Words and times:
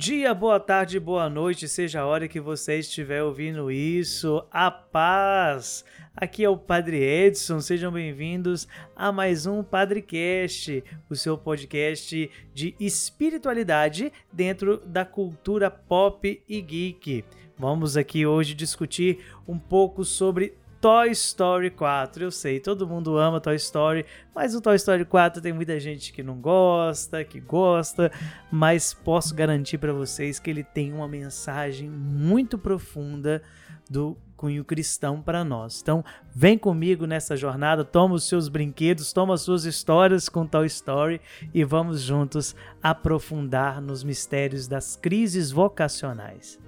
dia, 0.00 0.32
boa 0.32 0.58
tarde, 0.58 0.98
boa 0.98 1.28
noite, 1.28 1.68
seja 1.68 2.00
a 2.00 2.06
hora 2.06 2.26
que 2.26 2.40
você 2.40 2.78
estiver 2.78 3.22
ouvindo 3.22 3.70
isso. 3.70 4.42
A 4.50 4.70
paz! 4.70 5.84
Aqui 6.16 6.42
é 6.42 6.48
o 6.48 6.56
Padre 6.56 6.96
Edson, 7.04 7.60
sejam 7.60 7.92
bem-vindos 7.92 8.66
a 8.96 9.12
mais 9.12 9.44
um 9.44 9.62
Padrecast, 9.62 10.82
o 11.10 11.14
seu 11.14 11.36
podcast 11.36 12.30
de 12.54 12.74
espiritualidade 12.80 14.10
dentro 14.32 14.78
da 14.86 15.04
cultura 15.04 15.70
pop 15.70 16.42
e 16.48 16.60
geek. 16.62 17.22
Vamos 17.58 17.94
aqui 17.94 18.24
hoje 18.24 18.54
discutir 18.54 19.18
um 19.46 19.58
pouco 19.58 20.02
sobre 20.02 20.54
Toy 20.80 21.10
Story 21.10 21.70
4. 21.70 22.24
Eu 22.24 22.30
sei, 22.30 22.58
todo 22.58 22.88
mundo 22.88 23.18
ama 23.18 23.38
Toy 23.38 23.56
Story, 23.56 24.06
mas 24.34 24.54
o 24.54 24.62
Toy 24.62 24.76
Story 24.76 25.04
4 25.04 25.42
tem 25.42 25.52
muita 25.52 25.78
gente 25.78 26.10
que 26.10 26.22
não 26.22 26.40
gosta, 26.40 27.22
que 27.22 27.38
gosta, 27.38 28.10
mas 28.50 28.94
posso 28.94 29.34
garantir 29.34 29.76
para 29.76 29.92
vocês 29.92 30.38
que 30.38 30.48
ele 30.48 30.64
tem 30.64 30.92
uma 30.94 31.06
mensagem 31.06 31.90
muito 31.90 32.56
profunda 32.56 33.42
do 33.90 34.16
cunho 34.38 34.64
cristão 34.64 35.20
para 35.20 35.44
nós. 35.44 35.80
Então, 35.82 36.02
vem 36.34 36.56
comigo 36.56 37.06
nessa 37.06 37.36
jornada, 37.36 37.84
toma 37.84 38.14
os 38.14 38.26
seus 38.26 38.48
brinquedos, 38.48 39.12
toma 39.12 39.34
as 39.34 39.42
suas 39.42 39.66
histórias 39.66 40.30
com 40.30 40.46
Toy 40.46 40.66
Story 40.66 41.20
e 41.52 41.62
vamos 41.62 42.00
juntos 42.00 42.56
aprofundar 42.82 43.82
nos 43.82 44.02
mistérios 44.02 44.66
das 44.66 44.96
crises 44.96 45.50
vocacionais. 45.50 46.58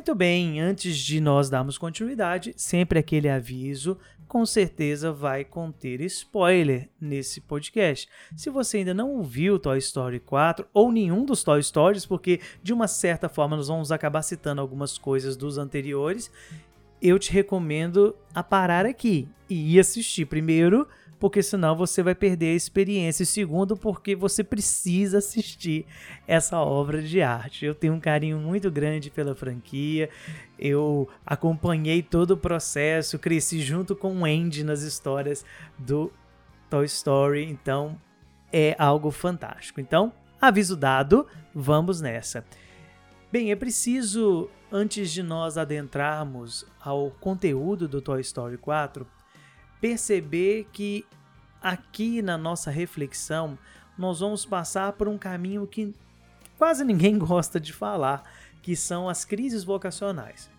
Muito 0.00 0.14
bem, 0.14 0.58
antes 0.58 0.96
de 0.96 1.20
nós 1.20 1.50
darmos 1.50 1.76
continuidade, 1.76 2.54
sempre 2.56 2.98
aquele 2.98 3.28
aviso, 3.28 3.98
com 4.26 4.46
certeza 4.46 5.12
vai 5.12 5.44
conter 5.44 6.00
spoiler 6.00 6.88
nesse 6.98 7.38
podcast. 7.42 8.08
Se 8.34 8.48
você 8.48 8.78
ainda 8.78 8.94
não 8.94 9.10
ouviu 9.10 9.58
Toy 9.58 9.76
Story 9.76 10.18
4 10.18 10.66
ou 10.72 10.90
nenhum 10.90 11.22
dos 11.22 11.44
Toy 11.44 11.62
Stories, 11.62 12.06
porque 12.06 12.40
de 12.62 12.72
uma 12.72 12.88
certa 12.88 13.28
forma 13.28 13.58
nós 13.58 13.68
vamos 13.68 13.92
acabar 13.92 14.22
citando 14.22 14.62
algumas 14.62 14.96
coisas 14.96 15.36
dos 15.36 15.58
anteriores, 15.58 16.32
eu 17.02 17.18
te 17.18 17.30
recomendo 17.30 18.16
a 18.34 18.42
parar 18.42 18.86
aqui 18.86 19.28
e 19.50 19.76
ir 19.76 19.80
assistir 19.80 20.24
primeiro 20.24 20.88
porque 21.20 21.42
senão 21.42 21.76
você 21.76 22.02
vai 22.02 22.14
perder 22.14 22.52
a 22.52 22.56
experiência. 22.56 23.22
E 23.22 23.26
segundo, 23.26 23.76
porque 23.76 24.16
você 24.16 24.42
precisa 24.42 25.18
assistir 25.18 25.86
essa 26.26 26.58
obra 26.58 27.02
de 27.02 27.20
arte. 27.20 27.66
Eu 27.66 27.74
tenho 27.74 27.92
um 27.92 28.00
carinho 28.00 28.38
muito 28.38 28.70
grande 28.70 29.10
pela 29.10 29.34
franquia. 29.34 30.08
Eu 30.58 31.06
acompanhei 31.24 32.02
todo 32.02 32.32
o 32.32 32.36
processo, 32.38 33.18
cresci 33.18 33.60
junto 33.60 33.94
com 33.94 34.16
o 34.16 34.24
Andy 34.24 34.64
nas 34.64 34.80
histórias 34.80 35.44
do 35.78 36.10
Toy 36.70 36.86
Story, 36.86 37.44
então 37.44 38.00
é 38.50 38.74
algo 38.78 39.10
fantástico. 39.10 39.80
Então, 39.80 40.12
aviso 40.40 40.74
dado, 40.74 41.26
vamos 41.54 42.00
nessa. 42.00 42.44
Bem, 43.30 43.52
é 43.52 43.56
preciso, 43.56 44.48
antes 44.72 45.10
de 45.10 45.22
nós 45.22 45.58
adentrarmos 45.58 46.66
ao 46.80 47.10
conteúdo 47.10 47.86
do 47.86 48.00
Toy 48.00 48.20
Story 48.22 48.56
4, 48.56 49.06
perceber 49.80 50.68
que 50.72 51.04
aqui 51.62 52.22
na 52.22 52.38
nossa 52.38 52.70
reflexão 52.70 53.58
nós 53.96 54.20
vamos 54.20 54.46
passar 54.46 54.92
por 54.94 55.08
um 55.08 55.18
caminho 55.18 55.66
que 55.66 55.94
quase 56.58 56.84
ninguém 56.84 57.16
gosta 57.18 57.60
de 57.60 57.72
falar, 57.72 58.22
que 58.62 58.76
são 58.76 59.08
as 59.08 59.24
crises 59.24 59.64
vocacionais. 59.64 60.50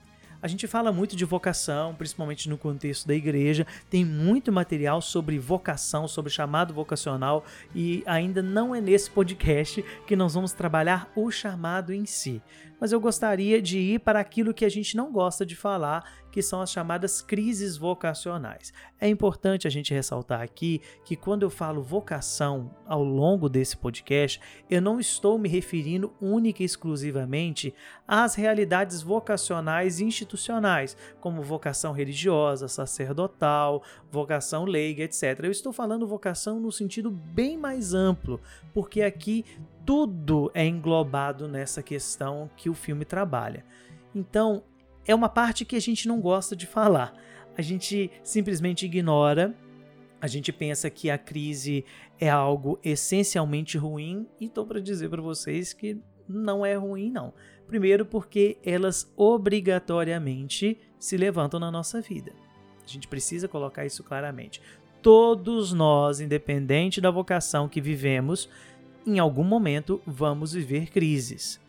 A 0.41 0.47
gente 0.47 0.65
fala 0.65 0.91
muito 0.91 1.15
de 1.15 1.23
vocação, 1.23 1.93
principalmente 1.93 2.49
no 2.49 2.57
contexto 2.57 3.07
da 3.07 3.13
igreja, 3.13 3.67
tem 3.91 4.03
muito 4.03 4.51
material 4.51 4.99
sobre 4.99 5.37
vocação, 5.37 6.07
sobre 6.07 6.31
chamado 6.31 6.73
vocacional, 6.73 7.45
e 7.75 8.01
ainda 8.07 8.41
não 8.41 8.73
é 8.73 8.81
nesse 8.81 9.11
podcast 9.11 9.85
que 10.07 10.15
nós 10.15 10.33
vamos 10.33 10.51
trabalhar 10.51 11.11
o 11.15 11.29
chamado 11.29 11.93
em 11.93 12.07
si. 12.07 12.41
Mas 12.81 12.91
eu 12.91 12.99
gostaria 12.99 13.61
de 13.61 13.77
ir 13.77 13.99
para 13.99 14.19
aquilo 14.19 14.55
que 14.55 14.65
a 14.65 14.69
gente 14.69 14.97
não 14.97 15.11
gosta 15.11 15.45
de 15.45 15.55
falar, 15.55 16.03
que 16.31 16.41
são 16.41 16.61
as 16.61 16.71
chamadas 16.71 17.21
crises 17.21 17.77
vocacionais. 17.77 18.73
É 18.99 19.07
importante 19.07 19.67
a 19.67 19.69
gente 19.69 19.93
ressaltar 19.93 20.41
aqui 20.41 20.81
que 21.05 21.15
quando 21.15 21.43
eu 21.43 21.49
falo 21.51 21.83
vocação 21.83 22.73
ao 22.87 23.03
longo 23.03 23.47
desse 23.47 23.77
podcast, 23.77 24.41
eu 24.67 24.81
não 24.81 24.99
estou 24.99 25.37
me 25.37 25.47
referindo 25.47 26.11
única 26.19 26.63
e 26.63 26.65
exclusivamente 26.65 27.71
às 28.07 28.33
realidades 28.33 29.03
vocacionais 29.03 29.99
institucionais, 29.99 30.97
como 31.19 31.43
vocação 31.43 31.91
religiosa, 31.91 32.67
sacerdotal, 32.67 33.83
vocação 34.09 34.65
leiga, 34.65 35.03
etc. 35.03 35.41
Eu 35.43 35.51
estou 35.51 35.71
falando 35.71 36.07
vocação 36.07 36.59
no 36.59 36.71
sentido 36.71 37.11
bem 37.11 37.57
mais 37.57 37.93
amplo, 37.93 38.41
porque 38.73 39.03
aqui 39.03 39.45
tudo 39.85 40.51
é 40.53 40.65
englobado 40.65 41.47
nessa 41.47 41.81
questão 41.81 42.49
que 42.55 42.69
o 42.69 42.73
filme 42.73 43.05
trabalha. 43.05 43.65
Então, 44.13 44.63
é 45.05 45.15
uma 45.15 45.29
parte 45.29 45.65
que 45.65 45.75
a 45.75 45.79
gente 45.79 46.07
não 46.07 46.19
gosta 46.19 46.55
de 46.55 46.65
falar. 46.65 47.13
A 47.57 47.61
gente 47.61 48.11
simplesmente 48.23 48.85
ignora. 48.85 49.55
A 50.19 50.27
gente 50.27 50.51
pensa 50.51 50.89
que 50.89 51.09
a 51.09 51.17
crise 51.17 51.83
é 52.19 52.29
algo 52.29 52.79
essencialmente 52.83 53.77
ruim 53.77 54.27
e 54.39 54.45
estou 54.45 54.65
para 54.65 54.79
dizer 54.79 55.09
para 55.09 55.21
vocês 55.21 55.73
que 55.73 55.97
não 56.29 56.65
é 56.65 56.75
ruim 56.75 57.09
não. 57.09 57.33
Primeiro 57.67 58.05
porque 58.05 58.57
elas 58.63 59.11
obrigatoriamente 59.15 60.77
se 60.99 61.17
levantam 61.17 61.59
na 61.59 61.71
nossa 61.71 61.99
vida. 61.99 62.31
A 62.83 62.87
gente 62.87 63.07
precisa 63.07 63.47
colocar 63.47 63.85
isso 63.85 64.03
claramente. 64.03 64.61
Todos 65.01 65.73
nós, 65.73 66.19
independente 66.19 67.01
da 67.01 67.09
vocação 67.09 67.67
que 67.67 67.81
vivemos, 67.81 68.47
em 69.05 69.19
algum 69.19 69.43
momento 69.43 70.01
vamos 70.05 70.53
viver 70.53 70.89
crises. 70.89 71.59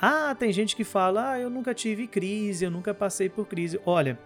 Ah, 0.00 0.34
tem 0.34 0.52
gente 0.52 0.76
que 0.76 0.84
fala: 0.84 1.32
ah, 1.32 1.40
eu 1.40 1.48
nunca 1.48 1.74
tive 1.74 2.06
crise, 2.06 2.64
eu 2.64 2.70
nunca 2.70 2.92
passei 2.92 3.28
por 3.28 3.46
crise. 3.46 3.80
Olha, 3.84 4.18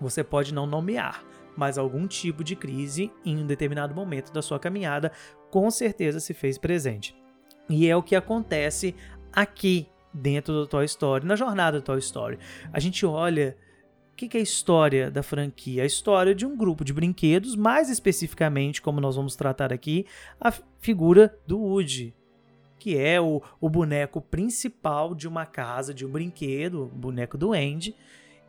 você 0.00 0.24
pode 0.24 0.54
não 0.54 0.66
nomear, 0.66 1.24
mas 1.56 1.78
algum 1.78 2.06
tipo 2.06 2.42
de 2.42 2.56
crise 2.56 3.10
em 3.24 3.38
um 3.38 3.46
determinado 3.46 3.94
momento 3.94 4.32
da 4.32 4.42
sua 4.42 4.58
caminhada 4.58 5.12
com 5.50 5.70
certeza 5.70 6.18
se 6.18 6.32
fez 6.32 6.56
presente. 6.56 7.14
E 7.68 7.88
é 7.88 7.96
o 7.96 8.02
que 8.02 8.16
acontece 8.16 8.94
aqui 9.32 9.88
dentro 10.12 10.52
do 10.52 10.66
Toy 10.66 10.84
Story, 10.84 11.26
na 11.26 11.36
jornada 11.36 11.78
do 11.78 11.84
Toy 11.84 11.98
Story. 11.98 12.38
A 12.72 12.80
gente 12.80 13.04
olha 13.06 13.56
o 14.12 14.14
que, 14.14 14.36
é 14.36 14.40
a 14.40 14.42
história 14.42 15.10
da 15.10 15.22
franquia? 15.22 15.82
A 15.82 15.86
história 15.86 16.34
de 16.34 16.46
um 16.46 16.56
grupo 16.56 16.84
de 16.84 16.92
brinquedos, 16.92 17.56
mais 17.56 17.90
especificamente, 17.90 18.80
como 18.80 19.00
nós 19.00 19.16
vamos 19.16 19.34
tratar 19.34 19.72
aqui, 19.72 20.06
a 20.40 20.52
figura 20.78 21.36
do 21.46 21.58
Woody, 21.58 22.14
que 22.78 22.96
é 22.96 23.20
o, 23.20 23.42
o 23.60 23.68
boneco 23.68 24.20
principal 24.20 25.14
de 25.14 25.26
uma 25.26 25.46
casa, 25.46 25.94
de 25.94 26.04
um 26.04 26.10
brinquedo, 26.10 26.84
o 26.84 26.86
boneco 26.86 27.38
do 27.38 27.52
Andy, 27.52 27.96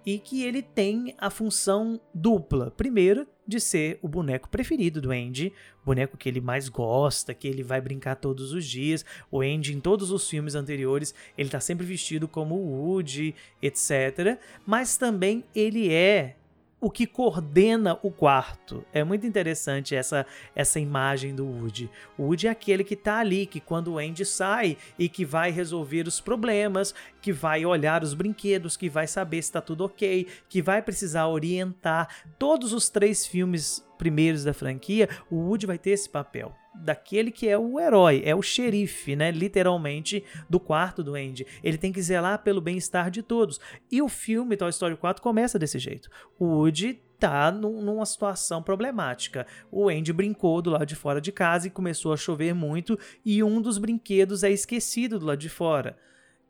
e 0.06 0.20
que 0.20 0.44
ele 0.44 0.62
tem 0.62 1.16
a 1.18 1.30
função 1.30 2.00
dupla. 2.14 2.72
Primeiro, 2.72 3.28
de 3.46 3.60
ser 3.60 4.00
o 4.02 4.08
boneco 4.08 4.50
preferido 4.50 5.02
do 5.02 5.12
Andy, 5.12 5.54
boneco 5.86 6.18
que 6.18 6.30
ele 6.30 6.40
mais 6.40 6.70
gosta, 6.70 7.34
que 7.34 7.48
ele 7.48 7.64
vai 7.64 7.82
brincar 7.82 8.16
todos 8.16 8.54
os 8.54 8.66
dias. 8.66 9.06
O 9.30 9.42
Andy, 9.42 9.74
em 9.74 9.80
todos 9.80 10.12
os 10.12 10.30
filmes 10.30 10.56
anteriores, 10.56 11.14
ele 11.38 11.48
está 11.48 11.60
sempre 11.60 11.86
vestido 11.86 12.28
como 12.28 12.56
Woody, 12.56 13.36
etc. 13.62 14.40
Mas 14.66 14.98
também 14.98 15.44
ele 15.54 15.92
é 15.92 16.36
o 16.84 16.92
que 16.92 17.08
coordena 17.08 17.98
o 18.04 18.12
quarto. 18.12 18.84
É 18.92 19.06
muito 19.06 19.26
interessante 19.26 19.96
essa, 19.96 20.26
essa 20.54 20.82
imagem 20.82 21.34
do 21.34 21.46
Woody. 21.46 21.90
O 22.18 22.24
Woody 22.24 22.48
é 22.48 22.50
aquele 22.50 22.84
que 22.84 22.94
está 22.94 23.20
ali, 23.20 23.46
que 23.46 23.62
quando 23.62 23.94
o 23.94 23.98
Andy 23.98 24.26
sai 24.26 24.78
e 25.00 25.08
que 25.08 25.24
vai 25.24 25.50
resolver 25.50 26.06
os 26.10 26.20
problemas, 26.20 26.94
que 27.22 27.32
vai 27.32 27.66
olhar 27.66 28.04
os 28.04 28.14
brinquedos, 28.14 28.76
que 28.76 28.90
vai 28.90 29.08
saber 29.08 29.42
se 29.42 29.48
está 29.48 29.62
tudo 29.62 29.86
ok, 29.86 30.28
que 30.50 30.62
vai 30.62 30.82
precisar 30.82 31.26
orientar. 31.28 32.10
Todos 32.38 32.74
os 32.74 32.90
três 32.90 33.26
filmes 33.26 33.82
primeiros 33.98 34.44
da 34.44 34.54
franquia, 34.54 35.08
o 35.32 35.38
Woody 35.38 35.66
vai 35.66 35.78
ter 35.78 35.92
esse 35.92 36.10
papel 36.10 36.54
daquele 36.76 37.32
que 37.32 37.48
é 37.48 37.58
o 37.58 37.80
herói, 37.80 38.22
é 38.26 38.36
o 38.36 38.42
xerife, 38.42 39.16
né, 39.16 39.32
literalmente, 39.32 40.24
do 40.50 40.60
quarto 40.60 41.04
do 41.04 41.16
Andy. 41.16 41.46
Ele 41.64 41.78
tem 41.78 41.92
que 41.92 42.02
zelar 42.02 42.44
pelo 42.44 42.62
bem-estar 42.62 43.10
de 43.10 43.22
todos. 43.22 43.60
E 43.92 44.02
o 44.02 44.10
filme 44.10 44.58
Toy 44.58 44.70
Story 44.70 44.96
4 44.96 45.22
começa 45.22 45.60
desse 45.60 45.80
jeito. 45.80 46.10
O 46.40 46.46
Woody 46.46 47.02
tá 47.20 47.52
numa 47.52 48.06
situação 48.06 48.62
problemática. 48.62 49.48
O 49.72 49.88
Andy 49.88 50.12
brincou 50.12 50.62
do 50.62 50.72
lado 50.72 50.86
de 50.86 50.96
fora 50.96 51.22
de 51.22 51.32
casa 51.32 51.68
e 51.68 51.72
começou 51.72 52.12
a 52.12 52.18
chover 52.18 52.54
muito 52.54 53.00
e 53.24 53.42
um 53.42 53.62
dos 53.62 53.78
brinquedos 53.78 54.44
é 54.44 54.52
esquecido 54.52 55.18
do 55.18 55.26
lado 55.26 55.40
de 55.40 55.50
fora. 55.50 55.98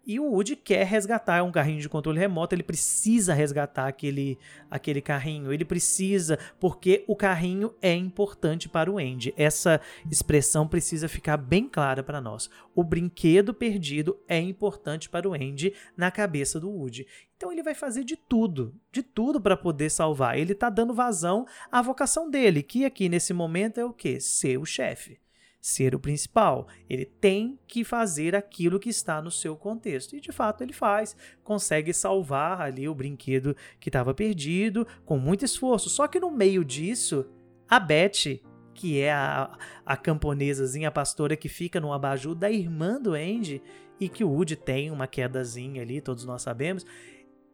E 0.05 0.19
o 0.19 0.25
Woody 0.25 0.57
quer 0.57 0.85
resgatar 0.85 1.44
um 1.44 1.51
carrinho 1.51 1.79
de 1.79 1.88
controle 1.88 2.19
remoto, 2.19 2.53
ele 2.53 2.61
precisa 2.61 3.33
resgatar 3.33 3.88
aquele, 3.88 4.38
aquele 4.69 5.01
carrinho, 5.01 5.53
ele 5.53 5.63
precisa, 5.63 6.38
porque 6.59 7.05
o 7.07 7.15
carrinho 7.15 7.73
é 7.81 7.95
importante 7.95 8.67
para 8.67 8.91
o 8.91 8.97
Andy. 8.97 9.33
Essa 9.38 9.79
expressão 10.11 10.67
precisa 10.67 11.07
ficar 11.07 11.38
bem 11.38 11.69
clara 11.69 12.03
para 12.03 12.19
nós. 12.19 12.50
O 12.75 12.83
brinquedo 12.83 13.53
perdido 13.53 14.19
é 14.27 14.38
importante 14.38 15.07
para 15.09 15.27
o 15.27 15.33
Andy 15.33 15.73
na 15.95 16.11
cabeça 16.11 16.59
do 16.59 16.69
Woody. 16.69 17.07
Então 17.38 17.50
ele 17.50 17.63
vai 17.63 17.73
fazer 17.73 18.03
de 18.03 18.17
tudo, 18.17 18.75
de 18.91 19.01
tudo 19.01 19.39
para 19.39 19.55
poder 19.55 19.89
salvar. 19.89 20.38
Ele 20.38 20.51
está 20.51 20.69
dando 20.69 20.94
vazão 20.94 21.45
à 21.71 21.81
vocação 21.81 22.29
dele, 22.29 22.61
que 22.61 22.83
aqui 22.83 23.07
nesse 23.07 23.33
momento 23.33 23.79
é 23.79 23.85
o 23.85 23.94
quê? 23.94 24.19
Ser 24.19 24.57
o 24.57 24.65
chefe 24.65 25.17
ser 25.63 25.95
o 25.95 26.00
principal. 26.00 26.68
Ele 26.89 27.06
tem 27.06 27.57
que 27.65 27.86
fazer 27.86 28.36
aquilo 28.36 28.77
que 28.77 28.89
está 28.89 29.21
no 29.21 29.31
seu 29.31 29.56
contexto. 29.56 30.13
E 30.13 30.19
de 30.19 30.30
fato 30.30 30.62
ele 30.62 30.74
faz. 30.74 31.15
Consegue 31.42 31.94
salvar 31.94 32.60
ali 32.60 32.86
o 32.86 32.94
brinquedo 32.94 33.56
que 33.80 33.88
estava 33.88 34.13
perdido 34.13 34.86
com 35.06 35.18
muito 35.18 35.45
esforço. 35.45 35.89
Só 35.89 36.06
que 36.06 36.19
no 36.19 36.30
meio 36.30 36.65
disso, 36.65 37.25
a 37.69 37.80
Beth, 37.80 38.42
que 38.74 39.00
é 39.00 39.13
a, 39.13 39.57
a 39.86 39.95
camponesazinha, 39.95 40.89
a 40.89 40.92
pastora 40.92 41.38
que 41.38 41.48
fica 41.48 41.80
no 41.80 41.94
abajur 41.94 42.36
da 42.36 42.51
irmã 42.51 43.01
do 43.01 43.13
Andy, 43.13 43.63
e 43.98 44.10
que 44.10 44.24
o 44.24 44.30
Woody 44.30 44.57
tem 44.57 44.92
uma 44.92 45.07
quedazinha 45.07 45.81
ali, 45.81 46.01
todos 46.01 46.25
nós 46.25 46.42
sabemos, 46.42 46.86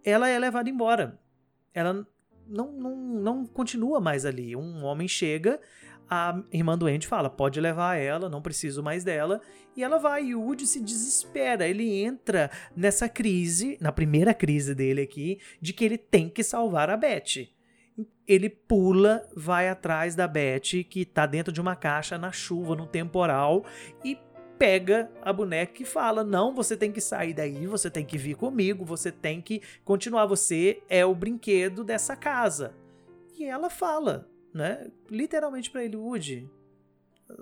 ela 0.03 0.27
é 0.27 0.39
levada 0.39 0.67
embora. 0.67 1.19
Ela 1.75 2.07
não, 2.47 2.71
não, 2.71 2.95
não 2.95 3.45
continua 3.45 4.01
mais 4.01 4.25
ali. 4.25 4.56
Um 4.56 4.83
homem 4.83 5.07
chega, 5.07 5.61
a 6.09 6.41
irmã 6.51 6.77
doente 6.77 7.07
fala: 7.07 7.29
pode 7.29 7.61
levar 7.61 7.95
ela, 7.95 8.27
não 8.29 8.41
preciso 8.41 8.81
mais 8.81 9.03
dela. 9.03 9.41
E 9.75 9.83
ela 9.83 9.97
vai, 9.97 10.25
e 10.25 10.35
o 10.35 10.41
Woody 10.41 10.65
se 10.65 10.81
desespera. 10.81 11.67
Ele 11.67 12.01
entra 12.01 12.50
nessa 12.75 13.07
crise, 13.07 13.77
na 13.79 13.91
primeira 13.91 14.33
crise 14.33 14.73
dele 14.73 15.01
aqui, 15.01 15.39
de 15.61 15.71
que 15.71 15.85
ele 15.85 15.97
tem 15.97 16.27
que 16.27 16.44
salvar 16.44 16.89
a 16.89 16.97
Beth. 16.97 17.47
Ele 18.27 18.50
pula, 18.50 19.27
vai 19.35 19.69
atrás 19.69 20.15
da 20.15 20.27
Beth, 20.27 20.83
que 20.89 21.06
tá 21.06 21.25
dentro 21.25 21.51
de 21.53 21.61
uma 21.61 21.75
caixa 21.75 22.17
na 22.17 22.31
chuva, 22.31 22.75
no 22.75 22.88
temporal, 22.88 23.65
e 24.03 24.17
pega 24.57 25.09
a 25.21 25.31
boneca 25.31 25.81
e 25.81 25.85
fala: 25.85 26.23
Não, 26.23 26.53
você 26.53 26.75
tem 26.75 26.91
que 26.91 27.00
sair 27.00 27.33
daí, 27.33 27.67
você 27.67 27.89
tem 27.89 28.06
que 28.06 28.17
vir 28.17 28.35
comigo, 28.35 28.83
você 28.83 29.11
tem 29.11 29.41
que 29.41 29.61
continuar. 29.85 30.25
Você 30.25 30.81
é 30.89 31.06
o 31.06 31.15
brinquedo 31.15 31.83
dessa 31.83 32.15
casa. 32.15 32.73
E 33.38 33.45
ela 33.45 33.69
fala: 33.69 34.27
né? 34.53 34.89
Literalmente 35.09 35.69
para 35.69 35.83
ele, 35.83 35.95
Woody, 35.95 36.49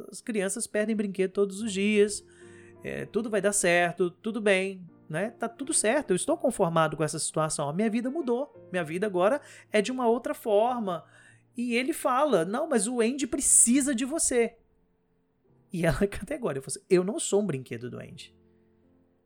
as 0.10 0.22
crianças 0.22 0.68
perdem 0.68 0.96
brinquedo 0.96 1.32
todos 1.32 1.62
os 1.62 1.72
dias, 1.72 2.26
é, 2.84 3.06
tudo 3.06 3.30
vai 3.30 3.42
dar 3.42 3.54
certo, 3.54 4.12
tudo 4.12 4.42
bem, 4.42 4.88
né? 5.10 5.32
Tá 5.32 5.48
tudo 5.48 5.74
certo, 5.74 6.12
eu 6.12 6.16
estou 6.16 6.38
conformado 6.38 6.98
com 6.98 7.04
essa 7.04 7.20
situação, 7.20 7.70
a 7.70 7.74
minha 7.74 7.90
vida 7.90 8.10
mudou, 8.10 8.70
minha 8.72 8.84
vida 8.84 9.08
agora 9.08 9.42
é 9.72 9.82
de 9.82 9.92
uma 9.92 10.08
outra 10.08 10.34
forma. 10.34 11.04
E 11.56 11.74
ele 11.74 11.92
fala, 11.92 12.46
não, 12.46 12.70
mas 12.70 12.88
o 12.88 13.02
Andy 13.02 13.26
precisa 13.26 13.96
de 13.96 14.06
você. 14.06 14.56
E 15.72 15.86
ela 15.86 16.06
categórica, 16.08 16.68
assim, 16.68 16.80
eu 16.90 17.04
não 17.04 17.20
sou 17.20 17.42
um 17.42 17.46
brinquedo 17.46 17.90
do 17.90 18.00
Andy. 18.00 18.36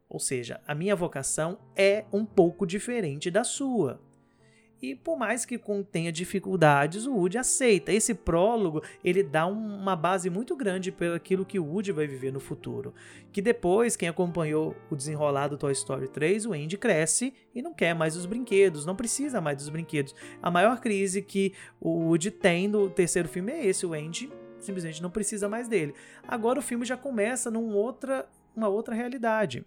Ou 0.07 0.19
seja, 0.19 0.61
a 0.67 0.75
minha 0.75 0.95
vocação 0.95 1.57
é 1.75 2.05
um 2.11 2.25
pouco 2.25 2.65
diferente 2.65 3.31
da 3.31 3.43
sua. 3.43 4.01
E 4.81 4.95
por 4.95 5.15
mais 5.15 5.45
que 5.45 5.59
contenha 5.59 6.11
dificuldades, 6.11 7.05
o 7.05 7.13
Woody 7.13 7.37
aceita. 7.37 7.93
Esse 7.93 8.15
prólogo, 8.15 8.81
ele 9.03 9.21
dá 9.21 9.45
uma 9.45 9.95
base 9.95 10.27
muito 10.27 10.55
grande 10.55 10.91
pelo 10.91 11.13
aquilo 11.13 11.45
que 11.45 11.59
o 11.59 11.65
Woody 11.65 11.91
vai 11.91 12.07
viver 12.07 12.33
no 12.33 12.39
futuro. 12.39 12.91
Que 13.31 13.43
depois, 13.43 13.95
quem 13.95 14.09
acompanhou 14.09 14.75
o 14.89 14.95
desenrolar 14.95 15.49
do 15.49 15.57
Toy 15.57 15.71
Story 15.73 16.07
3, 16.07 16.47
o 16.47 16.53
Andy 16.53 16.77
cresce 16.77 17.31
e 17.53 17.61
não 17.61 17.75
quer 17.75 17.93
mais 17.93 18.15
os 18.15 18.25
brinquedos, 18.25 18.83
não 18.83 18.95
precisa 18.95 19.39
mais 19.39 19.57
dos 19.57 19.69
brinquedos. 19.69 20.15
A 20.41 20.49
maior 20.49 20.79
crise 20.79 21.21
que 21.21 21.53
o 21.79 22.07
Woody 22.07 22.31
tem 22.31 22.67
no 22.67 22.89
terceiro 22.89 23.29
filme 23.29 23.51
é 23.51 23.67
esse, 23.67 23.85
o 23.85 23.93
Andy 23.93 24.31
simplesmente 24.59 25.01
não 25.01 25.11
precisa 25.11 25.47
mais 25.47 25.67
dele. 25.67 25.93
Agora 26.27 26.57
o 26.57 26.61
filme 26.61 26.85
já 26.85 26.97
começa 26.97 27.51
numa 27.51 27.75
outra, 27.75 28.27
uma 28.55 28.67
outra 28.67 28.95
realidade. 28.95 29.63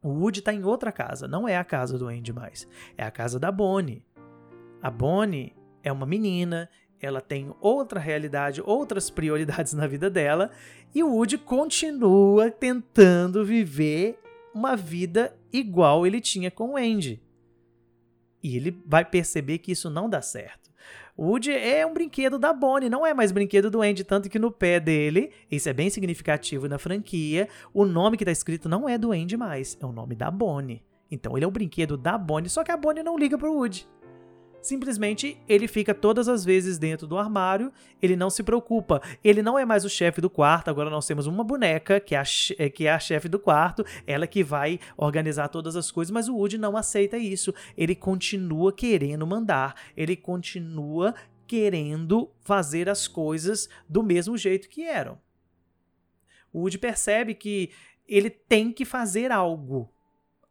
O 0.00 0.10
Woody 0.10 0.38
está 0.38 0.52
em 0.52 0.62
outra 0.62 0.92
casa, 0.92 1.26
não 1.26 1.48
é 1.48 1.56
a 1.56 1.64
casa 1.64 1.98
do 1.98 2.06
Andy 2.06 2.32
mais, 2.32 2.68
é 2.96 3.04
a 3.04 3.10
casa 3.10 3.40
da 3.40 3.50
Bonnie. 3.50 4.04
A 4.82 4.90
Bonnie 4.90 5.54
é 5.82 5.90
uma 5.90 6.06
menina, 6.06 6.68
ela 7.00 7.20
tem 7.20 7.54
outra 7.60 7.98
realidade, 7.98 8.62
outras 8.64 9.10
prioridades 9.10 9.72
na 9.72 9.86
vida 9.86 10.10
dela, 10.10 10.50
e 10.94 11.02
o 11.02 11.12
Woody 11.12 11.38
continua 11.38 12.50
tentando 12.50 13.44
viver 13.44 14.18
uma 14.54 14.76
vida 14.76 15.36
igual 15.52 16.06
ele 16.06 16.20
tinha 16.20 16.50
com 16.50 16.70
o 16.70 16.76
Andy. 16.76 17.20
E 18.42 18.56
ele 18.56 18.78
vai 18.86 19.04
perceber 19.04 19.58
que 19.58 19.72
isso 19.72 19.90
não 19.90 20.08
dá 20.08 20.22
certo. 20.22 20.70
O 21.16 21.24
Woody 21.28 21.50
é 21.52 21.84
um 21.86 21.94
brinquedo 21.94 22.38
da 22.38 22.52
Bonnie, 22.52 22.90
não 22.90 23.06
é 23.06 23.14
mais 23.14 23.32
brinquedo 23.32 23.70
do 23.70 23.80
Andy, 23.80 24.04
tanto 24.04 24.28
que 24.28 24.38
no 24.38 24.50
pé 24.50 24.78
dele, 24.78 25.32
isso 25.50 25.68
é 25.68 25.72
bem 25.72 25.88
significativo 25.88 26.68
na 26.68 26.78
franquia, 26.78 27.48
o 27.72 27.84
nome 27.84 28.16
que 28.16 28.22
está 28.22 28.32
escrito 28.32 28.68
não 28.68 28.88
é 28.88 28.98
do 28.98 29.12
Andy 29.12 29.36
mais, 29.36 29.76
é 29.80 29.86
o 29.86 29.92
nome 29.92 30.14
da 30.14 30.30
Bonnie. 30.30 30.82
Então 31.10 31.36
ele 31.36 31.44
é 31.44 31.48
um 31.48 31.52
brinquedo 31.52 31.96
da 31.96 32.18
Bonnie, 32.18 32.50
só 32.50 32.62
que 32.62 32.70
a 32.70 32.76
Bonnie 32.76 33.02
não 33.02 33.18
liga 33.18 33.38
pro 33.38 33.52
Woody 33.52 33.88
simplesmente 34.66 35.38
ele 35.48 35.68
fica 35.68 35.94
todas 35.94 36.28
as 36.28 36.44
vezes 36.44 36.78
dentro 36.78 37.06
do 37.06 37.16
armário, 37.16 37.72
ele 38.02 38.16
não 38.16 38.28
se 38.28 38.42
preocupa. 38.42 39.00
Ele 39.22 39.42
não 39.42 39.58
é 39.58 39.64
mais 39.64 39.84
o 39.84 39.88
chefe 39.88 40.20
do 40.20 40.28
quarto, 40.28 40.68
agora 40.68 40.90
nós 40.90 41.06
temos 41.06 41.26
uma 41.26 41.44
boneca 41.44 42.00
que 42.00 42.14
é, 42.14 42.18
a, 42.18 42.24
é, 42.58 42.68
que 42.68 42.86
é 42.86 42.92
a 42.92 42.98
chefe 42.98 43.28
do 43.28 43.38
quarto, 43.38 43.84
ela 44.06 44.26
que 44.26 44.42
vai 44.42 44.78
organizar 44.96 45.48
todas 45.48 45.76
as 45.76 45.90
coisas, 45.90 46.10
mas 46.10 46.28
o 46.28 46.36
Woody 46.36 46.58
não 46.58 46.76
aceita 46.76 47.16
isso. 47.16 47.54
Ele 47.76 47.94
continua 47.94 48.72
querendo 48.72 49.26
mandar, 49.26 49.74
ele 49.96 50.16
continua 50.16 51.14
querendo 51.46 52.30
fazer 52.40 52.88
as 52.88 53.06
coisas 53.06 53.68
do 53.88 54.02
mesmo 54.02 54.36
jeito 54.36 54.68
que 54.68 54.82
eram. 54.82 55.18
O 56.52 56.60
Woody 56.60 56.78
percebe 56.78 57.34
que 57.34 57.70
ele 58.08 58.30
tem 58.30 58.72
que 58.72 58.84
fazer 58.84 59.30
algo 59.30 59.92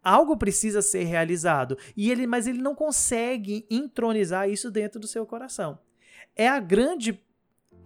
algo 0.05 0.37
precisa 0.37 0.81
ser 0.81 1.03
realizado. 1.03 1.77
E 1.97 2.11
ele 2.11 2.27
mas 2.27 2.45
ele 2.45 2.61
não 2.61 2.75
consegue 2.75 3.65
entronizar 3.69 4.47
isso 4.47 4.69
dentro 4.69 4.99
do 4.99 5.07
seu 5.07 5.25
coração. 5.25 5.79
É 6.35 6.47
a 6.47 6.59
grande 6.59 7.19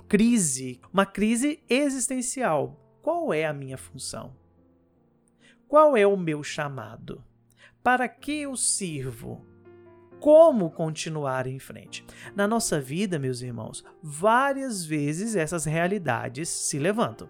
crise 0.07 0.81
uma 0.91 1.05
crise 1.05 1.63
existencial. 1.69 2.77
Qual 3.01 3.33
é 3.33 3.45
a 3.45 3.53
minha 3.53 3.77
função? 3.77 4.35
Qual 5.67 5.95
é 5.95 6.05
o 6.05 6.17
meu 6.17 6.43
chamado? 6.43 7.23
Para 7.81 8.09
que 8.09 8.41
eu 8.41 8.57
sirvo? 8.57 9.45
Como 10.19 10.69
continuar 10.71 11.47
em 11.47 11.59
frente. 11.59 12.05
Na 12.35 12.45
nossa 12.45 12.81
vida, 12.81 13.17
meus 13.17 13.41
irmãos, 13.41 13.85
várias 14.03 14.83
vezes 14.83 15.35
essas 15.35 15.63
realidades 15.63 16.49
se 16.49 16.77
levantam. 16.77 17.29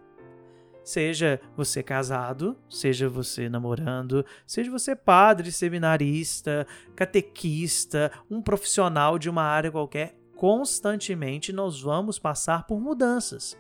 Seja 0.89 1.39
você 1.55 1.83
casado, 1.83 2.57
seja 2.67 3.07
você 3.07 3.47
namorando, 3.47 4.25
seja 4.43 4.71
você 4.71 4.95
padre, 4.95 5.51
seminarista, 5.51 6.65
catequista, 6.95 8.11
um 8.27 8.41
profissional 8.41 9.19
de 9.19 9.29
uma 9.29 9.43
área 9.43 9.69
qualquer, 9.69 10.17
constantemente 10.35 11.53
nós 11.53 11.79
vamos 11.79 12.17
passar 12.17 12.65
por 12.65 12.81
mudanças. 12.81 13.55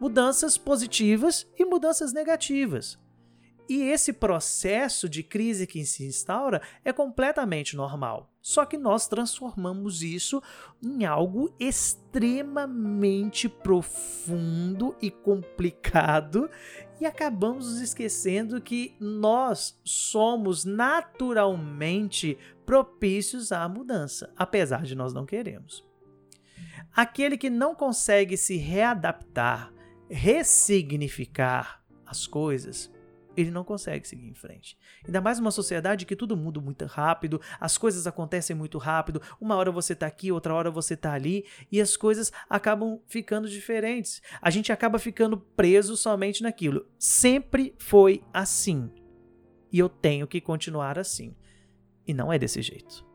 Mudanças 0.00 0.58
positivas 0.58 1.48
e 1.56 1.64
mudanças 1.64 2.12
negativas. 2.12 2.98
E 3.68 3.82
esse 3.82 4.12
processo 4.12 5.08
de 5.08 5.22
crise 5.22 5.66
que 5.66 5.84
se 5.86 6.04
instaura 6.04 6.60
é 6.84 6.92
completamente 6.92 7.76
normal. 7.76 8.28
Só 8.40 8.64
que 8.66 8.76
nós 8.76 9.06
transformamos 9.06 10.02
isso 10.02 10.42
em 10.82 11.04
algo 11.04 11.54
extremamente 11.60 13.48
profundo 13.48 14.96
e 15.00 15.10
complicado 15.12 16.50
e 17.00 17.06
acabamos 17.06 17.66
nos 17.66 17.80
esquecendo 17.80 18.60
que 18.60 18.96
nós 19.00 19.80
somos 19.84 20.64
naturalmente 20.64 22.36
propícios 22.66 23.52
à 23.52 23.68
mudança, 23.68 24.32
apesar 24.36 24.82
de 24.82 24.94
nós 24.94 25.12
não 25.12 25.24
queremos. 25.24 25.84
Aquele 26.94 27.38
que 27.38 27.48
não 27.48 27.74
consegue 27.74 28.36
se 28.36 28.56
readaptar, 28.56 29.72
ressignificar 30.10 31.82
as 32.04 32.26
coisas, 32.26 32.91
ele 33.36 33.50
não 33.50 33.64
consegue 33.64 34.06
seguir 34.06 34.28
em 34.28 34.34
frente. 34.34 34.76
Ainda 35.04 35.20
mais 35.20 35.38
numa 35.38 35.50
sociedade 35.50 36.06
que 36.06 36.16
tudo 36.16 36.36
muda 36.36 36.60
muito 36.60 36.84
rápido, 36.86 37.40
as 37.60 37.78
coisas 37.78 38.06
acontecem 38.06 38.54
muito 38.54 38.78
rápido, 38.78 39.20
uma 39.40 39.56
hora 39.56 39.70
você 39.70 39.92
está 39.92 40.06
aqui, 40.06 40.30
outra 40.30 40.54
hora 40.54 40.70
você 40.70 40.94
está 40.94 41.12
ali, 41.12 41.44
e 41.70 41.80
as 41.80 41.96
coisas 41.96 42.32
acabam 42.48 43.00
ficando 43.06 43.48
diferentes. 43.48 44.22
A 44.40 44.50
gente 44.50 44.72
acaba 44.72 44.98
ficando 44.98 45.38
preso 45.38 45.96
somente 45.96 46.42
naquilo. 46.42 46.86
Sempre 46.98 47.74
foi 47.78 48.22
assim. 48.32 48.90
E 49.70 49.78
eu 49.78 49.88
tenho 49.88 50.26
que 50.26 50.40
continuar 50.40 50.98
assim. 50.98 51.34
E 52.06 52.12
não 52.12 52.32
é 52.32 52.38
desse 52.38 52.60
jeito. 52.60 53.06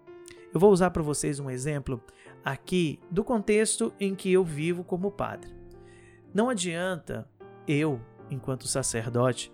Eu 0.53 0.59
vou 0.59 0.71
usar 0.71 0.89
para 0.89 1.03
vocês 1.03 1.39
um 1.39 1.49
exemplo 1.49 2.01
aqui 2.43 2.99
do 3.11 3.23
contexto 3.23 3.93
em 3.99 4.15
que 4.15 4.31
eu 4.31 4.43
vivo 4.43 4.83
como 4.83 5.11
padre. 5.11 5.53
Não 6.33 6.49
adianta 6.49 7.29
eu, 7.67 8.01
enquanto 8.29 8.67
sacerdote, 8.67 9.51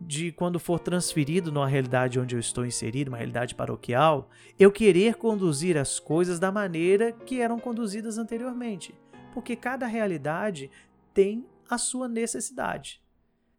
de 0.00 0.32
quando 0.32 0.58
for 0.58 0.78
transferido 0.78 1.50
numa 1.50 1.66
realidade 1.66 2.18
onde 2.20 2.34
eu 2.34 2.40
estou 2.40 2.66
inserido, 2.66 3.08
uma 3.08 3.16
realidade 3.16 3.54
paroquial, 3.54 4.28
eu 4.58 4.70
querer 4.70 5.14
conduzir 5.14 5.76
as 5.76 5.98
coisas 5.98 6.38
da 6.38 6.52
maneira 6.52 7.12
que 7.12 7.40
eram 7.40 7.58
conduzidas 7.58 8.18
anteriormente. 8.18 8.94
Porque 9.32 9.56
cada 9.56 9.86
realidade 9.86 10.70
tem 11.12 11.46
a 11.68 11.78
sua 11.78 12.08
necessidade. 12.08 13.02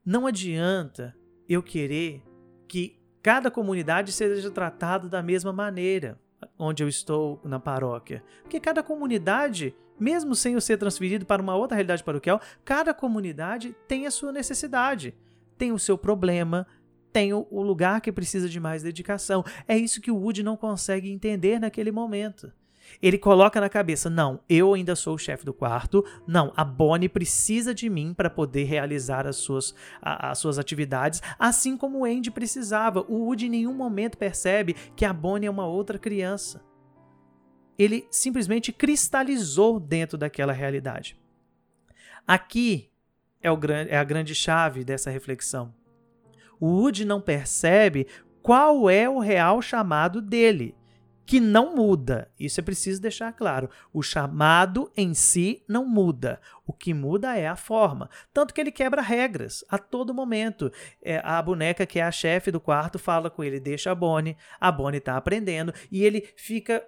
Não 0.06 0.28
adianta 0.28 1.16
eu 1.50 1.64
querer 1.64 2.24
que 2.68 3.00
cada 3.22 3.50
comunidade 3.50 4.12
seja 4.12 4.52
tratada 4.52 5.10
da 5.10 5.24
mesma 5.24 5.52
maneira 5.52 6.20
onde 6.60 6.84
eu 6.84 6.88
estou 6.88 7.42
na 7.44 7.60
paróquia. 7.60 8.24
Porque 8.44 8.60
cada 8.60 8.84
comunidade, 8.84 9.76
mesmo 10.00 10.36
sem 10.36 10.54
eu 10.54 10.62
ser 10.62 10.78
transferido 10.78 11.26
para 11.26 11.42
uma 11.42 11.56
outra 11.56 11.76
realidade 11.76 12.04
paroquial, 12.04 12.40
cada 12.64 12.94
comunidade 12.94 13.76
tem 13.88 14.06
a 14.06 14.12
sua 14.12 14.32
necessidade 14.32 15.16
tem 15.58 15.72
o 15.72 15.80
seu 15.80 15.98
problema, 15.98 16.68
tem 17.12 17.34
o 17.34 17.62
lugar 17.62 18.02
que 18.02 18.12
precisa 18.12 18.50
de 18.50 18.60
mais 18.60 18.84
dedicação. 18.84 19.44
É 19.68 19.78
isso 19.78 20.02
que 20.02 20.12
o 20.12 20.18
Woody 20.18 20.44
não 20.44 20.58
consegue 20.58 21.10
entender 21.10 21.60
naquele 21.60 21.92
momento. 21.92 22.52
Ele 23.02 23.18
coloca 23.18 23.60
na 23.60 23.70
cabeça: 23.70 24.10
não, 24.10 24.40
eu 24.50 24.74
ainda 24.74 24.96
sou 24.96 25.16
o 25.16 25.18
chefe 25.18 25.46
do 25.46 25.54
quarto, 25.54 26.04
não, 26.28 26.52
a 26.56 26.64
Bonnie 26.64 27.10
precisa 27.10 27.74
de 27.74 27.90
mim 27.90 28.14
para 28.14 28.30
poder 28.30 28.64
realizar 28.64 29.26
as 29.28 29.38
suas, 29.38 29.74
a, 30.02 30.32
as 30.32 30.40
suas 30.40 30.60
atividades, 30.60 31.22
assim 31.40 31.78
como 31.78 32.00
o 32.00 32.06
Andy 32.06 32.32
precisava. 32.32 33.02
O 33.08 33.26
Woody 33.26 33.48
em 33.48 33.50
nenhum 33.50 33.74
momento 33.74 34.18
percebe 34.18 34.76
que 34.96 35.06
a 35.06 35.14
Bonnie 35.14 35.48
é 35.48 35.52
uma 35.52 35.66
outra 35.66 35.98
criança. 35.98 36.64
Ele 37.78 38.08
simplesmente 38.10 38.72
cristalizou 38.72 39.80
dentro 39.80 40.18
daquela 40.18 40.54
realidade. 40.54 41.18
Aqui 42.26 42.90
é, 43.46 43.52
o, 43.52 43.60
é 43.88 43.96
a 43.96 44.04
grande 44.04 44.34
chave 44.34 44.84
dessa 44.84 45.12
reflexão. 45.12 45.72
O 46.60 46.68
Woody 46.68 47.06
não 47.06 47.22
percebe 47.22 48.08
qual 48.42 48.90
é 48.90 49.08
o 49.08 49.20
real 49.20 49.62
chamado 49.62 50.20
dele, 50.20 50.76
que 51.28 51.40
não 51.40 51.76
muda. 51.76 52.32
Isso 52.40 52.60
é 52.60 52.64
preciso 52.64 53.00
deixar 53.00 53.34
claro. 53.34 53.70
O 53.94 54.02
chamado 54.02 54.92
em 54.98 55.14
si 55.14 55.64
não 55.68 55.86
muda. 55.86 56.40
O 56.66 56.74
que 56.74 56.92
muda 56.92 57.38
é 57.38 57.48
a 57.48 57.56
forma. 57.56 58.10
Tanto 58.34 58.54
que 58.54 58.62
ele 58.62 58.72
quebra 58.72 59.02
regras 59.02 59.64
a 59.70 59.78
todo 59.78 60.14
momento. 60.14 60.72
É, 61.04 61.22
a 61.24 61.40
boneca, 61.42 61.86
que 61.86 62.00
é 62.00 62.04
a 62.04 62.12
chefe 62.12 62.50
do 62.52 62.60
quarto, 62.60 62.98
fala 62.98 63.30
com 63.30 63.44
ele: 63.44 63.60
deixa 63.60 63.92
a 63.92 63.96
Bonnie. 63.96 64.38
A 64.60 64.72
Bonnie 64.72 65.00
está 65.00 65.18
aprendendo. 65.18 65.74
E 65.92 66.04
ele 66.04 66.28
fica 66.36 66.84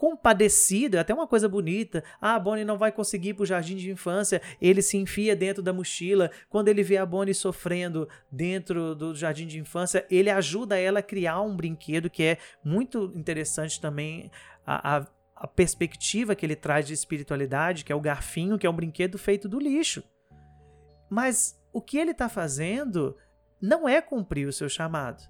compadecido, 0.00 0.96
é 0.96 1.00
até 1.00 1.12
uma 1.12 1.26
coisa 1.26 1.46
bonita. 1.46 2.02
Ah, 2.18 2.34
a 2.34 2.40
Bonnie 2.40 2.64
não 2.64 2.78
vai 2.78 2.90
conseguir 2.90 3.28
ir 3.28 3.34
pro 3.34 3.44
jardim 3.44 3.76
de 3.76 3.90
infância, 3.90 4.40
ele 4.58 4.80
se 4.80 4.96
enfia 4.96 5.36
dentro 5.36 5.62
da 5.62 5.74
mochila. 5.74 6.30
Quando 6.48 6.68
ele 6.68 6.82
vê 6.82 6.96
a 6.96 7.04
Bonnie 7.04 7.34
sofrendo 7.34 8.08
dentro 8.32 8.94
do 8.94 9.14
jardim 9.14 9.46
de 9.46 9.58
infância, 9.58 10.06
ele 10.10 10.30
ajuda 10.30 10.78
ela 10.78 11.00
a 11.00 11.02
criar 11.02 11.42
um 11.42 11.54
brinquedo 11.54 12.08
que 12.08 12.22
é 12.22 12.38
muito 12.64 13.12
interessante 13.14 13.78
também 13.78 14.30
a, 14.64 14.96
a, 14.96 15.06
a 15.36 15.46
perspectiva 15.46 16.34
que 16.34 16.46
ele 16.46 16.56
traz 16.56 16.86
de 16.86 16.94
espiritualidade, 16.94 17.84
que 17.84 17.92
é 17.92 17.94
o 17.94 18.00
garfinho, 18.00 18.58
que 18.58 18.66
é 18.66 18.70
um 18.70 18.76
brinquedo 18.76 19.18
feito 19.18 19.50
do 19.50 19.58
lixo. 19.58 20.02
Mas 21.10 21.60
o 21.74 21.82
que 21.82 21.98
ele 21.98 22.12
está 22.12 22.26
fazendo 22.26 23.14
não 23.60 23.86
é 23.86 24.00
cumprir 24.00 24.48
o 24.48 24.52
seu 24.52 24.66
chamado 24.70 25.22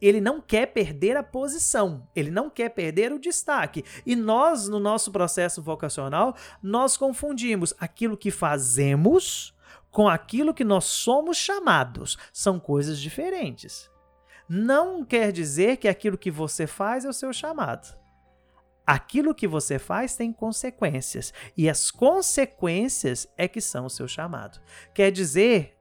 ele 0.00 0.20
não 0.20 0.40
quer 0.40 0.66
perder 0.66 1.16
a 1.16 1.22
posição, 1.22 2.08
ele 2.14 2.30
não 2.30 2.48
quer 2.48 2.70
perder 2.70 3.12
o 3.12 3.18
destaque. 3.18 3.84
E 4.06 4.16
nós, 4.16 4.68
no 4.68 4.80
nosso 4.80 5.10
processo 5.12 5.62
vocacional, 5.62 6.34
nós 6.62 6.96
confundimos 6.96 7.74
aquilo 7.78 8.16
que 8.16 8.30
fazemos 8.30 9.54
com 9.90 10.08
aquilo 10.08 10.54
que 10.54 10.64
nós 10.64 10.84
somos 10.84 11.36
chamados. 11.36 12.16
São 12.32 12.58
coisas 12.60 12.98
diferentes. 12.98 13.90
Não 14.48 15.04
quer 15.04 15.30
dizer 15.32 15.76
que 15.76 15.88
aquilo 15.88 16.18
que 16.18 16.30
você 16.30 16.66
faz 16.66 17.04
é 17.04 17.08
o 17.08 17.12
seu 17.12 17.32
chamado. 17.32 17.98
Aquilo 18.86 19.34
que 19.34 19.46
você 19.46 19.78
faz 19.78 20.16
tem 20.16 20.32
consequências, 20.32 21.32
e 21.56 21.70
as 21.70 21.92
consequências 21.92 23.28
é 23.36 23.46
que 23.46 23.60
são 23.60 23.86
o 23.86 23.90
seu 23.90 24.08
chamado. 24.08 24.60
Quer 24.92 25.12
dizer 25.12 25.78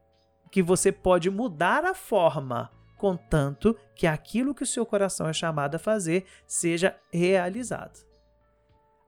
que 0.52 0.62
você 0.62 0.92
pode 0.92 1.30
mudar 1.30 1.86
a 1.86 1.96
forma 1.96 2.72
contanto 3.00 3.76
que 3.96 4.06
aquilo 4.06 4.54
que 4.54 4.62
o 4.62 4.68
seu 4.68 4.86
coração 4.86 5.28
é 5.28 5.34
chamado 5.34 5.76
a 5.76 5.80
fazer 5.80 6.26
seja 6.46 6.96
realizado. 7.12 8.06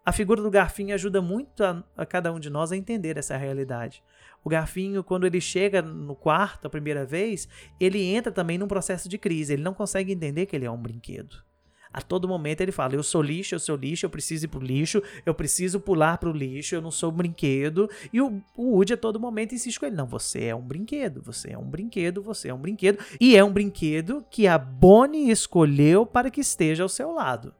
A 0.03 0.11
figura 0.11 0.41
do 0.41 0.49
garfinho 0.49 0.95
ajuda 0.95 1.21
muito 1.21 1.63
a, 1.63 1.83
a, 1.95 2.05
cada 2.05 2.33
um 2.33 2.39
de 2.39 2.49
nós 2.49 2.71
a 2.71 2.77
entender 2.77 3.17
essa 3.17 3.37
realidade. 3.37 4.01
O 4.43 4.49
garfinho, 4.49 5.03
quando 5.03 5.27
ele 5.27 5.39
chega 5.39 5.81
no 5.81 6.15
quarto 6.15 6.65
a 6.65 6.69
primeira 6.69 7.05
vez, 7.05 7.47
ele 7.79 8.01
entra 8.01 8.31
também 8.31 8.57
num 8.57 8.67
processo 8.67 9.07
de 9.07 9.19
crise. 9.19 9.53
Ele 9.53 9.61
não 9.61 9.73
consegue 9.73 10.11
entender 10.11 10.47
que 10.47 10.55
ele 10.55 10.65
é 10.65 10.71
um 10.71 10.81
brinquedo. 10.81 11.43
A 11.93 12.01
todo 12.01 12.27
momento 12.27 12.61
ele 12.61 12.71
fala: 12.71 12.95
Eu 12.95 13.03
sou 13.03 13.21
lixo, 13.21 13.55
eu 13.55 13.59
sou 13.59 13.75
lixo, 13.75 14.05
eu 14.05 14.09
preciso 14.09 14.45
ir 14.45 14.47
pro 14.47 14.61
lixo, 14.61 15.03
eu 15.25 15.33
preciso 15.33 15.79
pular 15.79 16.17
pro 16.17 16.31
lixo, 16.31 16.75
eu 16.75 16.81
não 16.81 16.91
sou 16.91 17.11
um 17.11 17.15
brinquedo. 17.15 17.89
E 18.13 18.21
o, 18.21 18.41
o 18.55 18.75
Woody 18.75 18.93
a 18.93 18.97
todo 18.97 19.19
momento 19.19 19.53
insiste 19.53 19.79
com 19.79 19.85
ele: 19.85 19.95
Não, 19.95 20.07
você 20.07 20.45
é 20.45 20.55
um 20.55 20.61
brinquedo, 20.61 21.21
você 21.21 21.51
é 21.51 21.57
um 21.57 21.69
brinquedo, 21.69 22.21
você 22.21 22.47
é 22.47 22.53
um 22.53 22.59
brinquedo. 22.59 23.03
E 23.19 23.35
é 23.35 23.43
um 23.43 23.51
brinquedo 23.51 24.25
que 24.29 24.47
a 24.47 24.57
Bonnie 24.57 25.29
escolheu 25.29 26.05
para 26.05 26.31
que 26.31 26.39
esteja 26.39 26.83
ao 26.83 26.89
seu 26.89 27.11
lado. 27.11 27.53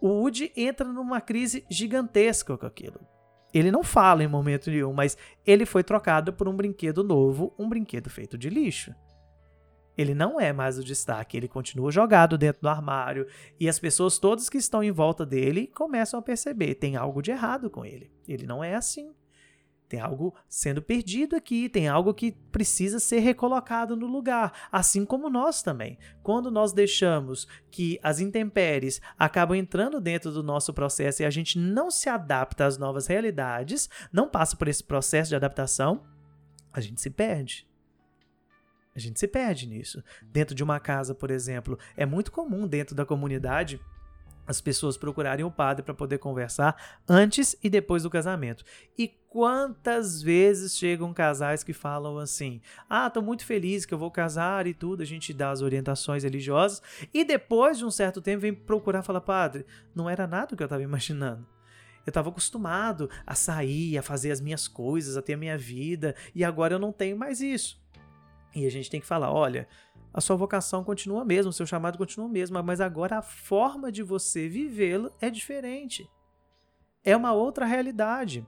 O 0.00 0.08
Woody 0.08 0.52
entra 0.56 0.86
numa 0.86 1.20
crise 1.20 1.64
gigantesca 1.68 2.56
com 2.56 2.64
aquilo. 2.64 3.00
Ele 3.52 3.72
não 3.72 3.82
fala 3.82 4.22
em 4.22 4.28
momento 4.28 4.70
nenhum, 4.70 4.92
mas 4.92 5.18
ele 5.44 5.66
foi 5.66 5.82
trocado 5.82 6.32
por 6.32 6.48
um 6.48 6.54
brinquedo 6.54 7.02
novo, 7.02 7.52
um 7.58 7.68
brinquedo 7.68 8.08
feito 8.08 8.38
de 8.38 8.48
lixo 8.48 8.94
ele 9.96 10.14
não 10.14 10.40
é 10.40 10.52
mais 10.52 10.78
o 10.78 10.84
destaque, 10.84 11.36
ele 11.36 11.48
continua 11.48 11.90
jogado 11.90 12.38
dentro 12.38 12.62
do 12.62 12.68
armário 12.68 13.26
e 13.58 13.68
as 13.68 13.78
pessoas 13.78 14.18
todas 14.18 14.48
que 14.48 14.58
estão 14.58 14.82
em 14.82 14.90
volta 14.90 15.26
dele 15.26 15.66
começam 15.66 16.18
a 16.18 16.22
perceber, 16.22 16.74
tem 16.74 16.96
algo 16.96 17.22
de 17.22 17.30
errado 17.30 17.68
com 17.68 17.84
ele. 17.84 18.10
Ele 18.26 18.46
não 18.46 18.62
é 18.62 18.74
assim. 18.74 19.12
Tem 19.90 19.98
algo 19.98 20.32
sendo 20.48 20.80
perdido 20.80 21.34
aqui, 21.34 21.68
tem 21.68 21.88
algo 21.88 22.14
que 22.14 22.30
precisa 22.30 23.00
ser 23.00 23.18
recolocado 23.18 23.96
no 23.96 24.06
lugar, 24.06 24.68
assim 24.70 25.04
como 25.04 25.28
nós 25.28 25.64
também. 25.64 25.98
Quando 26.22 26.48
nós 26.48 26.72
deixamos 26.72 27.48
que 27.72 27.98
as 28.00 28.20
intempéries 28.20 29.00
acabam 29.18 29.56
entrando 29.56 30.00
dentro 30.00 30.30
do 30.30 30.44
nosso 30.44 30.72
processo 30.72 31.22
e 31.22 31.24
a 31.24 31.30
gente 31.30 31.58
não 31.58 31.90
se 31.90 32.08
adapta 32.08 32.66
às 32.66 32.78
novas 32.78 33.08
realidades, 33.08 33.90
não 34.12 34.28
passa 34.28 34.56
por 34.56 34.68
esse 34.68 34.84
processo 34.84 35.30
de 35.30 35.34
adaptação, 35.34 36.04
a 36.72 36.80
gente 36.80 37.00
se 37.00 37.10
perde. 37.10 37.69
A 38.94 38.98
gente 38.98 39.20
se 39.20 39.28
perde 39.28 39.66
nisso. 39.66 40.02
Dentro 40.22 40.54
de 40.54 40.64
uma 40.64 40.80
casa, 40.80 41.14
por 41.14 41.30
exemplo, 41.30 41.78
é 41.96 42.04
muito 42.04 42.32
comum 42.32 42.66
dentro 42.66 42.94
da 42.94 43.06
comunidade 43.06 43.80
as 44.50 44.60
pessoas 44.60 44.96
procurarem 44.96 45.44
o 45.44 45.50
padre 45.50 45.84
para 45.84 45.94
poder 45.94 46.18
conversar 46.18 47.00
antes 47.08 47.54
e 47.62 47.70
depois 47.70 48.02
do 48.02 48.10
casamento. 48.10 48.64
E 48.98 49.06
quantas 49.28 50.20
vezes 50.20 50.76
chegam 50.76 51.14
casais 51.14 51.62
que 51.62 51.72
falam 51.72 52.18
assim: 52.18 52.60
"Ah, 52.88 53.08
tô 53.08 53.22
muito 53.22 53.44
feliz 53.44 53.86
que 53.86 53.94
eu 53.94 53.98
vou 53.98 54.10
casar 54.10 54.66
e 54.66 54.74
tudo", 54.74 55.02
a 55.02 55.06
gente 55.06 55.32
dá 55.32 55.50
as 55.50 55.62
orientações 55.62 56.24
religiosas 56.24 56.82
e 57.14 57.24
depois 57.24 57.78
de 57.78 57.84
um 57.84 57.92
certo 57.92 58.20
tempo 58.20 58.40
vem 58.40 58.52
procurar 58.52 59.04
falar: 59.04 59.20
"Padre, 59.20 59.64
não 59.94 60.10
era 60.10 60.26
nada 60.26 60.52
o 60.52 60.56
que 60.56 60.62
eu 60.64 60.66
estava 60.66 60.82
imaginando". 60.82 61.46
Eu 62.04 62.10
estava 62.10 62.30
acostumado 62.30 63.08
a 63.24 63.36
sair, 63.36 63.96
a 63.98 64.02
fazer 64.02 64.32
as 64.32 64.40
minhas 64.40 64.66
coisas, 64.66 65.16
a 65.16 65.22
ter 65.22 65.34
a 65.34 65.36
minha 65.36 65.56
vida, 65.56 66.16
e 66.34 66.42
agora 66.42 66.74
eu 66.74 66.78
não 66.78 66.92
tenho 66.92 67.16
mais 67.16 67.40
isso. 67.40 67.79
E 68.54 68.66
a 68.66 68.70
gente 68.70 68.90
tem 68.90 69.00
que 69.00 69.06
falar: 69.06 69.32
olha, 69.32 69.68
a 70.12 70.20
sua 70.20 70.36
vocação 70.36 70.82
continua 70.82 71.24
mesmo, 71.24 71.50
o 71.50 71.52
seu 71.52 71.66
chamado 71.66 71.96
continua 71.96 72.28
mesmo, 72.28 72.62
mas 72.62 72.80
agora 72.80 73.18
a 73.18 73.22
forma 73.22 73.92
de 73.92 74.02
você 74.02 74.48
vivê-lo 74.48 75.12
é 75.20 75.30
diferente. 75.30 76.08
É 77.04 77.16
uma 77.16 77.32
outra 77.32 77.64
realidade. 77.64 78.46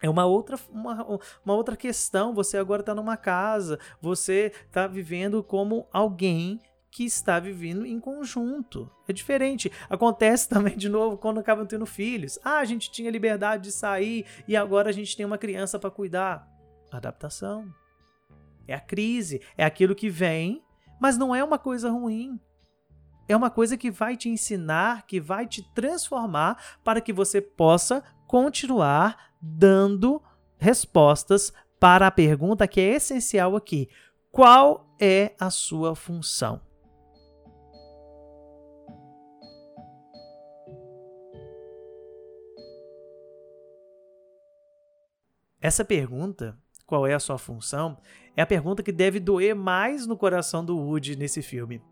É 0.00 0.10
uma 0.10 0.24
outra, 0.26 0.58
uma, 0.70 1.20
uma 1.44 1.54
outra 1.54 1.76
questão. 1.76 2.34
Você 2.34 2.56
agora 2.56 2.82
está 2.82 2.94
numa 2.94 3.16
casa, 3.16 3.78
você 4.00 4.52
está 4.66 4.86
vivendo 4.86 5.42
como 5.42 5.86
alguém 5.92 6.60
que 6.90 7.04
está 7.04 7.40
vivendo 7.40 7.86
em 7.86 7.98
conjunto. 7.98 8.90
É 9.08 9.12
diferente. 9.12 9.72
Acontece 9.88 10.46
também, 10.50 10.76
de 10.76 10.88
novo, 10.88 11.16
quando 11.16 11.40
acabam 11.40 11.66
tendo 11.66 11.86
filhos. 11.86 12.38
Ah, 12.44 12.58
a 12.58 12.64
gente 12.64 12.90
tinha 12.90 13.10
liberdade 13.10 13.64
de 13.64 13.72
sair 13.72 14.26
e 14.46 14.56
agora 14.56 14.90
a 14.90 14.92
gente 14.92 15.16
tem 15.16 15.24
uma 15.24 15.38
criança 15.38 15.78
para 15.78 15.90
cuidar. 15.90 16.48
Adaptação. 16.90 17.72
É 18.66 18.74
a 18.74 18.80
crise, 18.80 19.40
é 19.56 19.64
aquilo 19.64 19.94
que 19.94 20.08
vem, 20.08 20.64
mas 21.00 21.18
não 21.18 21.34
é 21.34 21.42
uma 21.42 21.58
coisa 21.58 21.90
ruim. 21.90 22.40
É 23.28 23.36
uma 23.36 23.50
coisa 23.50 23.76
que 23.76 23.90
vai 23.90 24.16
te 24.16 24.28
ensinar, 24.28 25.06
que 25.06 25.20
vai 25.20 25.46
te 25.46 25.62
transformar 25.74 26.78
para 26.84 27.00
que 27.00 27.12
você 27.12 27.40
possa 27.40 28.02
continuar 28.26 29.32
dando 29.40 30.22
respostas 30.58 31.52
para 31.80 32.06
a 32.06 32.10
pergunta 32.10 32.68
que 32.68 32.80
é 32.80 32.94
essencial 32.96 33.56
aqui: 33.56 33.88
qual 34.30 34.86
é 35.00 35.34
a 35.38 35.50
sua 35.50 35.94
função? 35.94 36.60
Essa 45.60 45.84
pergunta 45.84 46.58
qual 46.86 47.06
é 47.06 47.14
a 47.14 47.20
sua 47.20 47.38
função, 47.38 47.96
é 48.36 48.42
a 48.42 48.46
pergunta 48.46 48.82
que 48.82 48.92
deve 48.92 49.20
doer 49.20 49.54
mais 49.54 50.06
no 50.06 50.16
coração 50.16 50.64
do 50.64 50.76
Woody 50.76 51.16
nesse 51.16 51.42
filme. 51.42 51.82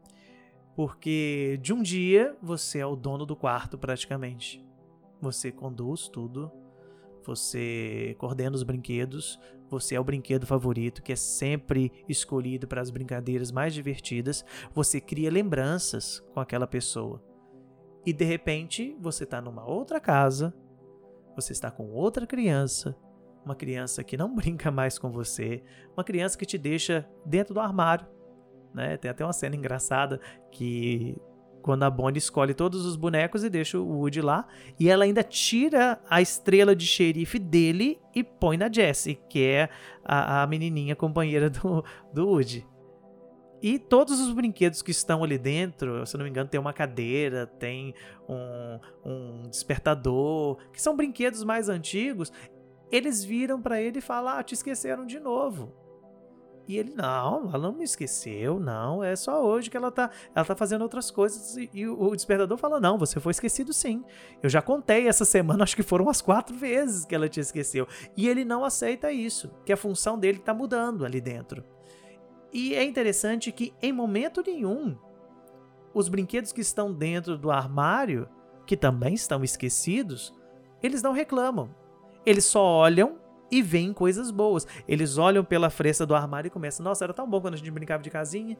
Porque 0.74 1.58
de 1.60 1.72
um 1.72 1.82
dia 1.82 2.36
você 2.40 2.78
é 2.78 2.86
o 2.86 2.96
dono 2.96 3.26
do 3.26 3.36
quarto 3.36 3.76
praticamente. 3.76 4.64
Você 5.20 5.52
conduz 5.52 6.08
tudo, 6.08 6.50
você 7.22 8.14
coordena 8.18 8.56
os 8.56 8.62
brinquedos, 8.62 9.38
você 9.68 9.94
é 9.94 10.00
o 10.00 10.04
brinquedo 10.04 10.46
favorito 10.46 11.02
que 11.02 11.12
é 11.12 11.16
sempre 11.16 11.92
escolhido 12.08 12.66
para 12.66 12.80
as 12.80 12.90
brincadeiras 12.90 13.52
mais 13.52 13.74
divertidas, 13.74 14.44
você 14.72 15.00
cria 15.00 15.30
lembranças 15.30 16.20
com 16.32 16.40
aquela 16.40 16.66
pessoa. 16.66 17.22
E 18.04 18.12
de 18.12 18.24
repente 18.24 18.96
você 18.98 19.24
está 19.24 19.40
numa 19.40 19.64
outra 19.64 20.00
casa, 20.00 20.54
você 21.36 21.52
está 21.52 21.70
com 21.70 21.90
outra 21.90 22.26
criança, 22.26 22.96
uma 23.44 23.54
criança 23.54 24.04
que 24.04 24.16
não 24.16 24.32
brinca 24.34 24.70
mais 24.70 24.98
com 24.98 25.10
você, 25.10 25.62
uma 25.96 26.04
criança 26.04 26.36
que 26.36 26.46
te 26.46 26.58
deixa 26.58 27.08
dentro 27.24 27.54
do 27.54 27.60
armário. 27.60 28.06
Né? 28.74 28.96
Tem 28.96 29.10
até 29.10 29.24
uma 29.24 29.32
cena 29.32 29.56
engraçada 29.56 30.20
que 30.50 31.16
quando 31.60 31.82
a 31.82 31.90
Bonnie 31.90 32.18
escolhe 32.18 32.54
todos 32.54 32.86
os 32.86 32.96
bonecos 32.96 33.44
e 33.44 33.50
deixa 33.50 33.78
o 33.78 33.86
Woody 33.86 34.20
lá, 34.20 34.46
e 34.78 34.88
ela 34.88 35.04
ainda 35.04 35.22
tira 35.22 36.00
a 36.08 36.20
estrela 36.20 36.74
de 36.74 36.86
xerife 36.86 37.38
dele 37.38 38.00
e 38.14 38.24
põe 38.24 38.56
na 38.56 38.70
Jessie, 38.70 39.20
que 39.28 39.44
é 39.44 39.68
a, 40.04 40.42
a 40.42 40.46
menininha 40.46 40.96
companheira 40.96 41.50
do, 41.50 41.84
do 42.12 42.28
Woody. 42.28 42.66
E 43.62 43.78
todos 43.78 44.18
os 44.20 44.32
brinquedos 44.32 44.80
que 44.80 44.90
estão 44.90 45.22
ali 45.22 45.36
dentro, 45.36 46.06
se 46.06 46.16
não 46.16 46.24
me 46.24 46.30
engano, 46.30 46.48
tem 46.48 46.58
uma 46.58 46.72
cadeira, 46.72 47.46
tem 47.46 47.94
um, 48.26 48.80
um 49.04 49.48
despertador, 49.50 50.56
que 50.72 50.80
são 50.80 50.96
brinquedos 50.96 51.44
mais 51.44 51.68
antigos, 51.68 52.32
eles 52.90 53.24
viram 53.24 53.60
para 53.60 53.80
ele 53.80 53.98
e 53.98 54.02
falam: 54.02 54.38
ah, 54.38 54.42
te 54.42 54.54
esqueceram 54.54 55.06
de 55.06 55.18
novo. 55.18 55.72
E 56.70 56.78
ele, 56.78 56.94
não, 56.94 57.48
ela 57.48 57.58
não 57.58 57.72
me 57.72 57.82
esqueceu, 57.82 58.60
não, 58.60 59.02
é 59.02 59.16
só 59.16 59.44
hoje 59.44 59.68
que 59.68 59.76
ela 59.76 59.90
tá, 59.90 60.08
ela 60.32 60.44
tá 60.44 60.54
fazendo 60.54 60.82
outras 60.82 61.10
coisas. 61.10 61.56
E, 61.56 61.68
e 61.74 61.88
o 61.88 62.14
despertador 62.14 62.56
fala, 62.56 62.78
não, 62.78 62.96
você 62.96 63.18
foi 63.18 63.32
esquecido 63.32 63.72
sim. 63.72 64.04
Eu 64.40 64.48
já 64.48 64.62
contei 64.62 65.08
essa 65.08 65.24
semana, 65.24 65.64
acho 65.64 65.74
que 65.74 65.82
foram 65.82 66.08
as 66.08 66.20
quatro 66.20 66.54
vezes 66.56 67.04
que 67.04 67.12
ela 67.12 67.28
te 67.28 67.40
esqueceu. 67.40 67.88
E 68.16 68.28
ele 68.28 68.44
não 68.44 68.64
aceita 68.64 69.10
isso, 69.10 69.50
que 69.66 69.72
a 69.72 69.76
função 69.76 70.16
dele 70.16 70.38
tá 70.38 70.54
mudando 70.54 71.04
ali 71.04 71.20
dentro. 71.20 71.64
E 72.52 72.72
é 72.76 72.84
interessante 72.84 73.50
que 73.50 73.74
em 73.82 73.92
momento 73.92 74.40
nenhum, 74.46 74.96
os 75.92 76.08
brinquedos 76.08 76.52
que 76.52 76.60
estão 76.60 76.92
dentro 76.92 77.36
do 77.36 77.50
armário, 77.50 78.28
que 78.64 78.76
também 78.76 79.14
estão 79.14 79.42
esquecidos, 79.42 80.32
eles 80.80 81.02
não 81.02 81.12
reclamam. 81.12 81.74
Eles 82.24 82.44
só 82.44 82.62
olham 82.62 83.18
e 83.50 83.62
veem 83.62 83.92
coisas 83.92 84.30
boas. 84.30 84.66
Eles 84.86 85.18
olham 85.18 85.44
pela 85.44 85.70
fresta 85.70 86.06
do 86.06 86.14
armário 86.14 86.48
e 86.48 86.50
começam: 86.50 86.84
Nossa, 86.84 87.04
era 87.04 87.12
tão 87.12 87.28
bom 87.28 87.40
quando 87.40 87.54
a 87.54 87.56
gente 87.56 87.70
brincava 87.70 88.02
de 88.02 88.10
casinha. 88.10 88.56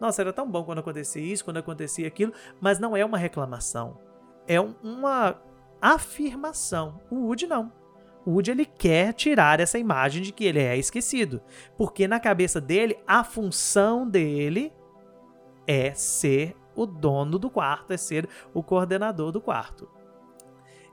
Nossa, 0.00 0.20
era 0.20 0.32
tão 0.32 0.50
bom 0.50 0.64
quando 0.64 0.78
acontecia 0.78 1.22
isso, 1.22 1.44
quando 1.44 1.58
acontecia 1.58 2.08
aquilo. 2.08 2.32
Mas 2.60 2.78
não 2.78 2.96
é 2.96 3.04
uma 3.04 3.18
reclamação. 3.18 3.98
É 4.48 4.60
uma 4.60 5.40
afirmação. 5.80 7.00
O 7.10 7.26
Woody 7.26 7.46
não. 7.46 7.72
O 8.24 8.32
Woody 8.32 8.50
ele 8.50 8.64
quer 8.64 9.12
tirar 9.12 9.60
essa 9.60 9.78
imagem 9.78 10.22
de 10.22 10.32
que 10.32 10.44
ele 10.44 10.58
é 10.58 10.76
esquecido. 10.76 11.40
Porque 11.76 12.08
na 12.08 12.18
cabeça 12.18 12.60
dele, 12.60 12.98
a 13.06 13.22
função 13.22 14.08
dele 14.08 14.72
é 15.66 15.94
ser 15.94 16.56
o 16.74 16.86
dono 16.86 17.38
do 17.38 17.50
quarto, 17.50 17.92
é 17.92 17.96
ser 17.96 18.28
o 18.52 18.62
coordenador 18.62 19.30
do 19.30 19.40
quarto. 19.40 19.88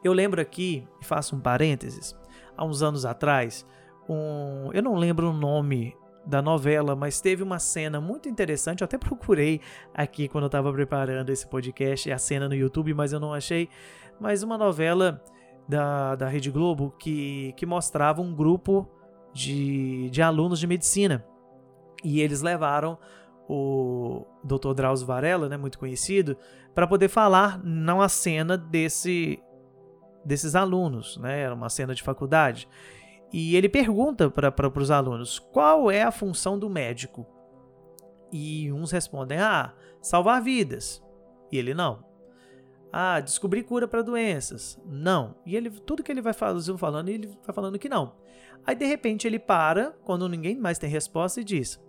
Eu 0.04 0.14
lembro 0.14 0.42
aqui, 0.42 0.88
faço 1.02 1.36
um 1.36 1.40
parênteses, 1.40 2.16
há 2.56 2.64
uns 2.66 2.82
anos 2.82 3.06
atrás, 3.06 3.66
um, 4.10 4.72
eu 4.74 4.82
não 4.82 4.96
lembro 4.96 5.30
o 5.30 5.34
nome 5.34 5.96
da 6.26 6.42
novela, 6.42 6.96
mas 6.96 7.22
teve 7.22 7.44
uma 7.44 7.60
cena 7.60 8.02
muito 8.02 8.28
interessante. 8.28 8.82
Eu 8.82 8.86
até 8.86 8.98
procurei 9.00 9.62
aqui 9.94 10.28
quando 10.28 10.46
eu 10.46 10.48
estava 10.48 10.72
preparando 10.72 11.30
esse 11.30 11.48
podcast, 11.48 12.12
a 12.12 12.18
cena 12.18 12.48
no 12.48 12.56
YouTube, 12.56 12.94
mas 12.94 13.14
eu 13.14 13.20
não 13.20 13.34
achei. 13.34 13.70
Mas 14.20 14.44
uma 14.44 14.58
novela 14.58 15.24
da, 15.68 16.16
da 16.16 16.28
Rede 16.28 16.50
Globo 16.50 16.94
que, 16.98 17.54
que 17.56 17.66
mostrava 17.66 18.22
um 18.22 18.34
grupo 18.34 18.90
de, 19.34 20.10
de 20.10 20.22
alunos 20.22 20.60
de 20.60 20.68
medicina. 20.68 21.26
E 22.04 22.22
eles 22.22 22.42
levaram 22.42 22.98
o 23.48 24.26
Dr. 24.44 24.74
Drauzio 24.74 25.08
Varela, 25.08 25.50
né, 25.50 25.58
muito 25.58 25.80
conhecido, 25.80 26.38
para 26.74 26.88
poder 26.88 27.10
falar 27.10 27.60
na 27.64 28.08
cena 28.08 28.58
desse 28.58 29.40
desses 30.24 30.56
alunos, 30.56 31.18
né? 31.18 31.42
Era 31.42 31.54
uma 31.54 31.70
cena 31.70 31.96
de 31.96 32.04
faculdade. 32.04 32.68
E 33.32 33.56
ele 33.56 33.70
pergunta 33.70 34.30
para 34.30 34.80
os 34.80 34.92
alunos 34.92 35.40
qual 35.40 35.92
é 35.92 36.02
a 36.02 36.12
função 36.12 36.58
do 36.58 36.70
médico. 36.70 37.28
E 38.32 38.72
uns 38.72 38.92
respondem: 38.92 39.40
ah, 39.40 39.74
salvar 40.02 40.42
vidas. 40.42 41.04
E 41.52 41.58
ele 41.58 41.74
não. 41.74 42.04
Ah, 42.92 43.20
descobrir 43.20 43.64
cura 43.64 43.88
para 43.88 44.02
doenças. 44.02 44.82
Não. 44.86 45.36
E 45.46 45.56
ele 45.56 45.70
tudo 45.70 46.04
que 46.04 46.12
ele 46.12 46.22
vai 46.22 46.34
falando, 46.34 47.10
ele 47.10 47.28
vai 47.46 47.54
falando 47.54 47.80
que 47.80 47.90
não. 47.90 48.16
Aí 48.66 48.76
de 48.76 48.86
repente 48.86 49.28
ele 49.28 49.40
para, 49.40 49.92
quando 50.04 50.28
ninguém 50.28 50.58
mais 50.58 50.80
tem 50.80 50.90
resposta, 50.90 51.40
e 51.40 51.44
diz: 51.44 51.80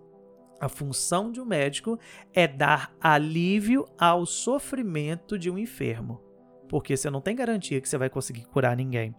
a 0.61 0.69
função 0.69 1.33
de 1.33 1.40
um 1.40 1.45
médico 1.45 1.99
é 2.35 2.47
dar 2.47 2.95
alívio 3.01 3.87
ao 3.99 4.27
sofrimento 4.27 5.38
de 5.38 5.51
um 5.51 5.57
enfermo 5.57 6.30
porque 6.71 6.97
você 6.97 7.11
não 7.11 7.21
tem 7.21 7.35
garantia 7.35 7.81
que 7.81 7.89
você 7.89 7.99
vai 7.99 8.09
conseguir 8.09 8.45
curar 8.45 8.77
ninguém. 8.77 9.13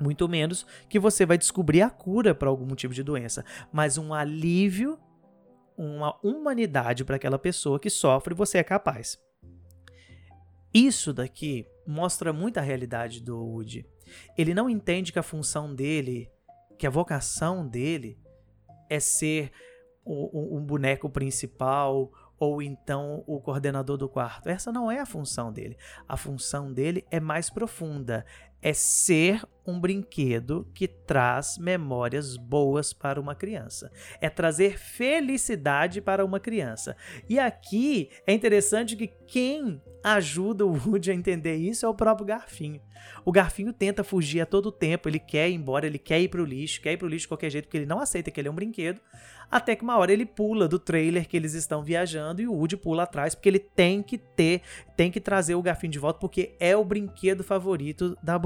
Muito 0.00 0.26
menos 0.26 0.66
que 0.88 0.98
você 0.98 1.26
vai 1.26 1.36
descobrir 1.36 1.82
a 1.82 1.90
cura 1.90 2.34
para 2.34 2.48
algum 2.48 2.74
tipo 2.74 2.94
de 2.94 3.02
doença, 3.02 3.44
mas 3.70 3.98
um 3.98 4.14
alívio, 4.14 4.98
uma 5.76 6.18
humanidade 6.24 7.04
para 7.04 7.16
aquela 7.16 7.38
pessoa 7.38 7.78
que 7.78 7.90
sofre, 7.90 8.34
você 8.34 8.56
é 8.56 8.64
capaz. 8.64 9.20
Isso 10.72 11.12
daqui 11.12 11.66
mostra 11.86 12.32
muito 12.32 12.56
a 12.56 12.62
realidade 12.62 13.20
do 13.20 13.36
Woody. 13.38 13.84
Ele 14.38 14.54
não 14.54 14.70
entende 14.70 15.12
que 15.12 15.18
a 15.18 15.22
função 15.22 15.74
dele, 15.74 16.30
que 16.78 16.86
a 16.86 16.90
vocação 16.90 17.68
dele 17.68 18.18
é 18.88 18.98
ser 18.98 19.52
um, 20.06 20.56
um 20.56 20.64
boneco 20.64 21.10
principal 21.10 22.10
ou 22.40 22.62
então 22.62 23.22
o 23.26 23.38
coordenador 23.38 23.98
do 23.98 24.08
quarto. 24.08 24.48
Essa 24.48 24.72
não 24.72 24.90
é 24.90 24.98
a 24.98 25.06
função 25.06 25.52
dele. 25.52 25.76
A 26.08 26.16
função 26.16 26.72
dele 26.72 27.06
é 27.10 27.20
mais 27.20 27.50
profunda. 27.50 28.24
É 28.62 28.72
ser 28.72 29.42
um 29.66 29.78
brinquedo 29.78 30.66
que 30.74 30.88
traz 30.88 31.56
memórias 31.58 32.36
boas 32.36 32.92
para 32.92 33.20
uma 33.20 33.34
criança. 33.34 33.90
É 34.20 34.28
trazer 34.28 34.78
felicidade 34.78 36.00
para 36.00 36.24
uma 36.24 36.40
criança. 36.40 36.96
E 37.28 37.38
aqui 37.38 38.10
é 38.26 38.32
interessante 38.32 38.96
que 38.96 39.06
quem 39.26 39.80
ajuda 40.02 40.64
o 40.64 40.72
Woody 40.72 41.10
a 41.10 41.14
entender 41.14 41.56
isso 41.56 41.84
é 41.84 41.88
o 41.88 41.94
próprio 41.94 42.26
Garfinho. 42.26 42.80
O 43.24 43.32
Garfinho 43.32 43.72
tenta 43.72 44.04
fugir 44.04 44.40
a 44.40 44.46
todo 44.46 44.72
tempo, 44.72 45.08
ele 45.08 45.18
quer 45.18 45.48
ir 45.48 45.54
embora, 45.54 45.86
ele 45.86 45.98
quer 45.98 46.20
ir 46.20 46.28
para 46.28 46.42
o 46.42 46.44
lixo, 46.44 46.80
quer 46.80 46.92
ir 46.92 46.96
para 46.96 47.06
o 47.06 47.08
lixo 47.08 47.24
de 47.24 47.28
qualquer 47.28 47.50
jeito, 47.50 47.64
porque 47.64 47.78
ele 47.78 47.86
não 47.86 48.00
aceita 48.00 48.30
que 48.30 48.40
ele 48.40 48.48
é 48.48 48.50
um 48.50 48.54
brinquedo. 48.54 49.00
Até 49.50 49.74
que 49.74 49.82
uma 49.82 49.98
hora 49.98 50.12
ele 50.12 50.24
pula 50.24 50.68
do 50.68 50.78
trailer 50.78 51.28
que 51.28 51.36
eles 51.36 51.54
estão 51.54 51.82
viajando 51.82 52.40
e 52.40 52.46
o 52.46 52.52
Woody 52.52 52.76
pula 52.76 53.02
atrás, 53.02 53.34
porque 53.34 53.48
ele 53.48 53.58
tem 53.58 54.02
que 54.02 54.16
ter, 54.16 54.62
tem 54.96 55.10
que 55.10 55.20
trazer 55.20 55.54
o 55.54 55.62
Garfinho 55.62 55.92
de 55.92 55.98
volta, 55.98 56.20
porque 56.20 56.54
é 56.60 56.76
o 56.76 56.84
brinquedo 56.84 57.42
favorito 57.42 58.16
da 58.22 58.38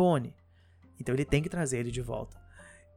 Então 1.00 1.14
ele 1.14 1.24
tem 1.24 1.42
que 1.42 1.48
trazer 1.48 1.78
ele 1.78 1.90
de 1.90 2.00
volta. 2.00 2.40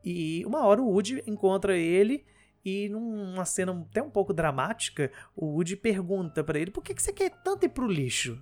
E 0.03 0.45
uma 0.45 0.65
hora 0.65 0.81
o 0.81 0.89
Woody 0.89 1.23
encontra 1.27 1.75
ele 1.75 2.25
e 2.63 2.89
numa 2.89 3.45
cena 3.45 3.71
até 3.89 4.01
um 4.01 4.09
pouco 4.09 4.33
dramática, 4.33 5.11
o 5.35 5.45
Woody 5.45 5.75
pergunta 5.75 6.43
para 6.43 6.59
ele: 6.59 6.71
"Por 6.71 6.83
que 6.83 6.93
você 6.93 7.13
quer 7.13 7.29
tanto 7.43 7.65
ir 7.65 7.69
pro 7.69 7.87
lixo?" 7.87 8.41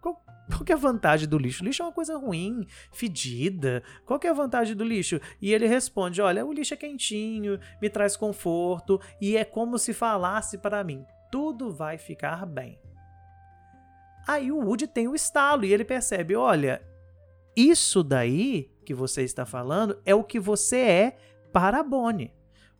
Qual, 0.00 0.24
qual 0.48 0.64
que 0.64 0.72
é 0.72 0.74
a 0.74 0.78
vantagem 0.78 1.28
do 1.28 1.38
lixo? 1.38 1.62
O 1.62 1.66
lixo 1.66 1.82
é 1.82 1.86
uma 1.86 1.92
coisa 1.92 2.16
ruim, 2.16 2.66
fedida. 2.92 3.82
Qual 4.06 4.18
que 4.18 4.26
é 4.26 4.30
a 4.30 4.34
vantagem 4.34 4.74
do 4.74 4.84
lixo? 4.84 5.20
E 5.40 5.52
ele 5.52 5.66
responde: 5.66 6.20
Olha, 6.22 6.44
o 6.44 6.52
lixo 6.52 6.74
é 6.74 6.76
quentinho, 6.76 7.58
me 7.80 7.90
traz 7.90 8.16
conforto 8.16 9.00
e 9.20 9.36
é 9.36 9.44
como 9.44 9.78
se 9.78 9.92
falasse 9.92 10.58
para 10.58 10.82
mim: 10.82 11.04
tudo 11.30 11.72
vai 11.72 11.98
ficar 11.98 12.46
bem. 12.46 12.80
Aí 14.26 14.50
o 14.52 14.58
Woody 14.58 14.86
tem 14.86 15.08
o 15.08 15.14
estalo 15.14 15.64
e 15.64 15.72
ele 15.72 15.84
percebe: 15.84 16.34
Olha, 16.34 16.82
isso 17.56 18.02
daí 18.02 18.70
que 18.84 18.94
você 18.94 19.22
está 19.22 19.44
falando 19.46 20.00
é 20.04 20.14
o 20.14 20.24
que 20.24 20.40
você 20.40 20.76
é 20.76 21.16
para 21.52 21.80
a 21.80 21.82
Bonnie 21.82 22.32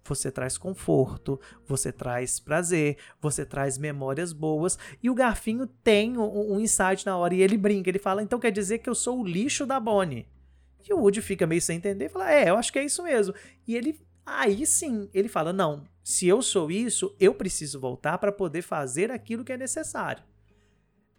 você 0.05 0.31
traz 0.31 0.59
conforto, 0.59 1.41
você 1.67 1.93
traz 1.93 2.41
prazer, 2.41 2.97
você 3.21 3.45
traz 3.45 3.79
memórias 3.79 4.33
boas. 4.33 4.79
E 5.03 5.11
o 5.11 5.15
Garfinho 5.15 5.67
tem 5.67 6.17
um, 6.17 6.55
um 6.55 6.61
insight 6.61 7.07
na 7.07 7.17
hora 7.17 7.35
e 7.35 7.43
ele 7.43 7.57
brinca. 7.57 7.89
Ele 7.89 7.99
fala: 7.99 8.23
então 8.23 8.39
quer 8.39 8.51
dizer 8.51 8.79
que 8.79 8.89
eu 8.89 8.95
sou 8.95 9.21
o 9.21 9.25
lixo 9.25 9.67
da 9.67 9.79
Bonnie. 9.79 10.27
E 10.89 10.93
o 10.93 10.99
Woody 10.99 11.21
fica 11.21 11.47
meio 11.47 11.61
sem 11.61 11.77
entender 11.77 12.07
e 12.07 12.09
fala: 12.09 12.33
é, 12.33 12.51
eu 12.51 12.57
acho 12.57 12.73
que 12.73 12.79
é 12.79 12.85
isso 12.85 13.03
mesmo. 13.03 13.35
E 13.67 13.77
ele, 13.77 14.01
aí 14.25 14.67
sim, 14.67 15.09
ele 15.15 15.29
fala: 15.29 15.53
não, 15.53 15.85
se 16.03 16.27
eu 16.27 16.43
sou 16.43 16.71
isso, 16.71 17.15
eu 17.21 17.35
preciso 17.35 17.79
voltar 17.79 18.19
para 18.19 18.33
poder 18.33 18.63
fazer 18.63 19.11
aquilo 19.11 19.45
que 19.45 19.53
é 19.53 19.57
necessário. 19.57 20.23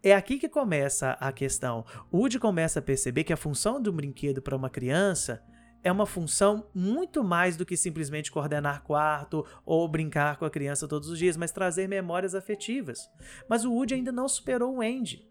É 0.03 0.15
aqui 0.15 0.39
que 0.39 0.49
começa 0.49 1.11
a 1.19 1.31
questão. 1.31 1.85
O 2.11 2.17
Woody 2.17 2.39
começa 2.39 2.79
a 2.79 2.81
perceber 2.81 3.23
que 3.23 3.33
a 3.33 3.37
função 3.37 3.79
do 3.79 3.93
brinquedo 3.93 4.41
para 4.41 4.55
uma 4.55 4.69
criança 4.69 5.43
é 5.83 5.91
uma 5.91 6.07
função 6.07 6.67
muito 6.73 7.23
mais 7.23 7.55
do 7.55 7.65
que 7.65 7.77
simplesmente 7.77 8.31
coordenar 8.31 8.81
quarto 8.81 9.45
ou 9.63 9.87
brincar 9.87 10.37
com 10.37 10.45
a 10.45 10.49
criança 10.49 10.87
todos 10.87 11.07
os 11.07 11.19
dias, 11.19 11.37
mas 11.37 11.51
trazer 11.51 11.87
memórias 11.87 12.33
afetivas. 12.33 13.07
Mas 13.47 13.63
o 13.63 13.71
Woody 13.71 13.93
ainda 13.93 14.11
não 14.11 14.27
superou 14.27 14.77
o 14.77 14.81
Andy. 14.81 15.30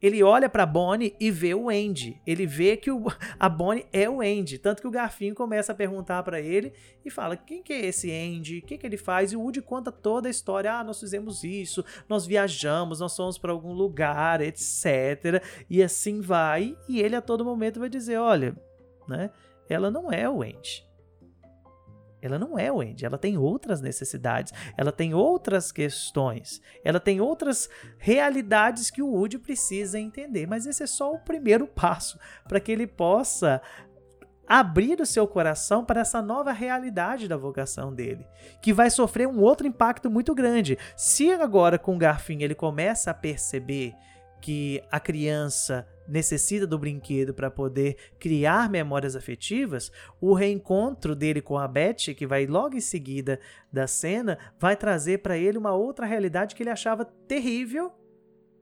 Ele 0.00 0.22
olha 0.22 0.48
para 0.48 0.64
Bonnie 0.64 1.14
e 1.20 1.30
vê 1.30 1.54
o 1.54 1.68
Andy. 1.68 2.20
Ele 2.26 2.46
vê 2.46 2.76
que 2.76 2.90
o, 2.90 3.04
a 3.38 3.48
Bonnie 3.48 3.86
é 3.92 4.08
o 4.08 4.20
Andy. 4.20 4.58
Tanto 4.58 4.80
que 4.80 4.88
o 4.88 4.90
Garfinho 4.90 5.34
começa 5.34 5.72
a 5.72 5.74
perguntar 5.74 6.22
para 6.22 6.40
ele 6.40 6.72
e 7.04 7.10
fala: 7.10 7.36
quem 7.36 7.62
que 7.62 7.72
é 7.72 7.86
esse 7.86 8.10
Andy? 8.10 8.58
O 8.58 8.62
que, 8.62 8.78
que 8.78 8.86
ele 8.86 8.96
faz? 8.96 9.32
E 9.32 9.36
o 9.36 9.40
Woody 9.40 9.62
conta 9.62 9.92
toda 9.92 10.28
a 10.28 10.30
história. 10.30 10.72
Ah, 10.72 10.84
nós 10.84 11.00
fizemos 11.00 11.44
isso, 11.44 11.84
nós 12.08 12.26
viajamos, 12.26 13.00
nós 13.00 13.14
fomos 13.14 13.38
para 13.38 13.52
algum 13.52 13.72
lugar, 13.72 14.40
etc. 14.40 15.42
E 15.68 15.82
assim 15.82 16.20
vai. 16.20 16.76
E 16.88 17.00
ele 17.00 17.16
a 17.16 17.20
todo 17.20 17.44
momento 17.44 17.80
vai 17.80 17.88
dizer: 17.88 18.16
olha, 18.16 18.56
né? 19.08 19.30
ela 19.68 19.90
não 19.90 20.10
é 20.10 20.28
o 20.28 20.42
Andy. 20.42 20.89
Ela 22.22 22.38
não 22.38 22.58
é 22.58 22.70
o 22.70 22.80
Andy, 22.80 23.04
ela 23.04 23.18
tem 23.18 23.36
outras 23.38 23.80
necessidades, 23.80 24.52
ela 24.76 24.92
tem 24.92 25.14
outras 25.14 25.72
questões, 25.72 26.60
ela 26.84 27.00
tem 27.00 27.20
outras 27.20 27.68
realidades 27.98 28.90
que 28.90 29.02
o 29.02 29.08
Woody 29.08 29.38
precisa 29.38 29.98
entender. 29.98 30.46
Mas 30.46 30.66
esse 30.66 30.82
é 30.82 30.86
só 30.86 31.12
o 31.12 31.18
primeiro 31.18 31.66
passo 31.68 32.18
para 32.46 32.60
que 32.60 32.70
ele 32.70 32.86
possa 32.86 33.60
abrir 34.50 35.00
o 35.00 35.06
seu 35.06 35.28
coração 35.28 35.84
para 35.84 36.00
essa 36.00 36.20
nova 36.20 36.50
realidade 36.50 37.28
da 37.28 37.36
vocação 37.36 37.94
dele, 37.94 38.26
que 38.60 38.72
vai 38.72 38.90
sofrer 38.90 39.28
um 39.28 39.40
outro 39.40 39.64
impacto 39.64 40.10
muito 40.10 40.34
grande. 40.34 40.76
Se 40.96 41.30
agora 41.30 41.78
com 41.78 41.94
o 41.94 41.98
Garfinho 41.98 42.42
ele 42.42 42.54
começa 42.56 43.12
a 43.12 43.14
perceber 43.14 43.94
que 44.40 44.82
a 44.90 44.98
criança 44.98 45.86
necessita 46.10 46.66
do 46.66 46.78
brinquedo 46.78 47.32
para 47.32 47.50
poder 47.50 47.96
criar 48.18 48.68
memórias 48.68 49.14
afetivas, 49.14 49.90
o 50.20 50.34
reencontro 50.34 51.14
dele 51.14 51.40
com 51.40 51.56
a 51.56 51.68
Beth, 51.68 52.14
que 52.16 52.26
vai 52.26 52.46
logo 52.46 52.76
em 52.76 52.80
seguida 52.80 53.38
da 53.72 53.86
cena, 53.86 54.38
vai 54.58 54.76
trazer 54.76 55.18
para 55.18 55.38
ele 55.38 55.56
uma 55.56 55.72
outra 55.72 56.04
realidade 56.04 56.54
que 56.54 56.62
ele 56.62 56.70
achava 56.70 57.04
terrível, 57.04 57.92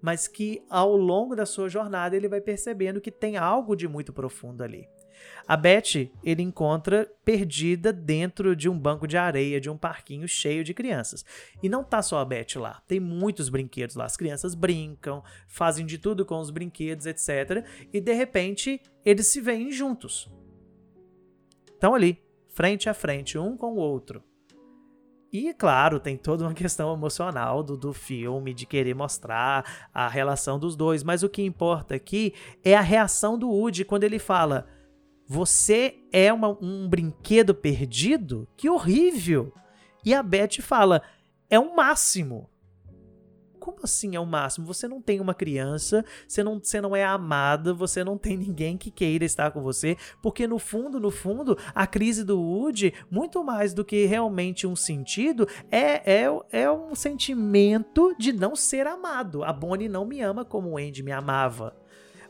mas 0.00 0.28
que 0.28 0.62
ao 0.68 0.96
longo 0.96 1.34
da 1.34 1.46
sua 1.46 1.68
jornada 1.68 2.14
ele 2.14 2.28
vai 2.28 2.40
percebendo 2.40 3.00
que 3.00 3.10
tem 3.10 3.36
algo 3.36 3.74
de 3.74 3.88
muito 3.88 4.12
profundo 4.12 4.62
ali. 4.62 4.86
A 5.46 5.56
Beth 5.56 6.10
ele 6.22 6.42
encontra 6.42 7.10
perdida 7.24 7.92
dentro 7.92 8.54
de 8.54 8.68
um 8.68 8.78
banco 8.78 9.06
de 9.06 9.16
areia 9.16 9.60
de 9.60 9.70
um 9.70 9.76
parquinho 9.76 10.28
cheio 10.28 10.62
de 10.62 10.74
crianças. 10.74 11.24
E 11.62 11.68
não 11.68 11.82
tá 11.82 12.02
só 12.02 12.18
a 12.18 12.24
Beth 12.24 12.56
lá, 12.56 12.82
tem 12.86 13.00
muitos 13.00 13.48
brinquedos 13.48 13.96
lá. 13.96 14.04
As 14.04 14.16
crianças 14.16 14.54
brincam, 14.54 15.22
fazem 15.46 15.86
de 15.86 15.98
tudo 15.98 16.26
com 16.26 16.38
os 16.38 16.50
brinquedos, 16.50 17.06
etc. 17.06 17.64
E 17.92 18.00
de 18.00 18.12
repente 18.12 18.80
eles 19.04 19.26
se 19.26 19.40
veem 19.40 19.72
juntos. 19.72 20.30
Estão 21.72 21.94
ali, 21.94 22.22
frente 22.48 22.88
a 22.88 22.94
frente, 22.94 23.38
um 23.38 23.56
com 23.56 23.74
o 23.74 23.76
outro. 23.76 24.22
E, 25.32 25.52
claro, 25.52 26.00
tem 26.00 26.16
toda 26.16 26.44
uma 26.44 26.54
questão 26.54 26.92
emocional 26.92 27.62
do, 27.62 27.76
do 27.76 27.92
filme, 27.92 28.54
de 28.54 28.64
querer 28.64 28.94
mostrar 28.94 29.88
a 29.92 30.08
relação 30.08 30.58
dos 30.58 30.74
dois, 30.74 31.02
mas 31.02 31.22
o 31.22 31.28
que 31.28 31.42
importa 31.42 31.94
aqui 31.94 32.32
é 32.64 32.74
a 32.74 32.80
reação 32.80 33.38
do 33.38 33.50
Woody 33.50 33.84
quando 33.84 34.04
ele 34.04 34.18
fala: 34.18 34.66
você 35.28 35.96
é 36.10 36.32
uma, 36.32 36.56
um 36.60 36.88
brinquedo 36.88 37.54
perdido? 37.54 38.48
Que 38.56 38.70
horrível! 38.70 39.52
E 40.02 40.14
a 40.14 40.22
Beth 40.22 40.62
fala: 40.62 41.02
É 41.50 41.58
o 41.58 41.76
máximo. 41.76 42.48
Como 43.60 43.80
assim 43.82 44.16
é 44.16 44.20
o 44.20 44.24
máximo? 44.24 44.66
Você 44.66 44.88
não 44.88 45.02
tem 45.02 45.20
uma 45.20 45.34
criança, 45.34 46.02
você 46.26 46.42
não, 46.42 46.58
você 46.58 46.80
não 46.80 46.96
é 46.96 47.04
amada, 47.04 47.74
você 47.74 48.02
não 48.02 48.16
tem 48.16 48.34
ninguém 48.38 48.78
que 48.78 48.90
queira 48.90 49.26
estar 49.26 49.50
com 49.50 49.60
você, 49.60 49.98
porque 50.22 50.46
no 50.46 50.58
fundo, 50.58 50.98
no 50.98 51.10
fundo, 51.10 51.58
a 51.74 51.86
crise 51.86 52.24
do 52.24 52.40
Woody, 52.40 52.94
muito 53.10 53.44
mais 53.44 53.74
do 53.74 53.84
que 53.84 54.06
realmente 54.06 54.66
um 54.66 54.74
sentido, 54.74 55.46
é, 55.70 56.22
é, 56.22 56.40
é 56.50 56.70
um 56.70 56.94
sentimento 56.94 58.14
de 58.18 58.32
não 58.32 58.56
ser 58.56 58.86
amado. 58.86 59.44
A 59.44 59.52
Bonnie 59.52 59.88
não 59.90 60.06
me 60.06 60.22
ama 60.22 60.46
como 60.46 60.70
o 60.70 60.78
Andy 60.78 61.02
me 61.02 61.12
amava. 61.12 61.76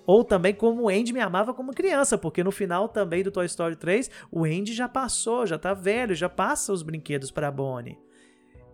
Ou 0.09 0.25
também 0.25 0.55
como 0.55 0.85
o 0.85 0.89
Andy 0.89 1.13
me 1.13 1.21
amava 1.21 1.53
como 1.53 1.75
criança, 1.75 2.17
porque 2.17 2.43
no 2.43 2.51
final 2.51 2.89
também 2.89 3.23
do 3.23 3.31
Toy 3.31 3.45
Story 3.45 3.77
3, 3.77 4.11
o 4.33 4.47
Andy 4.47 4.73
já 4.73 4.89
passou, 4.89 5.45
já 5.45 5.59
tá 5.59 5.75
velho, 5.75 6.15
já 6.15 6.31
passa 6.31 6.73
os 6.73 6.83
brinquedos 6.83 7.31
para 7.31 7.51
Bonnie. 7.51 7.99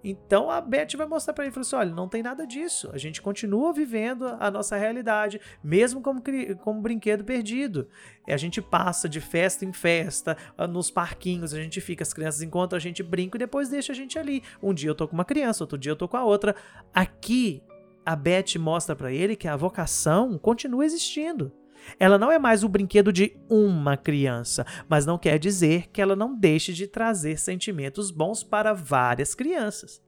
Então 0.04 0.48
a 0.48 0.60
Beth 0.60 0.90
vai 0.96 1.08
mostrar 1.08 1.34
para 1.34 1.44
ele, 1.44 1.58
assim, 1.58 1.74
olha, 1.74 1.90
não 1.90 2.08
tem 2.08 2.22
nada 2.22 2.46
disso. 2.46 2.88
A 2.92 2.98
gente 2.98 3.20
continua 3.20 3.72
vivendo 3.72 4.28
a 4.38 4.48
nossa 4.48 4.76
realidade, 4.76 5.40
mesmo 5.60 6.00
como, 6.00 6.22
como 6.62 6.80
brinquedo 6.80 7.24
perdido. 7.24 7.88
A 8.28 8.36
gente 8.36 8.62
passa 8.62 9.08
de 9.08 9.20
festa 9.20 9.64
em 9.64 9.72
festa, 9.72 10.36
ah, 10.56 10.68
nos 10.68 10.88
parquinhos, 10.88 11.52
a 11.52 11.60
gente 11.60 11.80
fica, 11.80 12.04
as 12.04 12.12
crianças 12.12 12.42
encontram, 12.42 12.76
a 12.76 12.80
gente 12.80 13.02
brinca 13.02 13.36
e 13.36 13.40
depois 13.40 13.68
deixa 13.68 13.90
a 13.90 13.96
gente 13.96 14.16
ali. 14.20 14.40
Um 14.62 14.72
dia 14.72 14.88
eu 14.88 14.94
tô 14.94 15.08
com 15.08 15.14
uma 15.14 15.24
criança, 15.24 15.64
outro 15.64 15.76
dia 15.76 15.90
eu 15.90 15.96
tô 15.96 16.06
com 16.06 16.16
a 16.16 16.24
outra. 16.24 16.54
Aqui 16.94 17.60
a 18.04 18.14
Beth 18.16 18.58
mostra 18.58 18.94
para 18.94 19.12
ele 19.12 19.36
que 19.36 19.48
a 19.48 19.56
vocação 19.56 20.38
continua 20.38 20.84
existindo. 20.84 21.52
Ela 21.98 22.18
não 22.18 22.30
é 22.30 22.38
mais 22.38 22.64
o 22.64 22.68
brinquedo 22.68 23.12
de 23.12 23.36
uma 23.48 23.96
criança, 23.96 24.66
mas 24.88 25.04
não 25.04 25.18
quer 25.18 25.38
dizer 25.38 25.88
que 25.88 26.00
ela 26.00 26.16
não 26.16 26.34
deixe 26.34 26.72
de 26.72 26.86
trazer 26.86 27.38
sentimentos 27.38 28.10
bons 28.10 28.42
para 28.42 28.72
várias 28.72 29.34
crianças. 29.34 30.02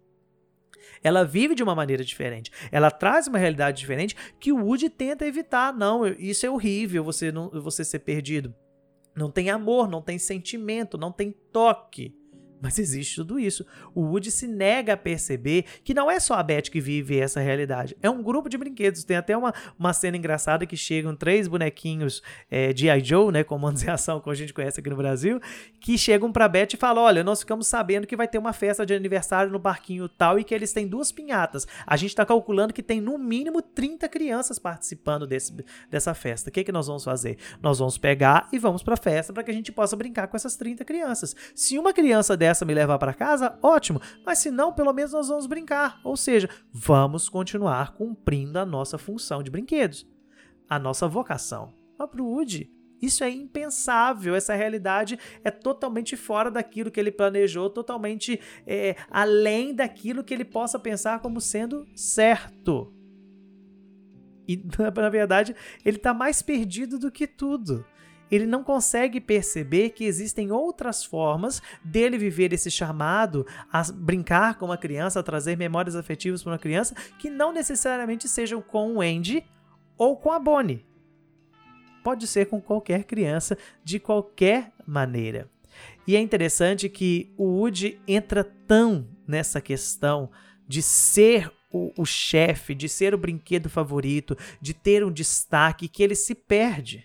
Ela 1.02 1.24
vive 1.24 1.54
de 1.54 1.62
uma 1.62 1.74
maneira 1.74 2.04
diferente. 2.04 2.50
Ela 2.72 2.90
traz 2.90 3.26
uma 3.26 3.38
realidade 3.38 3.78
diferente 3.78 4.16
que 4.40 4.52
o 4.52 4.64
Woody 4.64 4.88
tenta 4.88 5.26
evitar. 5.26 5.72
Não, 5.72 6.06
isso 6.06 6.46
é 6.46 6.50
horrível, 6.50 7.04
você 7.04 7.30
não, 7.30 7.50
você 7.50 7.84
ser 7.84 8.00
perdido. 8.00 8.54
Não 9.14 9.30
tem 9.30 9.50
amor, 9.50 9.88
não 9.88 10.02
tem 10.02 10.18
sentimento, 10.18 10.98
não 10.98 11.12
tem 11.12 11.32
toque. 11.52 12.14
Mas 12.60 12.78
existe 12.78 13.16
tudo 13.16 13.38
isso. 13.38 13.66
O 13.94 14.02
Woody 14.02 14.30
se 14.30 14.46
nega 14.46 14.94
a 14.94 14.96
perceber 14.96 15.64
que 15.84 15.94
não 15.94 16.10
é 16.10 16.18
só 16.18 16.34
a 16.34 16.42
Beth 16.42 16.62
que 16.62 16.80
vive 16.80 17.18
essa 17.18 17.40
realidade. 17.40 17.96
É 18.02 18.08
um 18.08 18.22
grupo 18.22 18.48
de 18.48 18.56
brinquedos. 18.56 19.04
Tem 19.04 19.16
até 19.16 19.36
uma, 19.36 19.52
uma 19.78 19.92
cena 19.92 20.16
engraçada 20.16 20.66
que 20.66 20.76
chegam 20.76 21.14
três 21.14 21.46
bonequinhos 21.46 22.22
é, 22.50 22.72
de 22.72 22.88
I. 22.88 23.04
Joe, 23.04 23.30
né? 23.30 23.44
Comandos 23.44 23.82
em 23.82 23.88
ação, 23.88 24.20
como 24.20 24.32
a 24.32 24.36
gente 24.36 24.52
conhece 24.52 24.80
aqui 24.80 24.90
no 24.90 24.96
Brasil, 24.96 25.40
que 25.80 25.96
chegam 25.96 26.32
pra 26.32 26.48
Beth 26.48 26.74
e 26.74 26.76
falam: 26.76 27.04
Olha, 27.04 27.22
nós 27.22 27.40
ficamos 27.40 27.66
sabendo 27.66 28.06
que 28.06 28.16
vai 28.16 28.26
ter 28.26 28.38
uma 28.38 28.52
festa 28.52 28.84
de 28.84 28.94
aniversário 28.94 29.52
no 29.52 29.60
parquinho 29.60 30.08
tal 30.08 30.38
e 30.38 30.44
que 30.44 30.54
eles 30.54 30.72
têm 30.72 30.88
duas 30.88 31.12
pinhatas. 31.12 31.66
A 31.86 31.96
gente 31.96 32.14
tá 32.14 32.24
calculando 32.24 32.72
que 32.72 32.82
tem 32.82 33.00
no 33.00 33.18
mínimo 33.18 33.60
30 33.60 34.08
crianças 34.08 34.58
participando 34.58 35.26
desse, 35.26 35.54
dessa 35.90 36.14
festa. 36.14 36.50
O 36.50 36.52
que, 36.52 36.64
que 36.64 36.72
nós 36.72 36.86
vamos 36.86 37.04
fazer? 37.04 37.38
Nós 37.62 37.78
vamos 37.78 37.98
pegar 37.98 38.48
e 38.52 38.58
vamos 38.58 38.82
pra 38.82 38.96
festa 38.96 39.32
para 39.32 39.42
que 39.42 39.50
a 39.50 39.54
gente 39.54 39.70
possa 39.70 39.94
brincar 39.94 40.26
com 40.26 40.36
essas 40.36 40.56
30 40.56 40.84
crianças. 40.84 41.36
Se 41.54 41.78
uma 41.78 41.92
criança 41.92 42.36
dessa 42.46 42.64
me 42.64 42.74
levar 42.74 42.98
para 42.98 43.12
casa, 43.12 43.58
ótimo, 43.60 44.00
mas 44.24 44.38
se 44.38 44.50
não, 44.50 44.72
pelo 44.72 44.92
menos 44.92 45.12
nós 45.12 45.28
vamos 45.28 45.46
brincar. 45.46 46.00
Ou 46.04 46.16
seja, 46.16 46.48
vamos 46.72 47.28
continuar 47.28 47.94
cumprindo 47.94 48.58
a 48.58 48.64
nossa 48.64 48.96
função 48.96 49.42
de 49.42 49.50
brinquedos, 49.50 50.06
a 50.68 50.78
nossa 50.78 51.08
vocação. 51.08 51.74
Mas 51.98 52.08
para 52.08 52.22
o 52.22 52.26
Woody, 52.26 52.70
isso 53.02 53.24
é 53.24 53.30
impensável. 53.30 54.36
Essa 54.36 54.54
realidade 54.54 55.18
é 55.42 55.50
totalmente 55.50 56.16
fora 56.16 56.50
daquilo 56.50 56.90
que 56.90 57.00
ele 57.00 57.10
planejou, 57.10 57.68
totalmente 57.68 58.40
é, 58.64 58.94
além 59.10 59.74
daquilo 59.74 60.22
que 60.22 60.32
ele 60.32 60.44
possa 60.44 60.78
pensar 60.78 61.18
como 61.18 61.40
sendo 61.40 61.84
certo. 61.96 62.92
E, 64.46 64.56
na 64.78 65.10
verdade, 65.10 65.56
ele 65.84 65.96
está 65.96 66.14
mais 66.14 66.42
perdido 66.42 66.96
do 66.96 67.10
que 67.10 67.26
tudo 67.26 67.84
ele 68.30 68.46
não 68.46 68.62
consegue 68.64 69.20
perceber 69.20 69.90
que 69.90 70.04
existem 70.04 70.50
outras 70.50 71.04
formas 71.04 71.62
dele 71.84 72.18
viver 72.18 72.52
esse 72.52 72.70
chamado 72.70 73.46
a 73.72 73.82
brincar 73.92 74.58
com 74.58 74.66
uma 74.66 74.76
criança, 74.76 75.20
a 75.20 75.22
trazer 75.22 75.56
memórias 75.56 75.96
afetivas 75.96 76.42
para 76.42 76.52
uma 76.52 76.58
criança, 76.58 76.94
que 77.18 77.30
não 77.30 77.52
necessariamente 77.52 78.28
sejam 78.28 78.60
com 78.60 78.96
o 78.96 79.00
Andy 79.00 79.44
ou 79.96 80.16
com 80.16 80.32
a 80.32 80.38
Bonnie. 80.38 80.84
Pode 82.02 82.26
ser 82.26 82.46
com 82.46 82.60
qualquer 82.60 83.04
criança, 83.04 83.56
de 83.82 83.98
qualquer 83.98 84.72
maneira. 84.86 85.50
E 86.06 86.14
é 86.14 86.20
interessante 86.20 86.88
que 86.88 87.32
o 87.36 87.44
Woody 87.44 88.00
entra 88.06 88.44
tão 88.44 89.08
nessa 89.26 89.60
questão 89.60 90.30
de 90.66 90.82
ser 90.82 91.52
o, 91.70 91.92
o 92.00 92.06
chefe, 92.06 92.74
de 92.74 92.88
ser 92.88 93.12
o 93.12 93.18
brinquedo 93.18 93.68
favorito, 93.68 94.36
de 94.60 94.72
ter 94.72 95.04
um 95.04 95.10
destaque, 95.10 95.88
que 95.88 96.02
ele 96.02 96.14
se 96.14 96.34
perde 96.34 97.04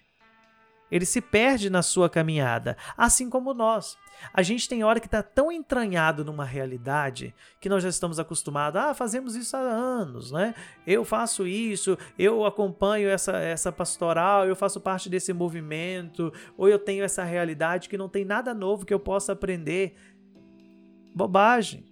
ele 0.91 1.05
se 1.05 1.21
perde 1.21 1.69
na 1.69 1.81
sua 1.81 2.09
caminhada, 2.09 2.75
assim 2.97 3.29
como 3.29 3.53
nós. 3.53 3.97
A 4.33 4.43
gente 4.43 4.69
tem 4.69 4.83
hora 4.83 4.99
que 4.99 5.07
está 5.07 5.23
tão 5.23 5.51
entranhado 5.51 6.23
numa 6.23 6.45
realidade 6.45 7.33
que 7.59 7.69
nós 7.69 7.81
já 7.81 7.89
estamos 7.89 8.19
acostumados. 8.19 8.79
Ah, 8.79 8.93
fazemos 8.93 9.35
isso 9.35 9.55
há 9.55 9.61
anos, 9.61 10.31
né? 10.31 10.53
Eu 10.85 11.03
faço 11.03 11.47
isso, 11.47 11.97
eu 12.19 12.45
acompanho 12.45 13.09
essa, 13.09 13.37
essa 13.37 13.71
pastoral, 13.71 14.45
eu 14.45 14.55
faço 14.55 14.79
parte 14.81 15.09
desse 15.09 15.33
movimento, 15.33 16.31
ou 16.57 16.67
eu 16.67 16.77
tenho 16.77 17.03
essa 17.03 17.23
realidade 17.23 17.89
que 17.89 17.97
não 17.97 18.09
tem 18.09 18.25
nada 18.25 18.53
novo 18.53 18.85
que 18.85 18.93
eu 18.93 18.99
possa 18.99 19.31
aprender. 19.31 19.95
Bobagem. 21.15 21.85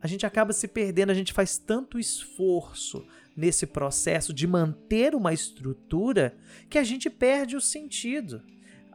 A 0.00 0.06
gente 0.06 0.26
acaba 0.26 0.52
se 0.52 0.68
perdendo, 0.68 1.10
a 1.10 1.14
gente 1.14 1.32
faz 1.32 1.56
tanto 1.56 1.98
esforço 1.98 3.06
nesse 3.36 3.66
processo 3.66 4.32
de 4.32 4.46
manter 4.46 5.14
uma 5.14 5.32
estrutura 5.32 6.36
que 6.68 6.78
a 6.78 6.84
gente 6.84 7.10
perde 7.10 7.56
o 7.56 7.60
sentido. 7.60 8.42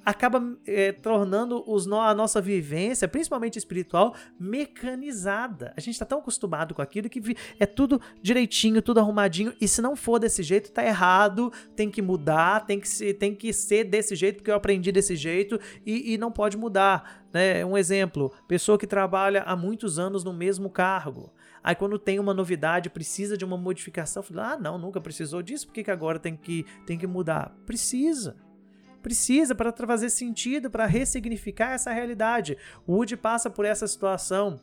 acaba 0.06 0.42
é, 0.66 0.92
tornando 0.92 1.64
os, 1.70 1.86
a 1.88 2.16
nossa 2.16 2.42
vivência, 2.42 3.08
principalmente 3.08 3.60
espiritual, 3.60 4.16
mecanizada. 4.40 5.74
A 5.78 5.82
gente 5.82 5.94
está 5.94 6.06
tão 6.06 6.20
acostumado 6.20 6.74
com 6.74 6.82
aquilo 6.82 7.10
que 7.10 7.22
é 7.60 7.66
tudo 7.66 8.02
direitinho, 8.22 8.82
tudo 8.82 9.00
arrumadinho, 9.00 9.54
e 9.60 9.68
se 9.68 9.82
não 9.82 9.96
for 9.96 10.18
desse 10.18 10.42
jeito, 10.42 10.72
tá 10.72 10.84
errado, 10.84 11.52
tem 11.76 11.92
que 11.92 12.02
mudar, 12.02 12.66
tem 12.66 12.80
que 12.80 13.14
tem 13.14 13.36
que 13.36 13.54
ser 13.54 13.84
desse 13.84 14.16
jeito, 14.16 14.38
porque 14.38 14.50
eu 14.50 14.56
aprendi 14.56 14.92
desse 14.92 15.16
jeito 15.16 15.60
e, 15.86 16.14
e 16.14 16.18
não 16.18 16.32
pode 16.32 16.58
mudar. 16.58 17.28
Né? 17.32 17.64
Um 17.64 17.78
exemplo: 17.78 18.32
pessoa 18.48 18.80
que 18.80 18.88
trabalha 18.88 19.44
há 19.44 19.56
muitos 19.56 20.00
anos 20.00 20.24
no 20.24 20.34
mesmo 20.34 20.70
cargo. 20.70 21.32
Aí 21.64 21.76
quando 21.76 22.00
tem 22.00 22.20
uma 22.20 22.34
novidade, 22.34 22.90
precisa 22.90 23.38
de 23.38 23.46
uma 23.46 23.58
modificação, 23.58 24.24
fala, 24.24 24.54
ah, 24.54 24.58
não, 24.58 24.78
nunca 24.78 25.02
precisou 25.02 25.42
disso, 25.42 25.68
por 25.68 25.74
que, 25.74 25.84
que 25.84 25.92
agora 25.92 26.20
tem 26.20 26.36
que, 26.36 26.66
tem 26.86 26.98
que 26.98 27.08
mudar? 27.08 27.56
Precisa. 27.66 28.38
Precisa 29.02 29.56
para 29.56 29.72
trazer 29.72 30.10
sentido, 30.10 30.70
para 30.70 30.86
ressignificar 30.86 31.72
essa 31.72 31.92
realidade. 31.92 32.58
O 32.86 32.96
Woody 32.96 33.16
passa 33.16 33.50
por 33.50 33.66
essa 33.66 33.88
situação. 33.88 34.60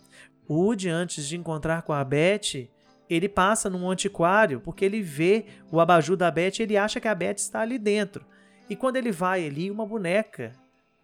O 0.46 0.54
Woody, 0.54 0.88
antes 0.88 1.26
de 1.26 1.36
encontrar 1.36 1.82
com 1.82 1.92
a 1.92 2.04
Beth, 2.04 2.68
ele 3.08 3.28
passa 3.28 3.70
num 3.70 3.88
antiquário, 3.88 4.60
porque 4.60 4.84
ele 4.84 5.00
vê 5.00 5.46
o 5.70 5.80
abajur 5.80 6.16
da 6.16 6.30
Beth 6.30 6.58
e 6.58 6.62
ele 6.62 6.76
acha 6.76 7.00
que 7.00 7.08
a 7.08 7.14
Beth 7.14 7.36
está 7.36 7.60
ali 7.60 7.78
dentro. 7.78 8.26
E 8.68 8.76
quando 8.76 8.96
ele 8.96 9.12
vai 9.12 9.46
ali, 9.46 9.70
uma 9.70 9.86
boneca 9.86 10.52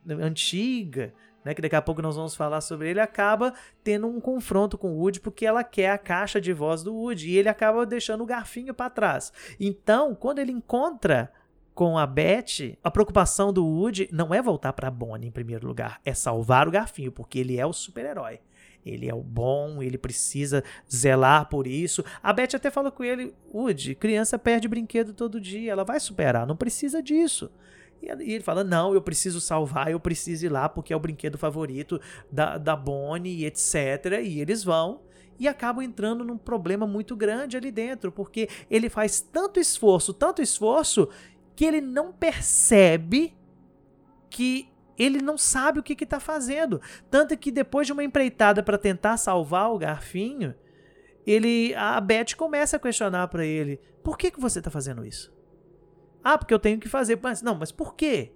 antiga, 0.06 1.14
né, 1.44 1.54
que 1.54 1.62
daqui 1.62 1.76
a 1.76 1.82
pouco 1.82 2.02
nós 2.02 2.16
vamos 2.16 2.34
falar 2.34 2.60
sobre 2.60 2.90
ele, 2.90 3.00
acaba 3.00 3.52
tendo 3.82 4.06
um 4.06 4.20
confronto 4.20 4.78
com 4.78 4.92
o 4.92 4.98
Woody 4.98 5.20
porque 5.20 5.46
ela 5.46 5.64
quer 5.64 5.90
a 5.90 5.98
caixa 5.98 6.40
de 6.40 6.52
voz 6.52 6.82
do 6.82 6.94
Woody 6.94 7.30
e 7.30 7.38
ele 7.38 7.48
acaba 7.48 7.84
deixando 7.84 8.22
o 8.22 8.26
garfinho 8.26 8.74
para 8.74 8.90
trás. 8.90 9.32
Então, 9.58 10.14
quando 10.14 10.38
ele 10.38 10.52
encontra 10.52 11.32
com 11.74 11.96
a 11.96 12.06
Beth, 12.06 12.76
a 12.82 12.90
preocupação 12.90 13.52
do 13.52 13.64
Woody 13.64 14.08
não 14.12 14.34
é 14.34 14.42
voltar 14.42 14.72
para 14.72 14.90
Bonnie 14.90 15.28
em 15.28 15.32
primeiro 15.32 15.66
lugar, 15.66 16.00
é 16.04 16.12
salvar 16.12 16.68
o 16.68 16.70
garfinho, 16.70 17.10
porque 17.10 17.38
ele 17.38 17.58
é 17.58 17.64
o 17.64 17.72
super-herói. 17.72 18.40
Ele 18.84 19.08
é 19.08 19.14
o 19.14 19.22
bom, 19.22 19.80
ele 19.80 19.96
precisa 19.96 20.64
zelar 20.92 21.48
por 21.48 21.68
isso. 21.68 22.04
A 22.20 22.32
Beth 22.32 22.56
até 22.56 22.68
fala 22.68 22.90
com 22.90 23.04
ele: 23.04 23.32
Woody, 23.54 23.94
criança 23.94 24.38
perde 24.38 24.66
brinquedo 24.66 25.14
todo 25.14 25.40
dia, 25.40 25.70
ela 25.70 25.84
vai 25.84 26.00
superar, 26.00 26.46
não 26.46 26.56
precisa 26.56 27.00
disso. 27.00 27.50
E 28.02 28.32
ele 28.32 28.42
fala: 28.42 28.64
Não, 28.64 28.94
eu 28.94 29.00
preciso 29.00 29.40
salvar, 29.40 29.90
eu 29.90 30.00
preciso 30.00 30.46
ir 30.46 30.48
lá 30.48 30.68
porque 30.68 30.92
é 30.92 30.96
o 30.96 31.00
brinquedo 31.00 31.38
favorito 31.38 32.00
da, 32.30 32.58
da 32.58 32.74
Bonnie, 32.74 33.44
etc. 33.44 34.20
E 34.22 34.40
eles 34.40 34.64
vão 34.64 35.00
e 35.38 35.48
acabam 35.48 35.82
entrando 35.82 36.24
num 36.24 36.38
problema 36.38 36.86
muito 36.86 37.16
grande 37.16 37.56
ali 37.56 37.70
dentro, 37.70 38.12
porque 38.12 38.48
ele 38.70 38.88
faz 38.88 39.20
tanto 39.20 39.58
esforço, 39.58 40.12
tanto 40.12 40.42
esforço, 40.42 41.08
que 41.56 41.64
ele 41.64 41.80
não 41.80 42.12
percebe 42.12 43.36
que 44.30 44.68
ele 44.98 45.20
não 45.20 45.36
sabe 45.36 45.78
o 45.78 45.82
que 45.82 46.02
está 46.04 46.20
fazendo. 46.20 46.80
Tanto 47.10 47.36
que 47.36 47.50
depois 47.50 47.86
de 47.86 47.92
uma 47.92 48.04
empreitada 48.04 48.62
para 48.62 48.78
tentar 48.78 49.16
salvar 49.16 49.72
o 49.72 49.78
garfinho, 49.78 50.54
ele 51.26 51.74
a 51.74 52.00
Beth 52.00 52.36
começa 52.36 52.76
a 52.76 52.80
questionar 52.80 53.28
para 53.28 53.44
ele: 53.44 53.80
por 54.02 54.16
que, 54.16 54.30
que 54.30 54.40
você 54.40 54.58
está 54.58 54.70
fazendo 54.70 55.04
isso? 55.04 55.31
Ah, 56.22 56.38
porque 56.38 56.54
eu 56.54 56.58
tenho 56.58 56.78
que 56.78 56.88
fazer. 56.88 57.18
Mas 57.22 57.42
não, 57.42 57.54
mas 57.54 57.72
por 57.72 57.94
quê? 57.94 58.32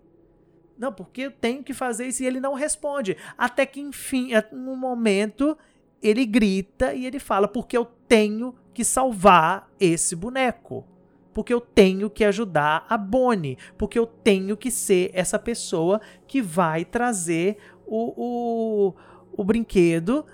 Não, 0.78 0.92
porque 0.92 1.22
eu 1.22 1.30
tenho 1.30 1.62
que 1.62 1.72
fazer 1.72 2.06
isso 2.06 2.22
e 2.22 2.26
ele 2.26 2.40
não 2.40 2.54
responde. 2.54 3.16
Até 3.36 3.64
que, 3.64 3.80
enfim, 3.80 4.30
no 4.52 4.76
momento, 4.76 5.56
ele 6.02 6.26
grita 6.26 6.92
e 6.92 7.06
ele 7.06 7.18
fala: 7.18 7.48
porque 7.48 7.76
eu 7.76 7.84
tenho 7.84 8.54
que 8.74 8.84
salvar 8.84 9.70
esse 9.80 10.14
boneco. 10.14 10.84
Porque 11.32 11.52
eu 11.52 11.60
tenho 11.60 12.08
que 12.08 12.24
ajudar 12.24 12.86
a 12.88 12.96
Bonnie. 12.96 13.58
Porque 13.76 13.98
eu 13.98 14.06
tenho 14.06 14.56
que 14.56 14.70
ser 14.70 15.10
essa 15.12 15.38
pessoa 15.38 16.00
que 16.26 16.40
vai 16.40 16.84
trazer 16.84 17.58
o, 17.86 18.14
o, 18.16 18.94
o 19.32 19.44
brinquedo 19.44 20.24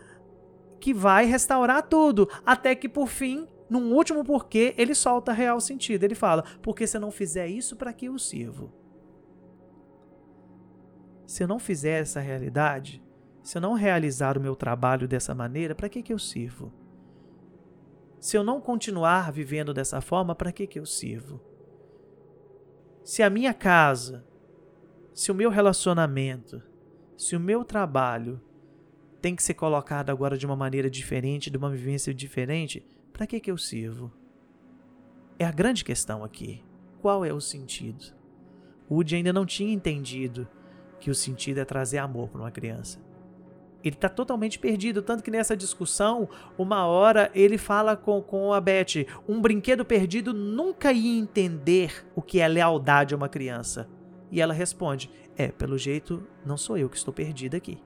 que 0.79 0.93
vai 0.93 1.25
restaurar 1.25 1.83
tudo. 1.83 2.29
Até 2.45 2.75
que, 2.75 2.89
por 2.89 3.09
fim, 3.09 3.47
num 3.73 3.95
último 3.95 4.23
porquê, 4.23 4.75
ele 4.77 4.95
solta 4.95 5.33
real 5.33 5.59
sentido. 5.59 6.05
Ele 6.05 6.15
fala: 6.15 6.45
porque 6.61 6.87
se 6.87 6.99
eu 6.99 7.01
não 7.01 7.11
fizer 7.11 7.47
isso, 7.47 7.75
para 7.75 7.91
que 7.91 8.05
eu 8.05 8.19
sirvo? 8.19 8.71
Se 11.27 11.43
eu 11.43 11.49
não 11.49 11.59
fizer 11.59 12.03
essa 12.03 12.21
realidade, 12.21 13.03
se 13.43 13.57
eu 13.57 13.63
não 13.63 13.73
realizar 13.73 14.37
o 14.37 14.41
meu 14.43 14.55
trabalho 14.55 15.09
dessa 15.09 15.35
maneira, 15.35 15.75
para 15.75 15.89
que, 15.89 16.03
que 16.03 16.13
eu 16.13 16.19
sirvo? 16.19 16.71
Se 18.21 18.37
eu 18.37 18.45
não 18.45 18.61
continuar 18.61 19.33
vivendo 19.33 19.73
dessa 19.73 20.03
forma, 20.03 20.35
para 20.35 20.53
que, 20.53 20.67
que 20.67 20.79
eu 20.79 20.85
sirvo? 20.85 21.41
Se 23.03 23.23
a 23.23 23.31
minha 23.31 23.55
casa, 23.55 24.23
se 25.15 25.33
o 25.33 25.35
meu 25.35 25.49
relacionamento, 25.49 26.63
se 27.17 27.35
o 27.35 27.41
meu 27.41 27.65
trabalho 27.65 28.39
tem 29.23 29.35
que 29.35 29.43
ser 29.43 29.55
colocado 29.55 30.11
agora 30.11 30.37
de 30.37 30.45
uma 30.45 30.55
maneira 30.55 30.91
diferente, 30.91 31.51
de 31.51 31.57
uma 31.57 31.71
vivência 31.71 32.13
diferente, 32.13 32.87
para 33.13 33.27
que, 33.27 33.41
que 33.41 33.51
eu 33.51 33.59
sirvo? 33.59 34.11
É 35.39 35.45
a 35.45 35.53
grande 35.53 35.85
questão 35.85 36.25
aqui. 36.25 36.63
Qual 37.01 37.25
é 37.25 37.33
o 37.33 37.41
sentido? 37.41 38.15
Woody 38.91 39.17
ainda 39.17 39.33
não 39.33 39.45
tinha 39.45 39.73
entendido 39.73 40.49
que 41.01 41.11
o 41.11 41.15
sentido 41.15 41.59
é 41.59 41.65
trazer 41.65 41.99
amor 41.99 42.29
para 42.29 42.41
uma 42.41 42.51
criança. 42.51 43.01
Ele 43.83 43.97
está 43.97 44.09
totalmente 44.09 44.59
perdido, 44.59 45.03
tanto 45.03 45.25
que 45.25 45.31
nessa 45.31 45.57
discussão, 45.57 46.29
uma 46.57 46.87
hora 46.87 47.31
ele 47.35 47.59
fala 47.59 47.97
com, 47.97 48.23
com 48.23 48.53
a 48.53 48.61
Beth: 48.61 49.07
um 49.29 49.41
brinquedo 49.41 49.85
perdido 49.85 50.33
nunca 50.33 50.93
ia 50.93 51.19
entender 51.19 52.07
o 52.15 52.23
que 52.23 52.39
é 52.39 52.47
lealdade 52.47 53.13
a 53.13 53.17
uma 53.17 53.29
criança. 53.29 53.89
E 54.31 54.41
ela 54.41 54.55
responde: 54.55 55.11
É, 55.37 55.49
pelo 55.49 55.77
jeito, 55.77 56.23
não 56.47 56.57
sou 56.57 56.79
eu 56.79 56.89
que 56.89 56.97
estou 56.97 57.13
perdida 57.13 57.57
aqui. 57.57 57.83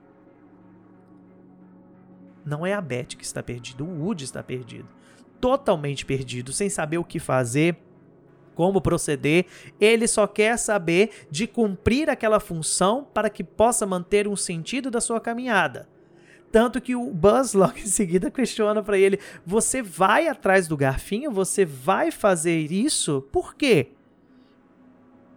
Não 2.45 2.65
é 2.65 2.73
a 2.73 2.81
Beth 2.81 3.15
que 3.17 3.25
está 3.25 3.41
perdida, 3.41 3.83
o 3.83 4.03
Woody 4.03 4.23
está 4.23 4.43
perdido 4.43 4.96
totalmente 5.39 6.05
perdido, 6.05 6.51
sem 6.51 6.69
saber 6.69 6.97
o 6.97 7.03
que 7.03 7.19
fazer, 7.19 7.77
como 8.57 8.81
proceder, 8.81 9.45
ele 9.79 10.07
só 10.07 10.25
quer 10.25 10.57
saber 10.57 11.27
de 11.29 11.45
cumprir 11.45 12.09
aquela 12.09 12.39
função 12.39 13.07
para 13.13 13.29
que 13.29 13.43
possa 13.43 13.85
manter 13.85 14.27
um 14.27 14.35
sentido 14.35 14.89
da 14.89 14.99
sua 14.99 15.21
caminhada. 15.21 15.87
Tanto 16.51 16.81
que 16.81 16.95
o 16.95 17.13
Buzz 17.13 17.53
logo 17.55 17.77
em 17.77 17.85
seguida 17.85 18.31
questiona 18.31 18.81
para 18.81 18.97
ele: 18.97 19.19
"Você 19.45 19.83
vai 19.83 20.27
atrás 20.27 20.67
do 20.67 20.75
garfinho? 20.75 21.29
Você 21.29 21.65
vai 21.65 22.09
fazer 22.09 22.71
isso? 22.71 23.21
Por 23.31 23.53
quê?" 23.53 23.91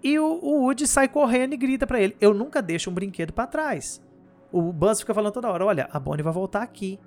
E 0.03 0.19
o, 0.19 0.25
o 0.25 0.63
Woody 0.63 0.87
sai 0.87 1.07
correndo 1.07 1.53
e 1.53 1.59
grita 1.59 1.87
para 1.87 2.01
ele: 2.01 2.17
"Eu 2.23 2.33
nunca 2.33 2.63
deixo 2.63 2.89
um 2.89 2.95
brinquedo 2.95 3.35
para 3.35 3.47
trás." 3.47 4.03
O 4.51 4.73
Buzz 4.73 5.01
fica 5.01 5.13
falando 5.13 5.35
toda 5.35 5.51
hora: 5.51 5.67
"Olha, 5.67 5.91
a 5.93 6.01
Bonnie 6.01 6.23
vai 6.23 6.33
voltar 6.33 6.63
aqui. 6.63 6.99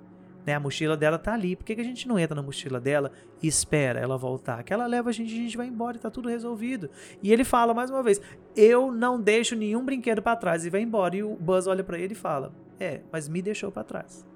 Né? 0.46 0.54
A 0.54 0.60
mochila 0.60 0.96
dela 0.96 1.18
tá 1.18 1.32
ali. 1.32 1.56
Por 1.56 1.64
que, 1.64 1.74
que 1.74 1.80
a 1.80 1.84
gente 1.84 2.06
não 2.06 2.18
entra 2.18 2.34
na 2.34 2.42
mochila 2.42 2.80
dela 2.80 3.10
e 3.42 3.46
espera 3.46 4.00
ela 4.00 4.16
voltar? 4.16 4.62
Que 4.62 4.72
ela 4.72 4.86
leva 4.86 5.10
a 5.10 5.12
gente, 5.12 5.32
a 5.32 5.36
gente 5.36 5.56
vai 5.56 5.66
embora 5.66 5.96
e 5.96 6.00
tá 6.00 6.10
tudo 6.10 6.28
resolvido. 6.28 6.90
E 7.22 7.32
ele 7.32 7.44
fala 7.44 7.72
mais 7.72 7.90
uma 7.90 8.02
vez: 8.02 8.20
Eu 8.54 8.92
não 8.92 9.20
deixo 9.20 9.56
nenhum 9.56 9.84
brinquedo 9.84 10.22
para 10.22 10.36
trás 10.36 10.64
e 10.64 10.70
vai 10.70 10.82
embora. 10.82 11.16
E 11.16 11.22
o 11.22 11.36
Buzz 11.36 11.66
olha 11.66 11.82
para 11.82 11.98
ele 11.98 12.12
e 12.12 12.16
fala: 12.16 12.52
É, 12.78 13.00
mas 13.10 13.28
me 13.28 13.40
deixou 13.40 13.72
para 13.72 13.84
trás. 13.84 14.26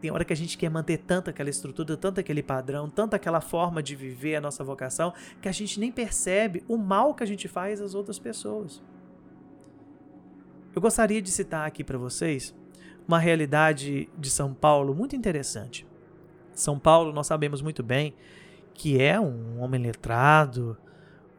Tem 0.00 0.10
hora 0.10 0.24
que 0.24 0.32
a 0.32 0.36
gente 0.36 0.56
quer 0.56 0.70
manter 0.70 0.96
tanto 0.96 1.28
aquela 1.28 1.50
estrutura, 1.50 1.94
tanto 1.94 2.20
aquele 2.20 2.42
padrão, 2.42 2.88
tanto 2.88 3.14
aquela 3.14 3.40
forma 3.40 3.82
de 3.82 3.94
viver 3.94 4.36
a 4.36 4.40
nossa 4.40 4.64
vocação, 4.64 5.12
que 5.42 5.48
a 5.48 5.52
gente 5.52 5.78
nem 5.78 5.92
percebe 5.92 6.64
o 6.66 6.78
mal 6.78 7.14
que 7.14 7.22
a 7.22 7.26
gente 7.26 7.46
faz 7.46 7.82
às 7.82 7.94
outras 7.94 8.18
pessoas. 8.18 8.82
Eu 10.74 10.80
gostaria 10.80 11.20
de 11.20 11.30
citar 11.30 11.66
aqui 11.66 11.84
para 11.84 11.98
vocês 11.98 12.54
uma 13.10 13.18
realidade 13.18 14.08
de 14.16 14.30
São 14.30 14.54
Paulo 14.54 14.94
muito 14.94 15.16
interessante. 15.16 15.84
São 16.54 16.78
Paulo, 16.78 17.12
nós 17.12 17.26
sabemos 17.26 17.60
muito 17.60 17.82
bem 17.82 18.14
que 18.72 19.02
é 19.02 19.18
um 19.18 19.60
homem 19.60 19.82
letrado, 19.82 20.76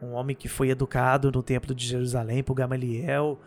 um 0.01 0.12
homem 0.12 0.36
que 0.36 0.49
foi 0.49 0.69
educado 0.69 1.31
no 1.31 1.41
Templo 1.41 1.73
de 1.73 1.88
Jerusalém 1.88 2.43
por 2.43 2.55
Gamaliel, 2.55 3.39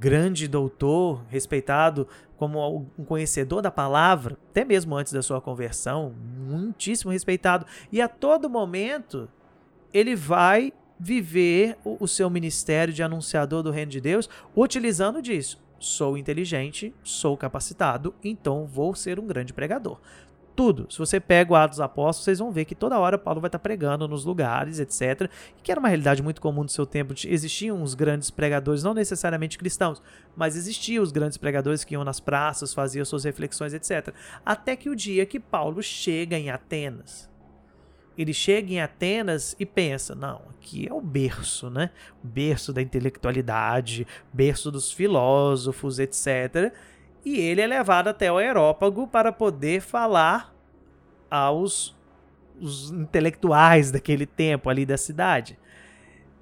grande 0.00 0.48
doutor, 0.48 1.24
respeitado 1.28 2.08
como 2.36 2.88
um 2.98 3.04
conhecedor 3.04 3.62
da 3.62 3.70
palavra, 3.70 4.36
até 4.50 4.64
mesmo 4.64 4.96
antes 4.96 5.12
da 5.12 5.22
sua 5.22 5.40
conversão, 5.40 6.12
muitíssimo 6.36 7.12
respeitado. 7.12 7.66
E 7.92 8.02
a 8.02 8.08
todo 8.08 8.50
momento 8.50 9.28
ele 9.94 10.16
vai 10.16 10.72
viver 10.98 11.78
o, 11.84 12.08
seu 12.08 12.28
ministério 12.28 12.92
de 12.92 13.02
anunciador 13.02 13.62
do 13.62 13.70
reino 13.70 13.92
de 13.92 14.00
Deus 14.00 14.28
utilizando 14.56 15.22
disso 15.22 15.64
sou 15.78 16.16
inteligente, 16.16 16.94
sou 17.02 17.36
capacitado, 17.36 18.14
então 18.22 18.66
vou 18.66 18.94
ser 18.94 19.18
um 19.18 19.26
grande 19.26 19.52
pregador. 19.52 19.98
Tudo. 20.54 20.86
Se 20.90 20.98
você 20.98 21.20
pega 21.20 21.52
o 21.52 21.54
Atos 21.54 21.80
Apóstolos, 21.80 22.24
vocês 22.24 22.38
vão 22.38 22.50
ver 22.50 22.64
que 22.64 22.74
toda 22.74 22.98
hora 22.98 23.18
Paulo 23.18 23.42
vai 23.42 23.48
estar 23.48 23.58
pregando 23.58 24.08
nos 24.08 24.24
lugares, 24.24 24.78
etc. 24.78 25.30
Que 25.62 25.70
era 25.70 25.78
uma 25.78 25.88
realidade 25.88 26.22
muito 26.22 26.40
comum 26.40 26.64
do 26.64 26.70
seu 26.70 26.86
tempo. 26.86 27.14
Existiam 27.26 27.82
os 27.82 27.92
grandes 27.92 28.30
pregadores, 28.30 28.82
não 28.82 28.94
necessariamente 28.94 29.58
cristãos, 29.58 30.02
mas 30.34 30.56
existiam 30.56 31.02
os 31.02 31.12
grandes 31.12 31.36
pregadores 31.36 31.84
que 31.84 31.92
iam 31.92 32.04
nas 32.04 32.20
praças, 32.20 32.72
faziam 32.72 33.04
suas 33.04 33.24
reflexões, 33.24 33.74
etc. 33.74 34.14
Até 34.46 34.74
que 34.76 34.88
o 34.88 34.96
dia 34.96 35.26
que 35.26 35.38
Paulo 35.38 35.82
chega 35.82 36.38
em 36.38 36.48
Atenas. 36.48 37.28
Ele 38.16 38.32
chega 38.32 38.72
em 38.72 38.80
Atenas 38.80 39.54
e 39.58 39.66
pensa: 39.66 40.14
não, 40.14 40.42
aqui 40.50 40.88
é 40.88 40.92
o 40.92 41.00
berço, 41.00 41.68
né? 41.68 41.90
O 42.24 42.26
berço 42.26 42.72
da 42.72 42.80
intelectualidade, 42.80 44.06
berço 44.32 44.70
dos 44.70 44.90
filósofos, 44.90 45.98
etc. 45.98 46.72
E 47.24 47.38
ele 47.38 47.60
é 47.60 47.66
levado 47.66 48.08
até 48.08 48.30
o 48.30 48.38
Aerópago 48.38 49.06
para 49.06 49.32
poder 49.32 49.80
falar 49.80 50.54
aos 51.30 51.94
os 52.58 52.90
intelectuais 52.90 53.90
daquele 53.90 54.24
tempo 54.24 54.70
ali 54.70 54.86
da 54.86 54.96
cidade. 54.96 55.58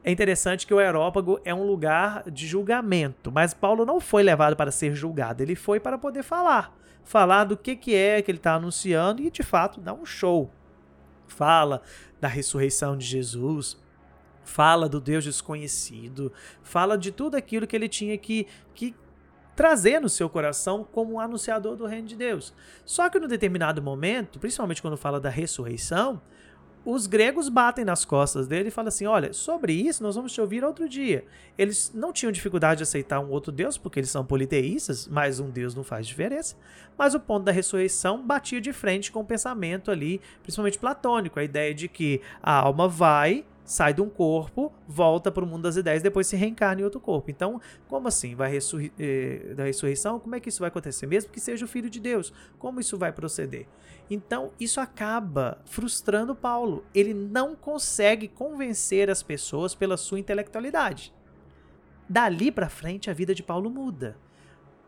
É 0.04 0.12
interessante 0.12 0.66
que 0.66 0.74
o 0.74 0.78
Aerópago 0.78 1.40
é 1.44 1.52
um 1.52 1.66
lugar 1.66 2.30
de 2.30 2.46
julgamento, 2.46 3.32
mas 3.32 3.54
Paulo 3.54 3.84
não 3.84 3.98
foi 3.98 4.22
levado 4.22 4.54
para 4.54 4.70
ser 4.70 4.94
julgado, 4.94 5.42
ele 5.42 5.56
foi 5.56 5.80
para 5.80 5.98
poder 5.98 6.22
falar. 6.22 6.76
Falar 7.02 7.44
do 7.44 7.56
que, 7.56 7.74
que 7.74 7.94
é 7.94 8.22
que 8.22 8.30
ele 8.30 8.38
está 8.38 8.54
anunciando 8.54 9.22
e, 9.22 9.30
de 9.30 9.42
fato, 9.42 9.80
dar 9.80 9.94
um 9.94 10.04
show 10.04 10.50
fala 11.26 11.82
da 12.20 12.28
ressurreição 12.28 12.96
de 12.96 13.04
Jesus, 13.04 13.76
fala 14.44 14.88
do 14.88 15.00
Deus 15.00 15.24
desconhecido, 15.24 16.32
fala 16.62 16.96
de 16.96 17.10
tudo 17.10 17.36
aquilo 17.36 17.66
que 17.66 17.74
ele 17.74 17.88
tinha 17.88 18.16
que, 18.18 18.46
que 18.74 18.94
trazer 19.56 20.00
no 20.00 20.08
seu 20.08 20.28
coração 20.28 20.84
como 20.84 21.14
um 21.14 21.20
anunciador 21.20 21.76
do 21.76 21.86
reino 21.86 22.08
de 22.08 22.16
Deus. 22.16 22.54
Só 22.84 23.08
que 23.08 23.18
no 23.18 23.28
determinado 23.28 23.82
momento, 23.82 24.38
principalmente 24.38 24.82
quando 24.82 24.96
fala 24.96 25.20
da 25.20 25.30
ressurreição, 25.30 26.20
os 26.84 27.06
gregos 27.06 27.48
batem 27.48 27.84
nas 27.84 28.04
costas 28.04 28.46
dele 28.46 28.68
e 28.68 28.70
falam 28.70 28.88
assim: 28.88 29.06
olha, 29.06 29.32
sobre 29.32 29.72
isso 29.72 30.02
nós 30.02 30.14
vamos 30.14 30.32
te 30.32 30.40
ouvir 30.40 30.64
outro 30.64 30.88
dia. 30.88 31.24
Eles 31.56 31.90
não 31.94 32.12
tinham 32.12 32.30
dificuldade 32.30 32.78
de 32.78 32.82
aceitar 32.82 33.20
um 33.20 33.30
outro 33.30 33.50
Deus, 33.50 33.78
porque 33.78 34.00
eles 34.00 34.10
são 34.10 34.24
politeístas, 34.24 35.08
mas 35.08 35.40
um 35.40 35.50
Deus 35.50 35.74
não 35.74 35.84
faz 35.84 36.06
diferença. 36.06 36.56
Mas 36.96 37.14
o 37.14 37.20
ponto 37.20 37.44
da 37.44 37.52
ressurreição 37.52 38.24
batia 38.24 38.60
de 38.60 38.72
frente 38.72 39.10
com 39.10 39.20
o 39.20 39.24
pensamento 39.24 39.90
ali, 39.90 40.20
principalmente 40.42 40.78
platônico, 40.78 41.40
a 41.40 41.44
ideia 41.44 41.74
de 41.74 41.88
que 41.88 42.20
a 42.42 42.52
alma 42.52 42.86
vai 42.88 43.44
sai 43.64 43.94
de 43.94 44.02
um 44.02 44.08
corpo, 44.08 44.72
volta 44.86 45.32
para 45.32 45.42
o 45.42 45.46
mundo 45.46 45.62
das 45.62 45.76
ideias, 45.76 46.02
depois 46.02 46.26
se 46.26 46.36
reencarna 46.36 46.82
em 46.82 46.84
outro 46.84 47.00
corpo. 47.00 47.30
Então, 47.30 47.60
como 47.88 48.06
assim? 48.06 48.34
Vai 48.34 48.50
ressurri 48.50 48.92
eh, 48.98 49.54
da 49.56 49.64
ressurreição? 49.64 50.20
Como 50.20 50.34
é 50.34 50.40
que 50.40 50.50
isso 50.50 50.60
vai 50.60 50.68
acontecer? 50.68 51.06
Mesmo 51.06 51.30
que 51.30 51.40
seja 51.40 51.64
o 51.64 51.68
Filho 51.68 51.88
de 51.88 51.98
Deus, 51.98 52.32
como 52.58 52.78
isso 52.78 52.98
vai 52.98 53.10
proceder? 53.10 53.66
Então, 54.10 54.52
isso 54.60 54.80
acaba 54.80 55.58
frustrando 55.64 56.34
Paulo. 56.34 56.84
Ele 56.94 57.14
não 57.14 57.56
consegue 57.56 58.28
convencer 58.28 59.08
as 59.08 59.22
pessoas 59.22 59.74
pela 59.74 59.96
sua 59.96 60.18
intelectualidade. 60.18 61.12
Dali 62.06 62.52
para 62.52 62.68
frente, 62.68 63.08
a 63.08 63.14
vida 63.14 63.34
de 63.34 63.42
Paulo 63.42 63.70
muda. 63.70 64.16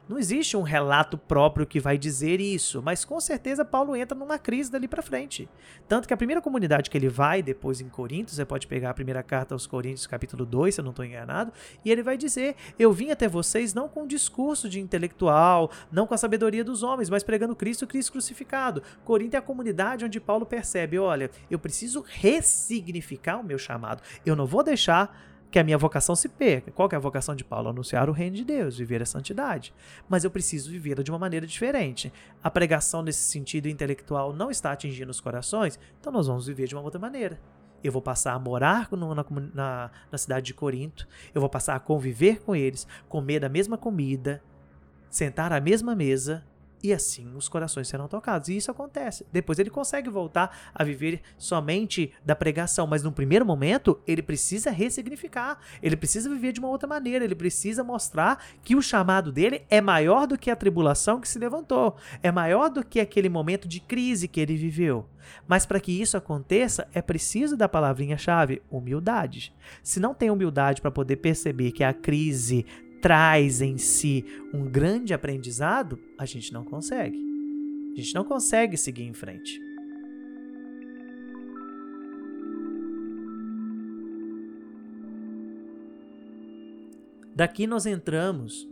Não 0.09 0.19
existe 0.19 0.57
um 0.57 0.63
relato 0.63 1.19
próprio 1.19 1.67
que 1.67 1.81
vai 1.81 1.99
dizer 1.99 2.41
isso, 2.41 2.81
mas 2.81 3.05
com 3.05 3.19
certeza 3.19 3.65
Paulo 3.65 3.97
entra 3.97 4.17
numa 4.17 4.39
crise 4.39 4.71
dali 4.71 4.87
para 4.87 5.03
frente. 5.03 5.49
Tanto 5.89 6.07
que 6.07 6.15
a 6.15 6.17
primeira 6.17 6.41
comunidade 6.41 6.89
que 6.89 6.97
ele 6.97 7.09
vai, 7.09 7.43
depois 7.43 7.81
em 7.81 7.89
Corinto, 7.89 8.31
você 8.31 8.45
pode 8.45 8.69
pegar 8.69 8.91
a 8.91 8.95
primeira 8.95 9.21
carta 9.21 9.53
aos 9.53 9.67
Coríntios, 9.67 10.07
capítulo 10.07 10.47
2, 10.47 10.77
se 10.77 10.81
eu 10.81 10.85
não 10.85 10.91
estou 10.91 11.05
enganado, 11.05 11.53
e 11.85 11.91
ele 11.91 12.05
vai 12.05 12.17
dizer: 12.17 12.55
Eu 12.79 12.93
vim 12.93 13.11
até 13.11 13.27
vocês 13.27 13.75
não 13.75 13.89
com 13.89 14.07
discurso 14.07 14.69
de 14.69 14.79
intelectual, 14.79 15.73
não 15.91 16.07
com 16.07 16.15
a 16.15 16.19
sabedoria 16.19 16.63
dos 16.63 16.85
homens, 16.85 17.11
mas 17.11 17.25
pregando 17.25 17.57
Cristo 17.57 17.85
Cristo 17.85 18.13
crucificado. 18.13 18.85
Corinto 19.05 19.35
é 19.35 19.39
a 19.41 19.43
comunidade 19.43 20.05
onde 20.05 20.21
Paulo 20.21 20.47
percebe: 20.47 21.01
olha, 21.01 21.31
eu 21.51 21.59
preciso 21.59 22.05
ressignificar 22.07 23.39
o 23.39 23.45
meu 23.45 23.59
chamado. 23.59 24.03
Eu 24.25 24.37
não 24.37 24.47
vou 24.47 24.63
deixar 24.63 25.36
que 25.51 25.59
a 25.59 25.65
minha 25.65 25.79
vocação 25.79 26.15
se 26.15 26.29
perca. 26.29 26.71
Qual 26.71 26.89
que 26.89 26.95
é 26.95 26.99
a 26.99 27.01
vocação 27.01 27.35
de 27.35 27.45
Paulo? 27.45 27.69
Anunciar 27.69 28.09
o 28.09 28.13
reino 28.13 28.37
de 28.37 28.45
Deus, 28.45 28.77
viver 28.77 29.03
a 29.03 29.07
santidade. 29.07 29.73
Mas 30.09 30.25
eu 30.25 30.31
preciso 30.31 30.71
vivê-la 30.71 31.03
de 31.03 31.11
uma 31.11 31.19
maneira 31.19 31.47
diferente. 31.47 32.13
A 32.43 32.51
pregação 32.51 33.03
nesse 33.03 33.23
sentido 33.23 33.69
intelectual 33.69 34.33
não 34.33 34.51
está 34.51 34.73
atingindo 34.73 35.11
os 35.11 35.21
corações, 35.21 35.79
então 36.01 36.13
nós 36.13 36.27
vamos 36.27 36.47
viver 36.47 36.67
de 36.67 36.75
uma 36.75 36.83
outra 36.83 37.01
maneira. 37.01 37.41
Eu 37.83 37.93
vou 37.93 38.03
passar 38.03 38.33
a 38.33 38.39
morar 38.39 38.89
no, 38.91 39.15
na, 39.15 39.25
na, 39.55 39.91
na 40.11 40.19
cidade 40.19 40.47
de 40.47 40.55
Corinto, 40.55 41.07
eu 41.35 41.41
vou 41.41 41.51
passar 41.51 41.77
a 41.77 41.81
conviver 41.81 42.41
com 42.41 42.57
eles, 42.57 42.87
comer 43.09 43.41
da 43.41 43.49
mesma 43.49 43.79
comida, 43.79 44.43
sentar 45.09 45.53
à 45.53 45.61
mesma 45.61 45.95
mesa 45.95 46.45
e 46.83 46.93
assim 46.93 47.35
os 47.35 47.49
corações 47.49 47.89
serão 47.89 48.09
tocados. 48.09 48.49
E 48.49 48.57
isso 48.57 48.71
acontece. 48.71 49.27
Depois 49.33 49.59
ele 49.59 49.71
consegue 49.71 50.09
voltar 50.09 50.71
a 50.75 50.85
viver 50.85 51.21
somente 51.37 52.13
da 52.25 52.37
pregação, 52.37 52.87
mas 52.87 53.03
no 53.03 53.13
primeiro 53.13 53.45
momento 53.45 54.01
ele 54.07 54.23
precisa 54.23 54.71
ressignificar, 54.71 55.59
ele 55.83 55.97
precisa 55.97 56.29
viver 56.29 56.53
de 56.53 56.61
uma 56.61 56.69
outra 56.69 56.89
maneira, 56.89 57.25
ele 57.25 57.35
precisa 57.35 57.83
mostrar 57.83 58.45
que 58.63 58.77
o 58.77 58.83
chamado 58.83 59.33
dele 59.33 59.63
é 59.69 59.81
maior 59.81 60.27
do 60.27 60.39
que 60.39 60.51
a 60.51 60.57
tribulação 60.57 61.21
que 61.21 61.29
se 61.29 61.39
levantou, 61.39 61.97
é 62.23 62.31
maior 62.31 62.69
do 62.69 62.85
que 62.85 63.01
aquele 63.01 63.29
momento 63.29 63.67
de 63.67 63.81
crise 63.81 64.29
que 64.29 64.41
ele 64.41 64.57
viveu. 64.57 65.09
Mas 65.47 65.67
para 65.67 65.81
que 65.81 66.01
isso 66.01 66.17
aconteça, 66.17 66.89
é 66.93 67.03
preciso 67.03 67.57
da 67.57 67.69
palavrinha-chave, 67.69 68.63
humildade. 68.71 69.53
Se 69.83 70.01
não 70.01 70.15
tem 70.15 70.31
humildade 70.31 70.81
para 70.81 70.91
poder 70.91 71.17
perceber 71.17 71.73
que 71.73 71.85
a 71.85 71.93
crise 71.93 72.65
traz 73.07 73.63
em 73.63 73.79
si 73.79 74.25
um 74.53 74.69
grande 74.69 75.15
aprendizado, 75.15 75.97
a 76.19 76.27
gente 76.27 76.53
não 76.53 76.65
consegue. 76.65 77.17
A 77.93 78.01
gente 78.01 78.13
não 78.17 78.25
consegue 78.25 78.77
seguir 78.77 79.05
em 79.05 79.15
frente. 79.15 79.61
Daqui 87.33 87.65
nós 87.65 87.87
entramos 87.87 88.69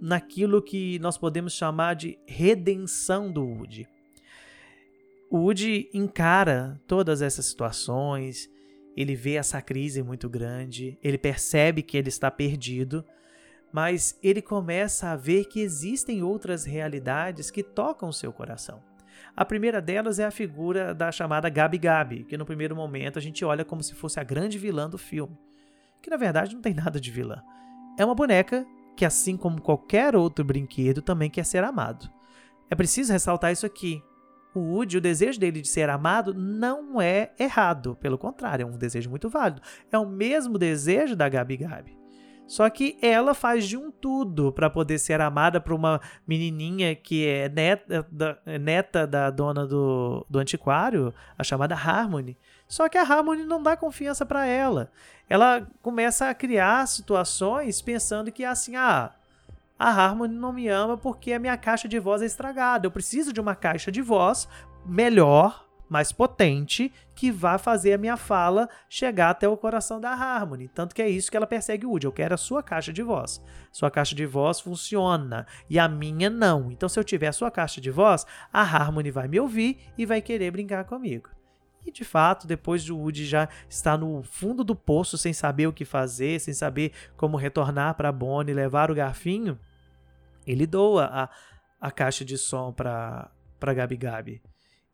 naquilo 0.00 0.62
que 0.62 1.00
nós 1.00 1.18
podemos 1.18 1.52
chamar 1.52 1.94
de 1.94 2.16
redenção 2.24 3.32
do 3.32 3.44
Woody. 3.44 3.88
O 5.28 5.38
Woody 5.38 5.90
encara 5.92 6.80
todas 6.86 7.20
essas 7.20 7.46
situações, 7.46 8.48
ele 8.96 9.16
vê 9.16 9.32
essa 9.32 9.60
crise 9.60 10.04
muito 10.04 10.28
grande, 10.28 10.96
ele 11.02 11.18
percebe 11.18 11.82
que 11.82 11.96
ele 11.96 12.10
está 12.10 12.30
perdido, 12.30 13.04
mas 13.72 14.18
ele 14.22 14.40
começa 14.40 15.08
a 15.10 15.16
ver 15.16 15.44
que 15.46 15.60
existem 15.60 16.22
outras 16.22 16.64
realidades 16.64 17.50
que 17.50 17.62
tocam 17.62 18.12
seu 18.12 18.32
coração. 18.32 18.82
A 19.36 19.44
primeira 19.44 19.80
delas 19.82 20.18
é 20.18 20.24
a 20.24 20.30
figura 20.30 20.94
da 20.94 21.12
chamada 21.12 21.48
Gabi 21.50 21.78
Gabi, 21.78 22.24
que 22.24 22.38
no 22.38 22.46
primeiro 22.46 22.74
momento 22.74 23.18
a 23.18 23.22
gente 23.22 23.44
olha 23.44 23.64
como 23.64 23.82
se 23.82 23.94
fosse 23.94 24.18
a 24.18 24.24
grande 24.24 24.58
vilã 24.58 24.88
do 24.88 24.96
filme, 24.96 25.36
que 26.02 26.08
na 26.08 26.16
verdade 26.16 26.54
não 26.54 26.62
tem 26.62 26.72
nada 26.72 26.98
de 26.98 27.10
vilã. 27.10 27.42
É 27.98 28.04
uma 28.04 28.14
boneca 28.14 28.66
que, 28.96 29.04
assim 29.04 29.36
como 29.36 29.60
qualquer 29.60 30.16
outro 30.16 30.44
brinquedo, 30.44 31.02
também 31.02 31.30
quer 31.30 31.44
ser 31.44 31.62
amado. 31.62 32.10
É 32.70 32.74
preciso 32.74 33.12
ressaltar 33.12 33.52
isso 33.52 33.66
aqui. 33.66 34.02
O 34.54 34.60
Woody, 34.60 34.96
o 34.96 35.00
desejo 35.02 35.38
dele 35.38 35.60
de 35.60 35.68
ser 35.68 35.90
amado 35.90 36.32
não 36.32 36.98
é 37.00 37.32
errado, 37.38 37.94
pelo 38.00 38.16
contrário, 38.16 38.62
é 38.62 38.66
um 38.66 38.78
desejo 38.78 39.10
muito 39.10 39.28
válido. 39.28 39.60
É 39.92 39.98
o 39.98 40.08
mesmo 40.08 40.56
desejo 40.58 41.14
da 41.14 41.28
Gabi 41.28 41.58
Gabi. 41.58 42.05
Só 42.46 42.70
que 42.70 42.96
ela 43.02 43.34
faz 43.34 43.66
de 43.66 43.76
um 43.76 43.90
tudo 43.90 44.52
para 44.52 44.70
poder 44.70 44.98
ser 44.98 45.20
amada 45.20 45.60
por 45.60 45.72
uma 45.72 46.00
menininha 46.26 46.94
que 46.94 47.26
é 47.26 47.48
neta 47.48 48.06
da, 48.10 48.38
neta 48.58 49.06
da 49.06 49.30
dona 49.30 49.66
do, 49.66 50.24
do 50.30 50.38
antiquário, 50.38 51.12
a 51.36 51.42
chamada 51.42 51.74
Harmony. 51.74 52.36
Só 52.68 52.88
que 52.88 52.96
a 52.96 53.02
Harmony 53.02 53.44
não 53.44 53.62
dá 53.62 53.76
confiança 53.76 54.24
para 54.24 54.46
ela. 54.46 54.90
Ela 55.28 55.66
começa 55.82 56.30
a 56.30 56.34
criar 56.34 56.86
situações 56.86 57.82
pensando 57.82 58.30
que 58.30 58.44
assim, 58.44 58.76
ah, 58.76 59.10
a 59.78 59.90
Harmony 59.90 60.34
não 60.34 60.52
me 60.52 60.68
ama 60.68 60.96
porque 60.96 61.32
a 61.32 61.38
minha 61.38 61.56
caixa 61.56 61.88
de 61.88 61.98
voz 61.98 62.22
é 62.22 62.26
estragada. 62.26 62.86
Eu 62.86 62.92
preciso 62.92 63.32
de 63.32 63.40
uma 63.40 63.56
caixa 63.56 63.90
de 63.90 64.00
voz 64.00 64.48
melhor 64.84 65.65
mais 65.88 66.12
potente 66.12 66.92
que 67.14 67.30
vai 67.30 67.58
fazer 67.58 67.92
a 67.92 67.98
minha 67.98 68.16
fala 68.16 68.68
chegar 68.88 69.30
até 69.30 69.48
o 69.48 69.56
coração 69.56 70.00
da 70.00 70.10
Harmony. 70.10 70.68
Tanto 70.68 70.94
que 70.94 71.02
é 71.02 71.08
isso 71.08 71.30
que 71.30 71.36
ela 71.36 71.46
persegue 71.46 71.86
o 71.86 71.90
Woody. 71.90 72.06
Eu 72.06 72.12
quero 72.12 72.34
a 72.34 72.38
sua 72.38 72.62
caixa 72.62 72.92
de 72.92 73.02
voz. 73.02 73.42
Sua 73.72 73.90
caixa 73.90 74.14
de 74.14 74.26
voz 74.26 74.60
funciona 74.60 75.46
e 75.70 75.78
a 75.78 75.88
minha 75.88 76.28
não. 76.28 76.70
Então, 76.70 76.88
se 76.88 76.98
eu 76.98 77.04
tiver 77.04 77.28
a 77.28 77.32
sua 77.32 77.50
caixa 77.50 77.80
de 77.80 77.90
voz, 77.90 78.26
a 78.52 78.60
Harmony 78.62 79.10
vai 79.10 79.28
me 79.28 79.40
ouvir 79.40 79.78
e 79.96 80.04
vai 80.04 80.20
querer 80.20 80.50
brincar 80.50 80.84
comigo. 80.84 81.30
E 81.86 81.92
de 81.92 82.04
fato, 82.04 82.48
depois 82.48 82.82
de 82.82 82.92
Woody 82.92 83.24
já 83.24 83.48
estar 83.68 83.96
no 83.96 84.22
fundo 84.24 84.64
do 84.64 84.74
poço 84.74 85.16
sem 85.16 85.32
saber 85.32 85.68
o 85.68 85.72
que 85.72 85.84
fazer, 85.84 86.40
sem 86.40 86.52
saber 86.52 86.92
como 87.16 87.36
retornar 87.36 87.94
para 87.94 88.10
Bonnie 88.10 88.52
levar 88.52 88.90
o 88.90 88.94
garfinho, 88.94 89.56
ele 90.44 90.66
doa 90.66 91.04
a, 91.06 91.30
a 91.80 91.90
caixa 91.92 92.24
de 92.24 92.36
som 92.36 92.72
para 92.72 93.30
Gabi 93.60 93.96
Gabi. 93.96 94.42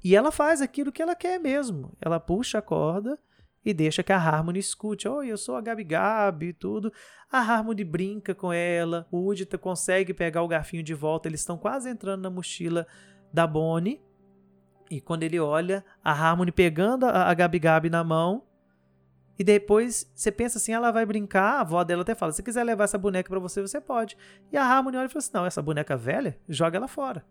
E 0.03 0.17
ela 0.17 0.33
faz 0.33 0.61
aquilo 0.61 0.91
que 0.91 1.01
ela 1.01 1.15
quer 1.15 1.39
mesmo. 1.39 1.97
Ela 2.01 2.19
puxa 2.19 2.59
a 2.59 2.63
corda 2.63 3.19
e 3.65 3.73
deixa 3.73 4.03
que 4.03 4.13
a 4.13 4.17
Harmony 4.17 4.59
escute. 4.59 5.07
Oi, 5.07 5.29
eu 5.29 5.39
sou 5.39 5.55
a 5.55 5.61
Gabi 5.61 5.85
Gabi 5.85 6.47
e 6.49 6.53
tudo. 6.53 6.93
A 7.31 7.39
Harmony 7.39 7.85
brinca 7.85 8.35
com 8.35 8.53
ela. 8.53 9.07
O 9.11 9.19
Woody 9.19 9.47
consegue 9.59 10.13
pegar 10.13 10.43
o 10.43 10.49
garfinho 10.49 10.83
de 10.83 10.95
volta. 10.95 11.29
Eles 11.29 11.41
estão 11.41 11.57
quase 11.57 11.89
entrando 11.89 12.23
na 12.23 12.31
mochila 12.31 12.87
da 13.33 13.47
Bonnie. 13.47 14.03
E 14.91 15.01
quando 15.01 15.23
ele 15.23 15.39
olha, 15.39 15.85
a 16.03 16.11
Harmony 16.11 16.51
pegando 16.51 17.07
a 17.07 17.33
Gabi 17.33 17.61
Gabi 17.61 17.89
na 17.89 18.03
mão. 18.03 18.43
E 19.39 19.45
depois 19.45 20.11
você 20.15 20.31
pensa 20.31 20.59
assim, 20.59 20.73
ela 20.73 20.91
vai 20.91 21.07
brincar, 21.07 21.55
a 21.55 21.61
avó 21.61 21.83
dela 21.83 22.03
até 22.03 22.15
fala, 22.15 22.33
se 22.33 22.43
quiser 22.43 22.63
levar 22.63 22.85
essa 22.85 22.99
boneca 22.99 23.31
para 23.31 23.39
você, 23.39 23.63
você 23.63 23.81
pode. 23.81 24.17
E 24.53 24.57
a 24.59 24.63
Harmony 24.63 24.99
olha 24.99 25.07
e 25.07 25.09
fala 25.09 25.19
assim, 25.19 25.31
não, 25.33 25.47
essa 25.47 25.63
boneca 25.63 25.97
velha, 25.97 26.39
joga 26.47 26.77
ela 26.77 26.87
fora 26.87 27.25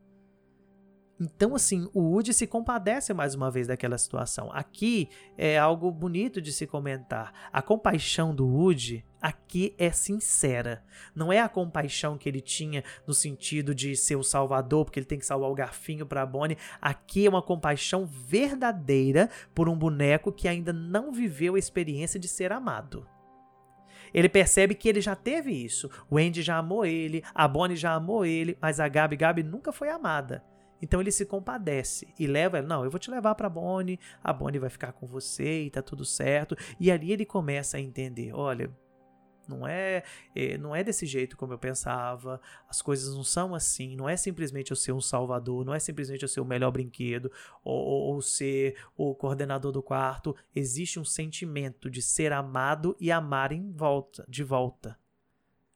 Então, 1.24 1.54
assim, 1.54 1.88
o 1.94 2.02
Woody 2.02 2.34
se 2.34 2.48
compadece 2.48 3.14
mais 3.14 3.36
uma 3.36 3.52
vez 3.52 3.68
daquela 3.68 3.96
situação. 3.96 4.50
Aqui 4.52 5.08
é 5.38 5.56
algo 5.56 5.92
bonito 5.92 6.42
de 6.42 6.52
se 6.52 6.66
comentar. 6.66 7.32
A 7.54 7.62
compaixão 7.62 8.34
do 8.34 8.48
Woody 8.48 9.06
aqui 9.22 9.76
é 9.78 9.92
sincera. 9.92 10.84
Não 11.14 11.32
é 11.32 11.40
a 11.40 11.48
compaixão 11.48 12.18
que 12.18 12.28
ele 12.28 12.42
tinha 12.42 12.84
no 13.06 13.14
sentido 13.14 13.76
de 13.76 13.96
ser 13.96 14.16
o 14.16 14.24
salvador, 14.24 14.84
porque 14.84 14.98
ele 14.98 15.06
tem 15.06 15.20
que 15.20 15.26
salvar 15.28 15.52
o 15.52 15.54
garfinho 15.54 16.08
para 16.08 16.26
Bonnie. 16.26 16.58
Aqui 16.82 17.28
é 17.28 17.30
uma 17.30 17.44
compaixão 17.44 18.04
verdadeira 18.04 19.30
por 19.54 19.70
um 19.70 19.78
boneco 19.78 20.32
que 20.32 20.48
ainda 20.48 20.74
não 20.74 21.12
viveu 21.12 21.54
a 21.54 21.60
experiência 21.60 22.20
de 22.20 22.28
ser 22.28 22.52
amado. 22.52 23.08
Ele 24.12 24.28
percebe 24.28 24.74
que 24.74 24.90
ele 24.90 25.00
já 25.00 25.16
teve 25.16 25.52
isso. 25.52 25.88
O 26.10 26.18
Andy 26.18 26.42
já 26.42 26.58
amou 26.58 26.84
ele, 26.84 27.24
a 27.32 27.48
Bonnie 27.48 27.78
já 27.78 27.94
amou 27.94 28.26
ele, 28.26 28.58
mas 28.60 28.80
a 28.80 28.88
Gabi, 28.88 29.16
Gabi 29.16 29.44
nunca 29.44 29.72
foi 29.72 29.90
amada. 29.90 30.44
Então 30.82 31.00
ele 31.00 31.12
se 31.12 31.26
compadece 31.26 32.14
e 32.18 32.28
leva 32.28 32.58
ela, 32.58 32.68
não, 32.68 32.84
eu 32.84 32.90
vou 32.90 33.00
te 33.00 33.12
levar 33.12 33.36
para 33.36 33.50
Bonnie, 33.50 34.00
a 34.24 34.34
Bonnie 34.34 34.60
vai 34.60 34.70
ficar 34.70 34.94
com 34.94 35.06
você 35.06 35.64
e 35.64 35.70
tá 35.70 35.82
tudo 35.82 36.04
certo. 36.06 36.56
E 36.80 36.92
ali 36.92 37.12
ele 37.12 37.26
começa 37.26 37.78
a 37.78 37.80
entender, 37.80 38.34
olha, 38.34 38.72
não 39.48 39.68
é, 39.68 40.04
é, 40.36 40.58
não 40.58 40.76
é 40.76 40.84
desse 40.84 41.06
jeito 41.06 41.36
como 41.36 41.54
eu 41.54 41.60
pensava. 41.60 42.40
As 42.70 42.82
coisas 42.82 43.14
não 43.14 43.24
são 43.24 43.54
assim. 43.54 43.96
Não 43.96 44.08
é 44.08 44.16
simplesmente 44.16 44.72
eu 44.72 44.78
ser 44.78 44.94
um 44.94 45.02
salvador. 45.02 45.66
Não 45.66 45.74
é 45.74 45.80
simplesmente 45.80 46.24
eu 46.24 46.30
ser 46.30 46.40
o 46.40 46.46
melhor 46.46 46.72
brinquedo 46.72 47.32
ou, 47.64 47.76
ou, 47.76 48.14
ou 48.14 48.22
ser 48.22 48.78
o 48.96 49.14
coordenador 49.14 49.72
do 49.72 49.84
quarto. 49.84 50.36
Existe 50.56 51.00
um 51.00 51.06
sentimento 51.06 51.90
de 51.90 52.02
ser 52.02 52.32
amado 52.32 52.96
e 53.00 53.12
amar 53.12 53.52
em 53.52 53.72
volta, 53.72 54.26
de 54.30 54.44
volta. 54.44 55.01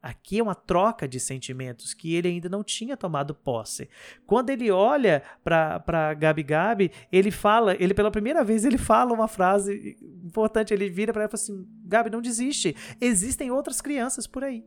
Aqui 0.06 0.38
é 0.38 0.44
uma 0.44 0.54
troca 0.54 1.08
de 1.08 1.20
sentimentos 1.20 1.92
que 1.92 2.14
ele 2.14 2.28
ainda 2.28 2.48
não 2.48 2.64
tinha 2.64 2.96
tomado 2.96 3.34
posse. 3.34 3.90
Quando 4.28 4.52
ele 4.52 4.70
olha 4.70 5.24
para 5.44 6.14
Gabi 6.14 6.44
Gabi, 6.44 6.92
ele 7.12 7.32
fala, 7.32 7.76
ele 7.80 7.92
pela 7.92 8.12
primeira 8.12 8.44
vez 8.44 8.64
ele 8.66 8.78
fala 8.78 9.12
uma 9.12 9.28
frase 9.28 9.98
importante, 10.24 10.72
ele 10.72 10.92
vira 10.92 11.12
para 11.12 11.24
ela 11.24 11.28
e 11.28 11.32
fala 11.32 11.42
assim: 11.42 11.68
"Gabi, 11.86 12.12
não 12.12 12.22
desiste. 12.22 12.76
Existem 13.02 13.50
outras 13.50 13.82
crianças 13.82 14.28
por 14.28 14.44
aí." 14.44 14.64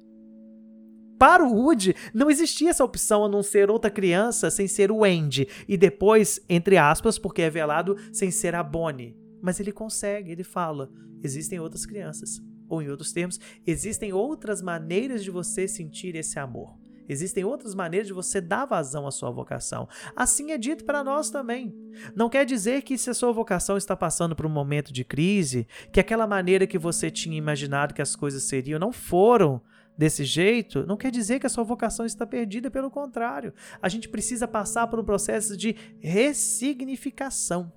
Para 1.16 1.44
o 1.44 1.54
Woody, 1.54 1.94
não 2.12 2.28
existia 2.28 2.70
essa 2.70 2.84
opção 2.84 3.24
a 3.24 3.28
não 3.28 3.44
ser 3.44 3.70
outra 3.70 3.92
criança 3.92 4.50
sem 4.50 4.66
ser 4.66 4.90
o 4.90 5.04
Andy. 5.04 5.46
E 5.68 5.76
depois, 5.76 6.40
entre 6.48 6.76
aspas, 6.76 7.16
porque 7.16 7.42
é 7.42 7.50
velado, 7.50 7.96
sem 8.12 8.32
ser 8.32 8.56
a 8.56 8.62
Bonnie. 8.64 9.16
Mas 9.40 9.60
ele 9.60 9.70
consegue, 9.70 10.32
ele 10.32 10.42
fala: 10.42 10.90
existem 11.22 11.60
outras 11.60 11.86
crianças. 11.86 12.42
Ou, 12.68 12.82
em 12.82 12.88
outros 12.88 13.12
termos, 13.12 13.38
existem 13.66 14.12
outras 14.12 14.60
maneiras 14.60 15.24
de 15.24 15.30
você 15.30 15.66
sentir 15.66 16.14
esse 16.14 16.38
amor. 16.38 16.76
Existem 17.08 17.42
outras 17.42 17.74
maneiras 17.74 18.06
de 18.06 18.12
você 18.12 18.40
dar 18.40 18.66
vazão 18.66 19.06
à 19.06 19.10
sua 19.10 19.30
vocação. 19.30 19.88
Assim 20.14 20.52
é 20.52 20.58
dito 20.58 20.84
para 20.84 21.02
nós 21.02 21.30
também. 21.30 21.74
Não 22.14 22.28
quer 22.28 22.44
dizer 22.44 22.82
que 22.82 22.98
se 22.98 23.08
a 23.08 23.14
sua 23.14 23.32
vocação 23.32 23.78
está 23.78 23.96
passando 23.96 24.36
por 24.36 24.44
um 24.44 24.50
momento 24.50 24.92
de 24.92 25.04
crise, 25.04 25.66
que 25.90 26.00
aquela 26.00 26.26
maneira 26.26 26.66
que 26.66 26.78
você 26.78 27.10
tinha 27.10 27.36
imaginado 27.36 27.94
que 27.94 28.02
as 28.02 28.14
coisas 28.14 28.42
seriam 28.42 28.78
não 28.78 28.92
foram 28.92 29.62
desse 29.96 30.24
jeito, 30.24 30.86
não 30.86 30.96
quer 30.96 31.10
dizer 31.10 31.40
que 31.40 31.46
a 31.46 31.50
sua 31.50 31.64
vocação 31.64 32.06
está 32.06 32.24
perdida, 32.24 32.70
pelo 32.70 32.90
contrário. 32.90 33.52
A 33.82 33.88
gente 33.88 34.08
precisa 34.08 34.46
passar 34.46 34.86
por 34.86 35.00
um 35.00 35.04
processo 35.04 35.56
de 35.56 35.74
ressignificação. 35.98 37.72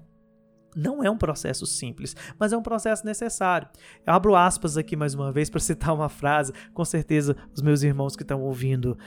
Não 0.75 1.03
é 1.03 1.09
um 1.09 1.17
processo 1.17 1.65
simples, 1.65 2.15
mas 2.39 2.53
é 2.53 2.57
um 2.57 2.61
processo 2.61 3.05
necessário. 3.05 3.67
Eu 4.05 4.13
abro 4.13 4.35
aspas 4.35 4.77
aqui 4.77 4.95
mais 4.95 5.13
uma 5.13 5.31
vez 5.31 5.49
para 5.49 5.59
citar 5.59 5.93
uma 5.93 6.07
frase. 6.07 6.53
Com 6.73 6.85
certeza, 6.85 7.35
os 7.53 7.61
meus 7.61 7.83
irmãos 7.83 8.15
que 8.15 8.23
estão 8.23 8.41
ouvindo 8.41 8.97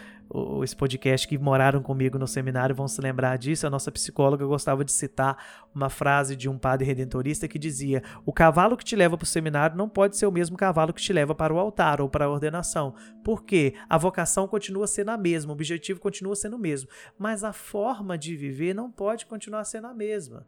esse 0.62 0.74
podcast, 0.74 1.28
que 1.28 1.38
moraram 1.38 1.82
comigo 1.82 2.18
no 2.18 2.26
seminário, 2.26 2.74
vão 2.74 2.88
se 2.88 3.00
lembrar 3.00 3.36
disso. 3.36 3.66
A 3.66 3.70
nossa 3.70 3.90
psicóloga 3.92 4.44
gostava 4.44 4.84
de 4.84 4.92
citar 4.92 5.36
uma 5.74 5.88
frase 5.88 6.34
de 6.36 6.48
um 6.48 6.58
padre 6.58 6.86
redentorista 6.86 7.48
que 7.48 7.58
dizia: 7.58 8.02
O 8.24 8.32
cavalo 8.32 8.76
que 8.76 8.84
te 8.84 8.96
leva 8.96 9.16
para 9.16 9.24
o 9.24 9.28
seminário 9.28 9.76
não 9.76 9.88
pode 9.88 10.16
ser 10.16 10.26
o 10.26 10.32
mesmo 10.32 10.56
cavalo 10.56 10.92
que 10.92 11.02
te 11.02 11.12
leva 11.12 11.34
para 11.34 11.52
o 11.52 11.58
altar 11.58 12.00
ou 12.00 12.08
para 12.08 12.26
a 12.26 12.30
ordenação. 12.30 12.94
Porque 13.22 13.74
a 13.88 13.96
vocação 13.96 14.46
continua 14.48 14.86
sendo 14.86 15.10
a 15.10 15.16
mesma, 15.16 15.52
o 15.52 15.54
objetivo 15.54 16.00
continua 16.00 16.34
sendo 16.34 16.56
o 16.56 16.58
mesmo, 16.58 16.88
mas 17.18 17.44
a 17.44 17.52
forma 17.52 18.18
de 18.18 18.36
viver 18.36 18.74
não 18.74 18.90
pode 18.90 19.26
continuar 19.26 19.64
sendo 19.64 19.86
a 19.86 19.94
mesma. 19.94 20.46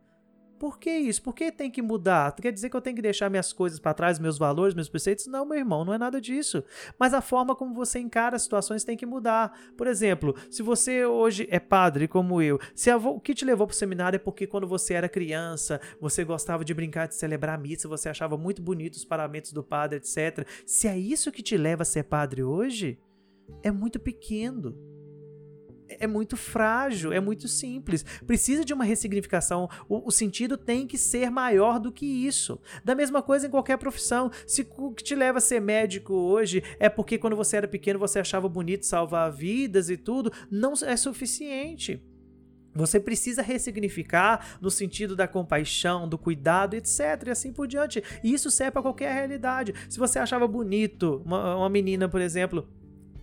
Por 0.58 0.78
que 0.78 0.90
isso? 0.90 1.22
Por 1.22 1.34
que 1.34 1.52
tem 1.52 1.70
que 1.70 1.82
mudar? 1.82 2.34
Quer 2.34 2.52
dizer 2.52 2.70
que 2.70 2.76
eu 2.76 2.80
tenho 2.80 2.96
que 2.96 3.02
deixar 3.02 3.28
minhas 3.28 3.52
coisas 3.52 3.78
para 3.78 3.92
trás, 3.92 4.18
meus 4.18 4.38
valores, 4.38 4.74
meus 4.74 4.88
preceitos? 4.88 5.26
Não, 5.26 5.44
meu 5.44 5.58
irmão, 5.58 5.84
não 5.84 5.92
é 5.92 5.98
nada 5.98 6.20
disso. 6.20 6.64
Mas 6.98 7.12
a 7.12 7.20
forma 7.20 7.54
como 7.54 7.74
você 7.74 7.98
encara 7.98 8.36
as 8.36 8.42
situações 8.42 8.84
tem 8.84 8.96
que 8.96 9.04
mudar. 9.04 9.58
Por 9.76 9.86
exemplo, 9.86 10.34
se 10.50 10.62
você 10.62 11.04
hoje 11.04 11.46
é 11.50 11.60
padre 11.60 12.08
como 12.08 12.40
eu, 12.40 12.58
se 12.74 12.90
a, 12.90 12.96
o 12.96 13.20
que 13.20 13.34
te 13.34 13.44
levou 13.44 13.66
para 13.66 13.74
o 13.74 13.76
seminário 13.76 14.16
é 14.16 14.20
porque 14.20 14.46
quando 14.46 14.66
você 14.66 14.94
era 14.94 15.08
criança, 15.08 15.80
você 16.00 16.24
gostava 16.24 16.64
de 16.64 16.72
brincar, 16.72 17.06
de 17.06 17.14
celebrar 17.14 17.56
a 17.56 17.60
missa, 17.60 17.88
você 17.88 18.08
achava 18.08 18.36
muito 18.38 18.62
bonito 18.62 18.94
os 18.94 19.04
paramentos 19.04 19.52
do 19.52 19.62
padre, 19.62 19.98
etc. 19.98 20.46
Se 20.64 20.88
é 20.88 20.98
isso 20.98 21.30
que 21.30 21.42
te 21.42 21.56
leva 21.56 21.82
a 21.82 21.86
ser 21.86 22.04
padre 22.04 22.42
hoje, 22.42 22.98
é 23.62 23.70
muito 23.70 24.00
pequeno 24.00 24.95
é 25.88 26.06
muito 26.06 26.36
frágil, 26.36 27.12
é 27.12 27.20
muito 27.20 27.48
simples. 27.48 28.04
Precisa 28.26 28.64
de 28.64 28.72
uma 28.72 28.84
ressignificação. 28.84 29.68
O, 29.88 30.08
o, 30.08 30.10
sentido 30.10 30.56
tem 30.56 30.86
que 30.86 30.98
ser 30.98 31.30
maior 31.30 31.78
do 31.78 31.92
que 31.92 32.06
isso. 32.06 32.60
Da 32.84 32.94
mesma 32.94 33.22
coisa 33.22 33.46
em 33.46 33.50
qualquer 33.50 33.78
profissão. 33.78 34.30
Se 34.46 34.66
o 34.76 34.92
que 34.92 35.04
te 35.04 35.14
leva 35.14 35.38
a 35.38 35.40
ser 35.40 35.60
médico 35.60 36.14
hoje 36.14 36.62
é 36.78 36.88
porque 36.88 37.18
quando 37.18 37.36
você 37.36 37.56
era 37.56 37.68
pequeno 37.68 37.98
você 37.98 38.18
achava 38.18 38.48
bonito 38.48 38.86
salvar 38.86 39.30
vidas 39.30 39.90
e 39.90 39.96
tudo, 39.96 40.32
não 40.50 40.74
é 40.84 40.96
suficiente. 40.96 42.02
Você 42.76 43.00
precisa 43.00 43.40
ressignificar 43.40 44.58
no 44.60 44.70
sentido 44.70 45.16
da 45.16 45.26
compaixão, 45.26 46.06
do 46.06 46.18
cuidado, 46.18 46.74
etc. 46.74 47.24
E 47.26 47.30
assim 47.30 47.52
por 47.52 47.66
diante. 47.66 48.02
E 48.22 48.32
isso 48.32 48.50
serve 48.50 48.72
para 48.72 48.82
qualquer 48.82 49.12
realidade. 49.14 49.74
Se 49.88 49.98
você 49.98 50.18
achava 50.18 50.46
bonito 50.46 51.22
uma, 51.24 51.56
uma 51.56 51.70
menina, 51.70 52.08
por 52.08 52.20
exemplo, 52.20 52.68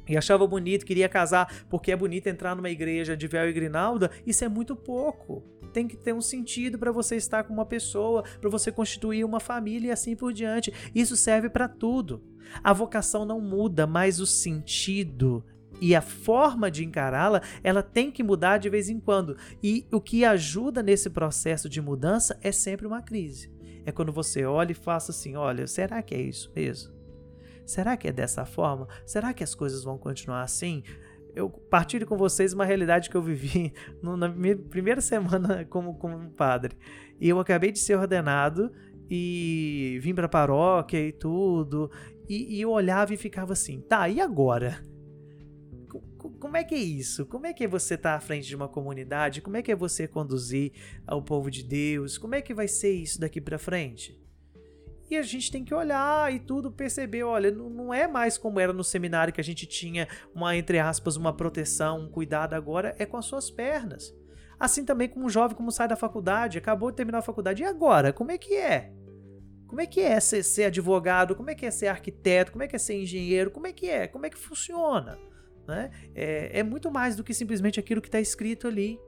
e 0.08 0.18
achava 0.18 0.46
bonito, 0.46 0.86
queria 0.86 1.08
casar 1.08 1.66
porque 1.70 1.92
é 1.92 1.96
bonito 1.96 2.28
entrar 2.28 2.56
numa 2.56 2.70
igreja 2.70 3.16
de 3.16 3.28
véu 3.28 3.50
e 3.50 3.54
grinalda, 3.54 4.12
isso 4.26 4.44
é 4.44 4.50
muito 4.50 4.76
pouco. 4.76 5.44
Tem 5.72 5.88
que 5.88 5.98
ter 5.98 6.14
um 6.14 6.22
sentido 6.22 6.78
para 6.78 6.92
você 6.92 7.16
estar 7.16 7.44
com 7.44 7.54
uma 7.54 7.66
pessoa, 7.66 8.24
para 8.40 8.50
você 8.50 8.72
constituir 8.72 9.24
uma 9.24 9.40
família 9.40 9.88
e 9.88 9.92
assim 9.92 10.16
por 10.16 10.32
diante. 10.32 10.72
Isso 10.94 11.16
serve 11.16 11.50
para 11.50 11.68
tudo. 11.68 12.24
A 12.64 12.74
vocação 12.74 13.26
não 13.26 13.42
muda, 13.42 13.88
mas 13.88 14.20
o 14.20 14.26
sentido 14.26 15.44
e 15.82 15.96
a 15.96 16.02
forma 16.02 16.70
de 16.70 16.86
encará-la, 16.86 17.42
ela 17.64 17.84
tem 17.84 18.12
que 18.12 18.24
mudar 18.24 18.58
de 18.58 18.70
vez 18.70 18.88
em 18.88 19.00
quando. 19.00 19.36
E 19.62 19.86
o 19.92 20.00
que 20.00 20.24
ajuda 20.24 20.84
nesse 20.84 21.10
processo 21.10 21.68
de 21.68 21.82
mudança 21.82 22.38
é 22.42 22.52
sempre 22.52 22.88
uma 22.88 23.02
crise. 23.02 23.52
É 23.86 23.92
quando 23.92 24.12
você 24.12 24.46
olha 24.46 24.72
e 24.72 24.76
faça 24.76 25.12
assim: 25.12 25.36
olha, 25.36 25.68
será 25.68 26.02
que 26.02 26.16
é 26.16 26.22
isso 26.22 26.52
mesmo? 26.56 26.94
Será 27.66 27.96
que 27.98 28.08
é 28.08 28.12
dessa 28.12 28.46
forma? 28.46 28.88
Será 29.06 29.34
que 29.34 29.44
as 29.44 29.56
coisas 29.56 29.84
vão 29.84 29.98
continuar 29.98 30.42
assim? 30.42 30.84
Eu 31.36 31.50
partilho 31.50 32.06
com 32.06 32.16
vocês 32.16 32.54
uma 32.54 32.66
realidade 32.66 33.10
que 33.10 33.16
eu 33.16 33.22
vivi 33.22 33.74
na 34.02 34.28
minha 34.28 34.56
primeira 34.56 35.02
semana 35.02 35.66
como, 35.70 35.96
como 35.96 36.30
padre. 36.32 36.76
E 37.20 37.28
eu 37.30 37.40
acabei 37.40 37.72
de 37.72 37.80
ser 37.80 37.98
ordenado 37.98 38.72
e 39.10 40.00
vim 40.02 40.14
para 40.14 40.26
a 40.26 40.30
paróquia 40.30 41.00
e 41.00 41.12
tudo. 41.12 41.90
E, 42.30 42.58
e 42.58 42.62
eu 42.62 42.70
olhava 42.70 43.14
e 43.14 43.18
ficava 43.18 43.54
assim: 43.54 43.82
tá, 43.82 44.08
e 44.08 44.22
agora? 44.22 44.82
como 46.40 46.58
é 46.58 46.64
que 46.64 46.76
é 46.76 46.80
isso? 46.80 47.26
Como 47.26 47.48
é 47.48 47.54
que 47.54 47.64
é 47.64 47.68
você 47.68 47.96
estar 47.96 48.12
tá 48.12 48.16
à 48.18 48.20
frente 48.20 48.48
de 48.48 48.56
uma 48.56 48.68
comunidade? 48.68 49.42
Como 49.42 49.58
é 49.58 49.62
que 49.62 49.72
é 49.72 49.76
você 49.76 50.08
conduzir 50.08 50.72
ao 51.08 51.22
povo 51.22 51.50
de 51.50 51.64
Deus? 51.64 52.18
Como 52.18 52.36
é 52.36 52.42
que 52.42 52.54
vai 52.54 52.68
ser 52.68 52.92
isso 52.92 53.20
daqui 53.20 53.40
para 53.40 53.58
frente? 53.58 54.22
E 55.14 55.18
a 55.18 55.22
gente 55.22 55.52
tem 55.52 55.64
que 55.64 55.76
olhar 55.76 56.34
e 56.34 56.40
tudo 56.40 56.72
perceber, 56.72 57.22
olha, 57.22 57.52
não 57.52 57.94
é 57.94 58.08
mais 58.08 58.36
como 58.36 58.60
era 58.60 58.74
no 58.74 58.84
seminário 58.84 59.32
que 59.32 59.40
a 59.40 59.44
gente 59.44 59.68
tinha 59.68 60.08
uma 60.34 60.56
entre 60.56 60.80
aspas 60.80 61.16
uma 61.16 61.32
proteção, 61.32 62.00
um 62.00 62.10
cuidado 62.10 62.56
agora 62.56 62.96
é 62.98 63.06
com 63.06 63.16
as 63.16 63.26
suas 63.26 63.52
pernas. 63.52 64.12
Assim 64.60 64.84
também 64.84 65.08
como 65.08 65.28
um 65.28 65.30
jovem 65.30 65.56
como 65.56 65.72
sai 65.72 65.88
da 65.88 65.96
faculdade, 65.96 66.58
acabou 66.58 66.90
de 66.90 66.98
terminar 66.98 67.20
a 67.20 67.22
faculdade 67.22 67.62
e 67.62 67.66
agora, 67.66 68.12
como 68.12 68.32
é 68.32 68.40
que 68.40 68.56
é? 68.56 68.92
Como 69.68 69.82
é 69.82 69.86
que 69.86 70.02
é 70.02 70.20
ser, 70.20 70.42
ser 70.42 70.64
advogado? 70.64 71.36
Como 71.36 71.52
é 71.52 71.54
que 71.54 71.68
é 71.68 71.70
ser 71.70 71.90
arquiteto? 71.90 72.52
Como 72.52 72.64
é 72.64 72.68
que 72.68 72.76
é 72.76 72.80
ser 72.80 73.00
engenheiro? 73.00 73.52
Como 73.52 73.68
é 73.68 73.72
que 73.72 73.88
é? 73.88 74.08
Como 74.08 74.26
é 74.26 74.32
que 74.32 74.38
funciona? 74.40 75.20
Né? 75.68 75.92
É, 76.16 76.60
é 76.60 76.64
muito 76.64 76.90
mais 76.90 77.16
do 77.16 77.24
que 77.24 77.36
simplesmente 77.36 77.80
aquilo 77.80 78.02
que 78.02 78.08
está 78.08 78.20
escrito 78.20 78.68
ali. 78.68 79.00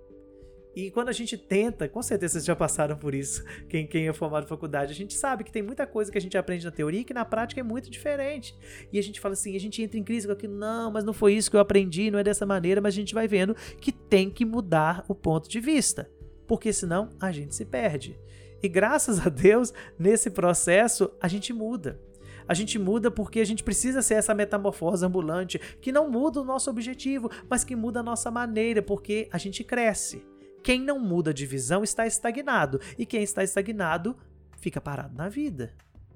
E 0.75 0.91
quando 0.91 1.07
a 1.07 1.13
gente 1.13 1.37
tenta, 1.37 1.87
com 1.87 2.01
certeza 2.01 2.33
vocês 2.33 2.45
já 2.45 2.55
passaram 2.55 2.97
por 2.97 3.15
isso, 3.15 3.45
quem, 3.69 3.87
quem 3.87 4.09
é 4.09 4.13
formado 4.13 4.43
em 4.43 4.47
faculdade, 4.47 4.91
a 4.91 4.95
gente 4.95 5.13
sabe 5.13 5.45
que 5.45 5.51
tem 5.51 5.63
muita 5.63 5.87
coisa 5.87 6.11
que 6.11 6.17
a 6.17 6.21
gente 6.21 6.37
aprende 6.37 6.65
na 6.65 6.71
teoria 6.71 7.03
que 7.05 7.13
na 7.13 7.23
prática 7.23 7.61
é 7.61 7.63
muito 7.63 7.89
diferente. 7.89 8.53
E 8.91 8.99
a 8.99 9.01
gente 9.01 9.21
fala 9.21 9.33
assim, 9.33 9.55
a 9.55 9.59
gente 9.59 9.81
entra 9.81 9.97
em 9.97 10.03
crise 10.03 10.27
com 10.27 10.33
aquilo, 10.33 10.53
não, 10.53 10.91
mas 10.91 11.05
não 11.05 11.13
foi 11.13 11.33
isso 11.33 11.49
que 11.49 11.55
eu 11.55 11.61
aprendi, 11.61 12.11
não 12.11 12.19
é 12.19 12.23
dessa 12.23 12.45
maneira, 12.45 12.81
mas 12.81 12.93
a 12.93 12.97
gente 12.97 13.13
vai 13.13 13.25
vendo 13.25 13.55
que 13.79 13.91
tem 13.91 14.29
que 14.29 14.43
mudar 14.43 15.05
o 15.07 15.15
ponto 15.15 15.47
de 15.47 15.61
vista, 15.61 16.09
porque 16.45 16.73
senão 16.73 17.09
a 17.21 17.31
gente 17.31 17.55
se 17.55 17.63
perde. 17.63 18.19
E 18.61 18.67
graças 18.67 19.25
a 19.25 19.29
Deus, 19.29 19.73
nesse 19.97 20.29
processo, 20.29 21.09
a 21.21 21.29
gente 21.29 21.53
muda. 21.53 22.01
A 22.47 22.53
gente 22.53 22.77
muda 22.77 23.09
porque 23.09 23.39
a 23.39 23.45
gente 23.45 23.63
precisa 23.63 24.01
ser 24.01 24.15
essa 24.15 24.35
metamorfose 24.35 25.05
ambulante 25.05 25.59
que 25.79 25.91
não 25.91 26.11
muda 26.11 26.41
o 26.41 26.43
nosso 26.43 26.69
objetivo, 26.69 27.31
mas 27.49 27.63
que 27.63 27.77
muda 27.77 28.01
a 28.01 28.03
nossa 28.03 28.29
maneira, 28.29 28.81
porque 28.81 29.29
a 29.31 29.37
gente 29.37 29.63
cresce 29.63 30.34
Quem 30.65 30.81
não 30.81 30.99
muda 30.99 31.31
de 31.31 31.45
visão 31.45 31.83
está 31.83 32.07
estagnado. 32.07 32.81
E 32.97 33.05
quem 33.05 33.21
está 33.21 33.43
estagnado 33.43 34.17
fica 34.57 34.81
parado 34.81 35.15
na 35.15 35.29
vida. 35.29 35.71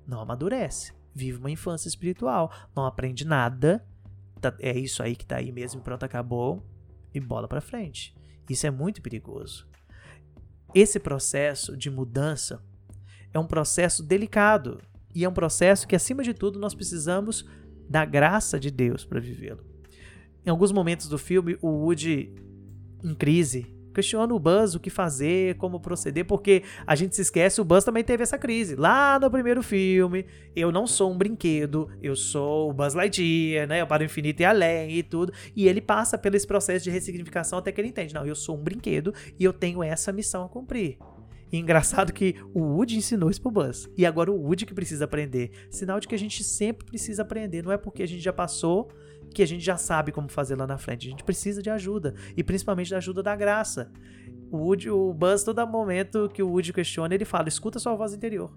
Não 0.07 0.19
amadurece. 0.19 0.91
Vive 1.13 1.37
uma 1.37 1.51
infância 1.51 1.87
espiritual. 1.87 2.51
Não 2.75 2.83
aprende 2.83 3.27
nada. 3.27 3.85
Tá, 4.41 4.51
é 4.59 4.75
isso 4.75 5.03
aí 5.03 5.15
que 5.15 5.23
tá 5.23 5.37
aí 5.37 5.51
mesmo, 5.51 5.81
pronto, 5.81 6.03
acabou. 6.03 6.65
E 7.13 7.19
bola 7.19 7.47
para 7.47 7.61
frente. 7.61 8.15
Isso 8.49 8.65
é 8.65 8.71
muito 8.71 9.03
perigoso. 9.03 9.67
Esse 10.73 10.99
processo 10.99 11.77
de 11.77 11.91
mudança 11.91 12.59
é 13.31 13.37
um 13.37 13.45
processo 13.45 14.01
delicado. 14.01 14.81
E 15.13 15.25
é 15.25 15.29
um 15.29 15.33
processo 15.33 15.87
que, 15.87 15.95
acima 15.95 16.23
de 16.23 16.33
tudo, 16.33 16.57
nós 16.57 16.73
precisamos 16.73 17.47
da 17.87 18.03
graça 18.03 18.59
de 18.59 18.71
Deus 18.71 19.05
para 19.05 19.19
vivê-lo. 19.19 19.63
Em 20.43 20.49
alguns 20.49 20.71
momentos 20.71 21.07
do 21.07 21.19
filme, 21.19 21.55
o 21.61 21.67
Woody, 21.67 22.33
em 23.03 23.13
crise, 23.13 23.77
questiona 23.99 24.33
o 24.33 24.39
Buzz 24.39 24.75
o 24.75 24.79
que 24.79 24.89
fazer, 24.89 25.55
como 25.55 25.79
proceder, 25.79 26.25
porque 26.25 26.63
a 26.87 26.95
gente 26.95 27.15
se 27.15 27.21
esquece, 27.21 27.59
o 27.59 27.65
Buzz 27.65 27.83
também 27.83 28.03
teve 28.03 28.23
essa 28.23 28.37
crise. 28.37 28.75
Lá 28.75 29.19
no 29.19 29.29
primeiro 29.29 29.61
filme, 29.61 30.25
eu 30.55 30.71
não 30.71 30.87
sou 30.87 31.11
um 31.11 31.17
brinquedo, 31.17 31.89
eu 32.01 32.15
sou 32.15 32.69
o 32.69 32.73
Buzz 32.73 32.93
Lightyear, 32.93 33.67
né? 33.67 33.81
Eu 33.81 33.87
para 33.87 34.01
o 34.01 34.05
infinito 34.05 34.41
e 34.41 34.45
além 34.45 34.91
e 34.91 35.03
tudo. 35.03 35.33
E 35.55 35.67
ele 35.67 35.81
passa 35.81 36.17
pelo 36.17 36.37
esse 36.37 36.47
processo 36.47 36.83
de 36.83 36.89
ressignificação 36.89 37.59
até 37.59 37.71
que 37.71 37.81
ele 37.81 37.89
entende, 37.89 38.13
não, 38.13 38.25
eu 38.25 38.35
sou 38.35 38.57
um 38.57 38.63
brinquedo 38.63 39.13
e 39.37 39.43
eu 39.43 39.51
tenho 39.51 39.83
essa 39.83 40.11
missão 40.13 40.45
a 40.45 40.49
cumprir. 40.49 40.97
E 41.51 41.57
engraçado 41.57 42.13
que 42.13 42.35
o 42.53 42.61
Woody 42.61 42.97
ensinou 42.97 43.29
isso 43.29 43.41
pro 43.41 43.51
Buzz. 43.51 43.89
E 43.97 44.05
agora 44.05 44.31
o 44.31 44.39
Woody 44.39 44.65
que 44.65 44.73
precisa 44.73 45.05
aprender. 45.05 45.51
Sinal 45.69 45.99
de 45.99 46.07
que 46.07 46.13
a 46.13 46.19
gente 46.19 46.43
sempre 46.43 46.85
precisa 46.85 47.23
aprender. 47.23 47.63
Não 47.63 47.71
é 47.71 47.77
porque 47.77 48.03
a 48.03 48.07
gente 48.07 48.21
já 48.21 48.31
passou 48.31 48.91
que 49.33 49.43
a 49.43 49.47
gente 49.47 49.63
já 49.63 49.77
sabe 49.77 50.11
como 50.11 50.29
fazer 50.29 50.55
lá 50.55 50.65
na 50.65 50.77
frente. 50.77 51.07
A 51.07 51.11
gente 51.11 51.23
precisa 51.23 51.61
de 51.61 51.69
ajuda. 51.69 52.15
E 52.35 52.43
principalmente 52.43 52.91
da 52.91 52.97
ajuda 52.97 53.23
da 53.23 53.35
graça. 53.35 53.91
O, 54.51 54.57
Woody, 54.57 54.89
o 54.89 55.13
Buzz, 55.13 55.43
todo 55.43 55.65
momento 55.67 56.29
que 56.33 56.41
o 56.41 56.49
Woody 56.49 56.73
questiona, 56.73 57.13
ele 57.13 57.25
fala: 57.25 57.47
escuta 57.47 57.79
sua 57.79 57.95
voz 57.95 58.13
interior. 58.13 58.51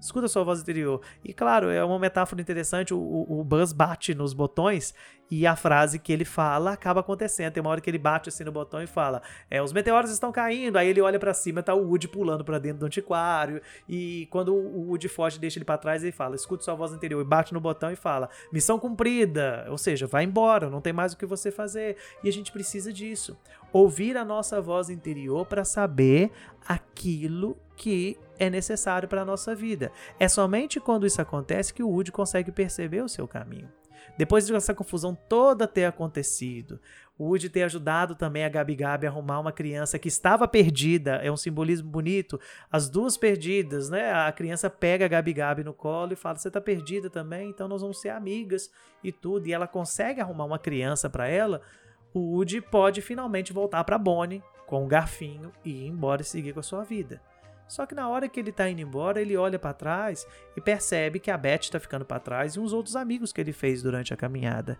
Escuta 0.00 0.28
sua 0.28 0.42
voz 0.42 0.60
interior. 0.60 1.00
E 1.22 1.34
claro, 1.34 1.68
é 1.68 1.84
uma 1.84 1.98
metáfora 1.98 2.40
interessante. 2.40 2.94
O, 2.94 3.26
o, 3.28 3.44
Buzz 3.44 3.72
bate 3.72 4.14
nos 4.14 4.32
botões 4.32 4.94
e 5.30 5.46
a 5.46 5.54
frase 5.54 5.98
que 5.98 6.10
ele 6.12 6.24
fala 6.24 6.72
acaba 6.72 7.00
acontecendo. 7.00 7.52
Tem 7.52 7.60
uma 7.60 7.70
hora 7.70 7.80
que 7.80 7.90
ele 7.90 7.98
bate 7.98 8.30
assim 8.30 8.42
no 8.42 8.50
botão 8.50 8.82
e 8.82 8.86
fala: 8.86 9.20
é, 9.50 9.62
os 9.62 9.72
meteoros 9.72 10.10
estão 10.10 10.32
caindo. 10.32 10.78
Aí 10.78 10.88
ele 10.88 11.02
olha 11.02 11.18
para 11.18 11.34
cima, 11.34 11.62
tá 11.62 11.74
o 11.74 11.86
Woody 11.86 12.08
pulando 12.08 12.42
para 12.42 12.58
dentro 12.58 12.80
do 12.80 12.86
antiquário. 12.86 13.60
E 13.86 14.26
quando 14.30 14.54
o 14.54 14.88
Woody 14.88 15.08
foge, 15.08 15.38
deixa 15.38 15.58
ele 15.58 15.66
para 15.66 15.76
trás, 15.76 16.02
ele 16.02 16.12
fala: 16.12 16.34
escuta 16.34 16.64
sua 16.64 16.74
voz 16.74 16.92
interior. 16.92 17.20
E 17.20 17.24
bate 17.24 17.52
no 17.52 17.60
botão 17.60 17.92
e 17.92 17.96
fala: 17.96 18.30
missão 18.50 18.78
cumprida. 18.78 19.66
Ou 19.68 19.76
seja, 19.76 20.06
vai 20.06 20.24
embora, 20.24 20.70
não 20.70 20.80
tem 20.80 20.94
mais 20.94 21.12
o 21.12 21.16
que 21.18 21.26
você 21.26 21.50
fazer. 21.50 21.96
E 22.24 22.28
a 22.28 22.32
gente 22.32 22.50
precisa 22.50 22.90
disso. 22.90 23.36
Ouvir 23.70 24.16
a 24.16 24.24
nossa 24.24 24.60
voz 24.60 24.88
interior 24.88 25.44
para 25.46 25.64
saber 25.64 26.32
aquilo 26.66 27.56
que 27.80 28.18
é 28.38 28.50
necessário 28.50 29.08
para 29.08 29.22
a 29.22 29.24
nossa 29.24 29.54
vida. 29.54 29.90
É 30.18 30.28
somente 30.28 30.78
quando 30.78 31.06
isso 31.06 31.20
acontece 31.22 31.72
que 31.72 31.82
o 31.82 31.88
Woody 31.88 32.12
consegue 32.12 32.52
perceber 32.52 33.00
o 33.00 33.08
seu 33.08 33.26
caminho. 33.26 33.70
Depois 34.18 34.46
de 34.46 34.54
essa 34.54 34.74
confusão 34.74 35.14
toda 35.14 35.66
ter 35.66 35.86
acontecido, 35.86 36.78
o 37.18 37.24
Woody 37.24 37.48
ter 37.48 37.62
ajudado 37.62 38.14
também 38.14 38.44
a 38.44 38.50
Gabi 38.50 38.74
Gabi 38.74 39.06
a 39.06 39.10
arrumar 39.10 39.40
uma 39.40 39.50
criança 39.50 39.98
que 39.98 40.08
estava 40.08 40.46
perdida, 40.46 41.16
é 41.22 41.32
um 41.32 41.38
simbolismo 41.38 41.88
bonito, 41.88 42.38
as 42.70 42.86
duas 42.90 43.16
perdidas, 43.16 43.88
né? 43.88 44.12
A 44.12 44.30
criança 44.30 44.68
pega 44.68 45.06
a 45.06 45.08
Gabi 45.08 45.32
Gabi 45.32 45.64
no 45.64 45.72
colo 45.72 46.12
e 46.12 46.16
fala: 46.16 46.36
Você 46.36 46.48
está 46.48 46.60
perdida 46.60 47.08
também, 47.08 47.48
então 47.48 47.66
nós 47.66 47.80
vamos 47.80 47.98
ser 47.98 48.10
amigas 48.10 48.70
e 49.02 49.10
tudo. 49.10 49.46
E 49.46 49.54
ela 49.54 49.66
consegue 49.66 50.20
arrumar 50.20 50.44
uma 50.44 50.58
criança 50.58 51.08
para 51.08 51.28
ela. 51.28 51.62
O 52.12 52.36
Woody 52.36 52.60
pode 52.60 53.00
finalmente 53.00 53.54
voltar 53.54 53.84
para 53.84 53.96
Bonnie 53.96 54.42
com 54.66 54.84
o 54.84 54.86
garfinho 54.86 55.50
e 55.64 55.84
ir 55.84 55.86
embora 55.86 56.20
e 56.20 56.26
seguir 56.26 56.52
com 56.52 56.60
a 56.60 56.62
sua 56.62 56.84
vida. 56.84 57.22
Só 57.70 57.86
que 57.86 57.94
na 57.94 58.08
hora 58.08 58.28
que 58.28 58.40
ele 58.40 58.50
tá 58.50 58.68
indo 58.68 58.80
embora, 58.80 59.22
ele 59.22 59.36
olha 59.36 59.56
para 59.56 59.72
trás 59.72 60.26
e 60.56 60.60
percebe 60.60 61.20
que 61.20 61.30
a 61.30 61.38
Beth 61.38 61.60
está 61.60 61.78
ficando 61.78 62.04
para 62.04 62.18
trás 62.18 62.56
e 62.56 62.60
uns 62.60 62.72
outros 62.72 62.96
amigos 62.96 63.32
que 63.32 63.40
ele 63.40 63.52
fez 63.52 63.80
durante 63.80 64.12
a 64.12 64.16
caminhada. 64.16 64.76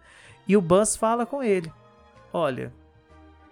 E 0.47 0.57
o 0.57 0.61
Buzz 0.61 0.97
fala 0.97 1.25
com 1.25 1.41
ele: 1.41 1.73
Olha, 2.33 2.75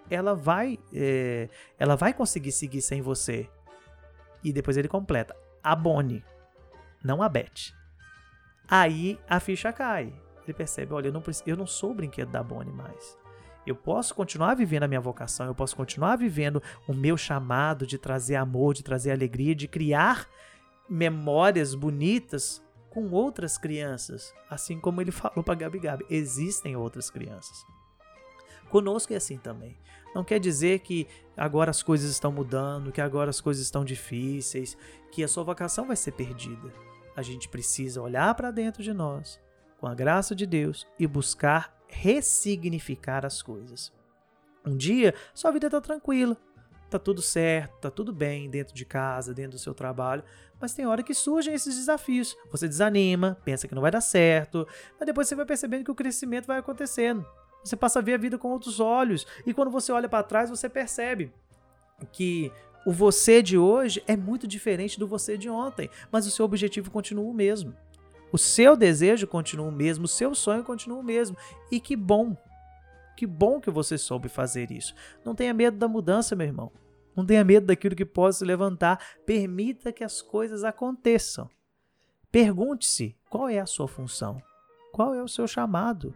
ela 0.09 0.35
vai, 0.35 0.77
é, 0.93 1.47
ela 1.79 1.95
vai 1.95 2.13
conseguir 2.13 2.51
seguir 2.51 2.81
sem 2.81 3.01
você. 3.01 3.49
E 4.43 4.51
depois 4.51 4.75
ele 4.75 4.89
completa: 4.89 5.33
A 5.63 5.73
Bonnie, 5.73 6.21
não 7.01 7.23
a 7.23 7.29
Beth. 7.29 7.73
Aí 8.67 9.17
a 9.25 9.39
ficha 9.39 9.71
cai. 9.71 10.13
Ele 10.43 10.53
percebe: 10.53 10.93
Olha, 10.93 11.07
eu 11.07 11.13
não, 11.13 11.23
eu 11.47 11.55
não 11.55 11.65
sou 11.65 11.91
o 11.91 11.95
brinquedo 11.95 12.29
da 12.29 12.43
Bonnie 12.43 12.73
mais. 12.73 13.17
Eu 13.65 13.75
posso 13.75 14.15
continuar 14.15 14.55
vivendo 14.55 14.83
a 14.83 14.87
minha 14.87 15.01
vocação, 15.01 15.45
eu 15.45 15.55
posso 15.55 15.75
continuar 15.75 16.15
vivendo 16.15 16.61
o 16.87 16.93
meu 16.93 17.17
chamado 17.17 17.85
de 17.85 17.97
trazer 17.97 18.35
amor, 18.35 18.73
de 18.73 18.83
trazer 18.83 19.11
alegria, 19.11 19.53
de 19.53 19.67
criar 19.67 20.27
memórias 20.89 21.75
bonitas 21.75 22.63
com 22.89 23.11
outras 23.11 23.57
crianças, 23.57 24.33
assim 24.49 24.79
como 24.79 25.01
ele 25.01 25.11
falou 25.13 25.43
para 25.43 25.55
Gabi 25.55 25.79
Gabi, 25.79 26.05
existem 26.09 26.75
outras 26.75 27.09
crianças. 27.09 27.65
Conosco 28.69 29.13
é 29.13 29.15
assim 29.15 29.37
também. 29.37 29.77
Não 30.13 30.23
quer 30.23 30.39
dizer 30.39 30.79
que 30.79 31.07
agora 31.35 31.71
as 31.71 31.83
coisas 31.83 32.09
estão 32.09 32.31
mudando, 32.31 32.91
que 32.91 33.01
agora 33.01 33.29
as 33.29 33.41
coisas 33.41 33.63
estão 33.63 33.83
difíceis, 33.83 34.77
que 35.11 35.23
a 35.23 35.27
sua 35.27 35.43
vocação 35.43 35.87
vai 35.87 35.95
ser 35.95 36.11
perdida. 36.11 36.71
A 37.15 37.21
gente 37.21 37.49
precisa 37.49 38.01
olhar 38.01 38.33
para 38.35 38.51
dentro 38.51 38.81
de 38.81 38.93
nós, 38.93 39.39
com 39.79 39.87
a 39.87 39.95
graça 39.95 40.35
de 40.35 40.45
Deus, 40.45 40.87
e 40.99 41.05
buscar 41.07 41.78
ressignificar 41.89 43.25
as 43.25 43.41
coisas. 43.41 43.91
Um 44.65 44.75
dia, 44.75 45.13
sua 45.33 45.51
vida 45.51 45.67
está 45.67 45.81
tranquila, 45.81 46.37
tá 46.89 46.99
tudo 46.99 47.21
certo, 47.21 47.79
tá 47.79 47.91
tudo 47.91 48.11
bem 48.11 48.49
dentro 48.49 48.73
de 48.73 48.85
casa, 48.85 49.33
dentro 49.33 49.51
do 49.51 49.59
seu 49.59 49.73
trabalho, 49.73 50.23
mas 50.59 50.73
tem 50.73 50.85
hora 50.85 51.03
que 51.03 51.13
surgem 51.13 51.53
esses 51.53 51.75
desafios. 51.75 52.35
Você 52.51 52.67
desanima, 52.67 53.37
pensa 53.43 53.67
que 53.67 53.75
não 53.75 53.81
vai 53.81 53.91
dar 53.91 54.01
certo, 54.01 54.67
mas 54.99 55.05
depois 55.05 55.27
você 55.27 55.35
vai 55.35 55.45
percebendo 55.45 55.83
que 55.83 55.91
o 55.91 55.95
crescimento 55.95 56.47
vai 56.47 56.59
acontecendo. 56.59 57.25
Você 57.63 57.75
passa 57.75 57.99
a 57.99 58.01
ver 58.01 58.13
a 58.13 58.17
vida 58.17 58.37
com 58.37 58.49
outros 58.49 58.79
olhos, 58.79 59.25
e 59.45 59.53
quando 59.53 59.71
você 59.71 59.91
olha 59.91 60.09
para 60.09 60.23
trás, 60.23 60.49
você 60.49 60.69
percebe 60.69 61.31
que 62.11 62.51
o 62.85 62.91
você 62.91 63.41
de 63.41 63.57
hoje 63.57 64.01
é 64.07 64.15
muito 64.15 64.47
diferente 64.47 64.97
do 64.97 65.07
você 65.07 65.37
de 65.37 65.49
ontem, 65.49 65.89
mas 66.11 66.25
o 66.25 66.31
seu 66.31 66.45
objetivo 66.45 66.89
continua 66.89 67.29
o 67.29 67.33
mesmo. 67.33 67.75
O 68.31 68.37
seu 68.37 68.75
desejo 68.75 69.27
continua 69.27 69.67
o 69.67 69.71
mesmo, 69.71 70.05
o 70.05 70.07
seu 70.07 70.35
sonho 70.35 70.63
continua 70.63 70.99
o 70.99 71.03
mesmo. 71.03 71.35
E 71.71 71.79
que 71.79 71.95
bom. 71.95 72.35
Que 73.17 73.25
bom 73.25 73.59
que 73.59 73.71
você 73.71 73.97
soube 73.97 74.29
fazer 74.29 74.71
isso. 74.71 74.93
Não 75.25 75.35
tenha 75.35 75.53
medo 75.53 75.77
da 75.77 75.87
mudança, 75.87 76.35
meu 76.35 76.47
irmão. 76.47 76.71
Não 77.15 77.25
tenha 77.25 77.43
medo 77.43 77.67
daquilo 77.67 77.95
que 77.95 78.05
pode 78.05 78.37
se 78.37 78.45
levantar. 78.45 79.03
Permita 79.25 79.91
que 79.91 80.03
as 80.03 80.21
coisas 80.21 80.63
aconteçam. 80.63 81.49
Pergunte-se 82.31 83.17
qual 83.29 83.49
é 83.49 83.59
a 83.59 83.65
sua 83.65 83.87
função, 83.87 84.41
qual 84.91 85.13
é 85.13 85.21
o 85.21 85.27
seu 85.27 85.47
chamado. 85.47 86.13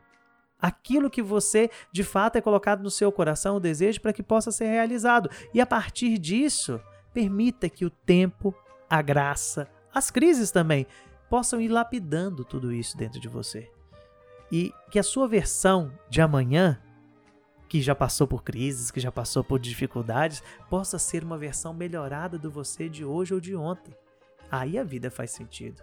Aquilo 0.62 1.10
que 1.10 1.22
você 1.22 1.70
de 1.92 2.04
fato 2.04 2.38
é 2.38 2.42
colocado 2.42 2.84
no 2.84 2.90
seu 2.90 3.12
coração, 3.12 3.58
o 3.58 3.60
desejo 3.60 4.00
para 4.00 4.14
que 4.14 4.24
possa 4.24 4.52
ser 4.52 4.68
realizado. 4.68 5.30
E 5.54 5.60
a 5.60 5.66
partir 5.66 6.18
disso, 6.18 6.80
permita 7.14 7.68
que 7.68 7.84
o 7.84 7.90
tempo, 7.90 8.56
a 8.90 9.02
graça, 9.02 9.68
as 9.94 10.10
crises 10.10 10.52
também 10.52 10.88
possam 11.34 11.60
ir 11.60 11.68
lapidando 11.68 12.46
tudo 12.46 12.72
isso 12.72 12.96
dentro 12.96 13.20
de 13.20 13.28
você. 13.28 13.68
E 14.52 14.72
que 14.92 15.00
a 15.00 15.04
sua 15.04 15.28
versão 15.28 15.92
de 16.08 16.22
amanhã, 16.22 16.80
que 17.68 17.82
já 17.82 17.96
passou 17.96 18.28
por 18.28 18.44
crises, 18.44 18.92
que 18.92 19.00
já 19.00 19.12
passou 19.12 19.44
por 19.44 19.58
dificuldades, 19.58 20.44
possa 20.70 21.00
ser 21.00 21.24
uma 21.24 21.36
versão 21.36 21.74
melhorada 21.74 22.38
do 22.38 22.52
você 22.52 22.88
de 22.88 23.04
hoje 23.04 23.34
ou 23.34 23.40
de 23.40 23.56
ontem. 23.56 23.96
Aí 24.52 24.78
a 24.78 24.84
vida 24.84 25.10
faz 25.10 25.32
sentido. 25.32 25.82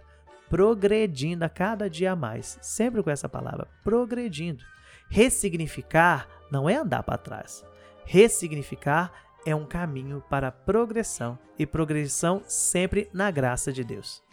Progredindo 0.49 1.43
a 1.43 1.49
cada 1.49 1.89
dia 1.89 2.13
a 2.13 2.15
mais. 2.15 2.57
Sempre 2.61 3.03
com 3.03 3.09
essa 3.09 3.27
palavra, 3.27 3.67
progredindo. 3.83 4.63
Ressignificar 5.09 6.29
não 6.49 6.69
é 6.69 6.77
andar 6.77 7.03
para 7.03 7.17
trás. 7.17 7.61
Ressignificar 8.05 9.11
é 9.45 9.53
um 9.53 9.65
caminho 9.65 10.23
para 10.29 10.49
progressão 10.49 11.37
e 11.59 11.65
progressão 11.65 12.41
sempre 12.47 13.09
na 13.11 13.29
graça 13.29 13.69
de 13.73 13.83
Deus. 13.83 14.23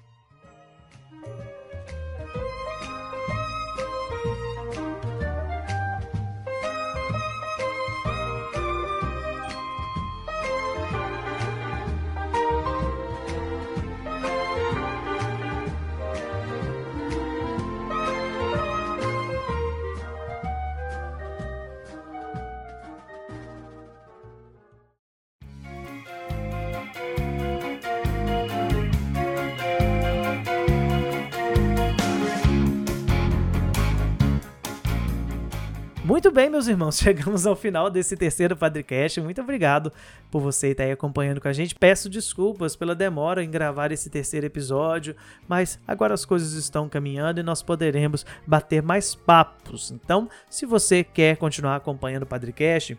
Muito 36.18 36.32
bem, 36.32 36.50
meus 36.50 36.66
irmãos, 36.66 36.98
chegamos 36.98 37.46
ao 37.46 37.54
final 37.54 37.88
desse 37.88 38.16
terceiro 38.16 38.56
Padrecast. 38.56 39.20
Muito 39.20 39.40
obrigado 39.40 39.92
por 40.32 40.42
você 40.42 40.70
estar 40.70 40.82
aí 40.82 40.90
acompanhando 40.90 41.40
com 41.40 41.46
a 41.46 41.52
gente. 41.52 41.76
Peço 41.76 42.10
desculpas 42.10 42.74
pela 42.74 42.92
demora 42.92 43.44
em 43.44 43.48
gravar 43.48 43.92
esse 43.92 44.10
terceiro 44.10 44.44
episódio, 44.44 45.14
mas 45.46 45.78
agora 45.86 46.12
as 46.12 46.24
coisas 46.24 46.54
estão 46.54 46.88
caminhando 46.88 47.38
e 47.38 47.44
nós 47.44 47.62
poderemos 47.62 48.26
bater 48.44 48.82
mais 48.82 49.14
papos. 49.14 49.92
Então, 49.92 50.28
se 50.50 50.66
você 50.66 51.04
quer 51.04 51.36
continuar 51.36 51.76
acompanhando 51.76 52.24
o 52.24 52.26
Padrecast, 52.26 52.98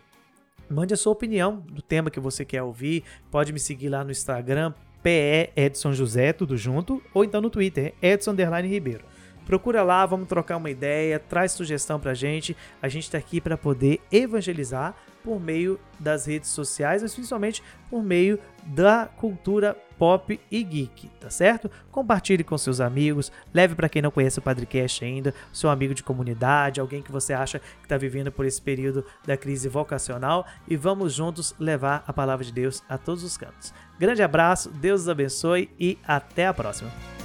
mande 0.70 0.94
a 0.94 0.96
sua 0.96 1.12
opinião 1.12 1.62
do 1.70 1.82
tema 1.82 2.08
que 2.10 2.18
você 2.18 2.42
quer 2.42 2.62
ouvir. 2.62 3.04
Pode 3.30 3.52
me 3.52 3.60
seguir 3.60 3.90
lá 3.90 4.02
no 4.02 4.12
Instagram, 4.12 4.72
PE 5.02 5.52
Edson 5.54 5.92
José, 5.92 6.32
tudo 6.32 6.56
junto, 6.56 7.02
ou 7.12 7.22
então 7.22 7.42
no 7.42 7.50
Twitter, 7.50 7.92
Edson 8.00 8.34
Ribeiro. 8.62 9.04
Procura 9.50 9.82
lá, 9.82 10.06
vamos 10.06 10.28
trocar 10.28 10.58
uma 10.58 10.70
ideia, 10.70 11.18
traz 11.18 11.50
sugestão 11.50 11.98
pra 11.98 12.14
gente. 12.14 12.56
A 12.80 12.86
gente 12.86 13.02
está 13.02 13.18
aqui 13.18 13.40
para 13.40 13.58
poder 13.58 14.00
evangelizar 14.12 14.94
por 15.24 15.40
meio 15.40 15.76
das 15.98 16.24
redes 16.24 16.50
sociais, 16.50 17.02
mas 17.02 17.12
principalmente 17.12 17.60
por 17.90 18.00
meio 18.00 18.38
da 18.64 19.06
cultura 19.06 19.76
pop 19.98 20.40
e 20.48 20.62
geek, 20.62 21.08
tá 21.20 21.28
certo? 21.30 21.68
Compartilhe 21.90 22.44
com 22.44 22.56
seus 22.56 22.80
amigos, 22.80 23.32
leve 23.52 23.74
para 23.74 23.88
quem 23.88 24.00
não 24.00 24.12
conhece 24.12 24.38
o 24.38 24.42
Padrecast 24.42 25.04
ainda, 25.04 25.34
seu 25.52 25.68
amigo 25.68 25.94
de 25.94 26.04
comunidade, 26.04 26.78
alguém 26.78 27.02
que 27.02 27.10
você 27.10 27.32
acha 27.32 27.58
que 27.58 27.86
está 27.86 27.96
vivendo 27.96 28.30
por 28.30 28.46
esse 28.46 28.62
período 28.62 29.04
da 29.26 29.36
crise 29.36 29.68
vocacional 29.68 30.46
e 30.68 30.76
vamos 30.76 31.12
juntos 31.12 31.56
levar 31.58 32.04
a 32.06 32.12
palavra 32.12 32.44
de 32.44 32.52
Deus 32.52 32.84
a 32.88 32.96
todos 32.96 33.24
os 33.24 33.36
cantos. 33.36 33.74
Grande 33.98 34.22
abraço, 34.22 34.70
Deus 34.70 35.00
os 35.00 35.08
abençoe 35.08 35.68
e 35.76 35.98
até 36.06 36.46
a 36.46 36.54
próxima. 36.54 37.19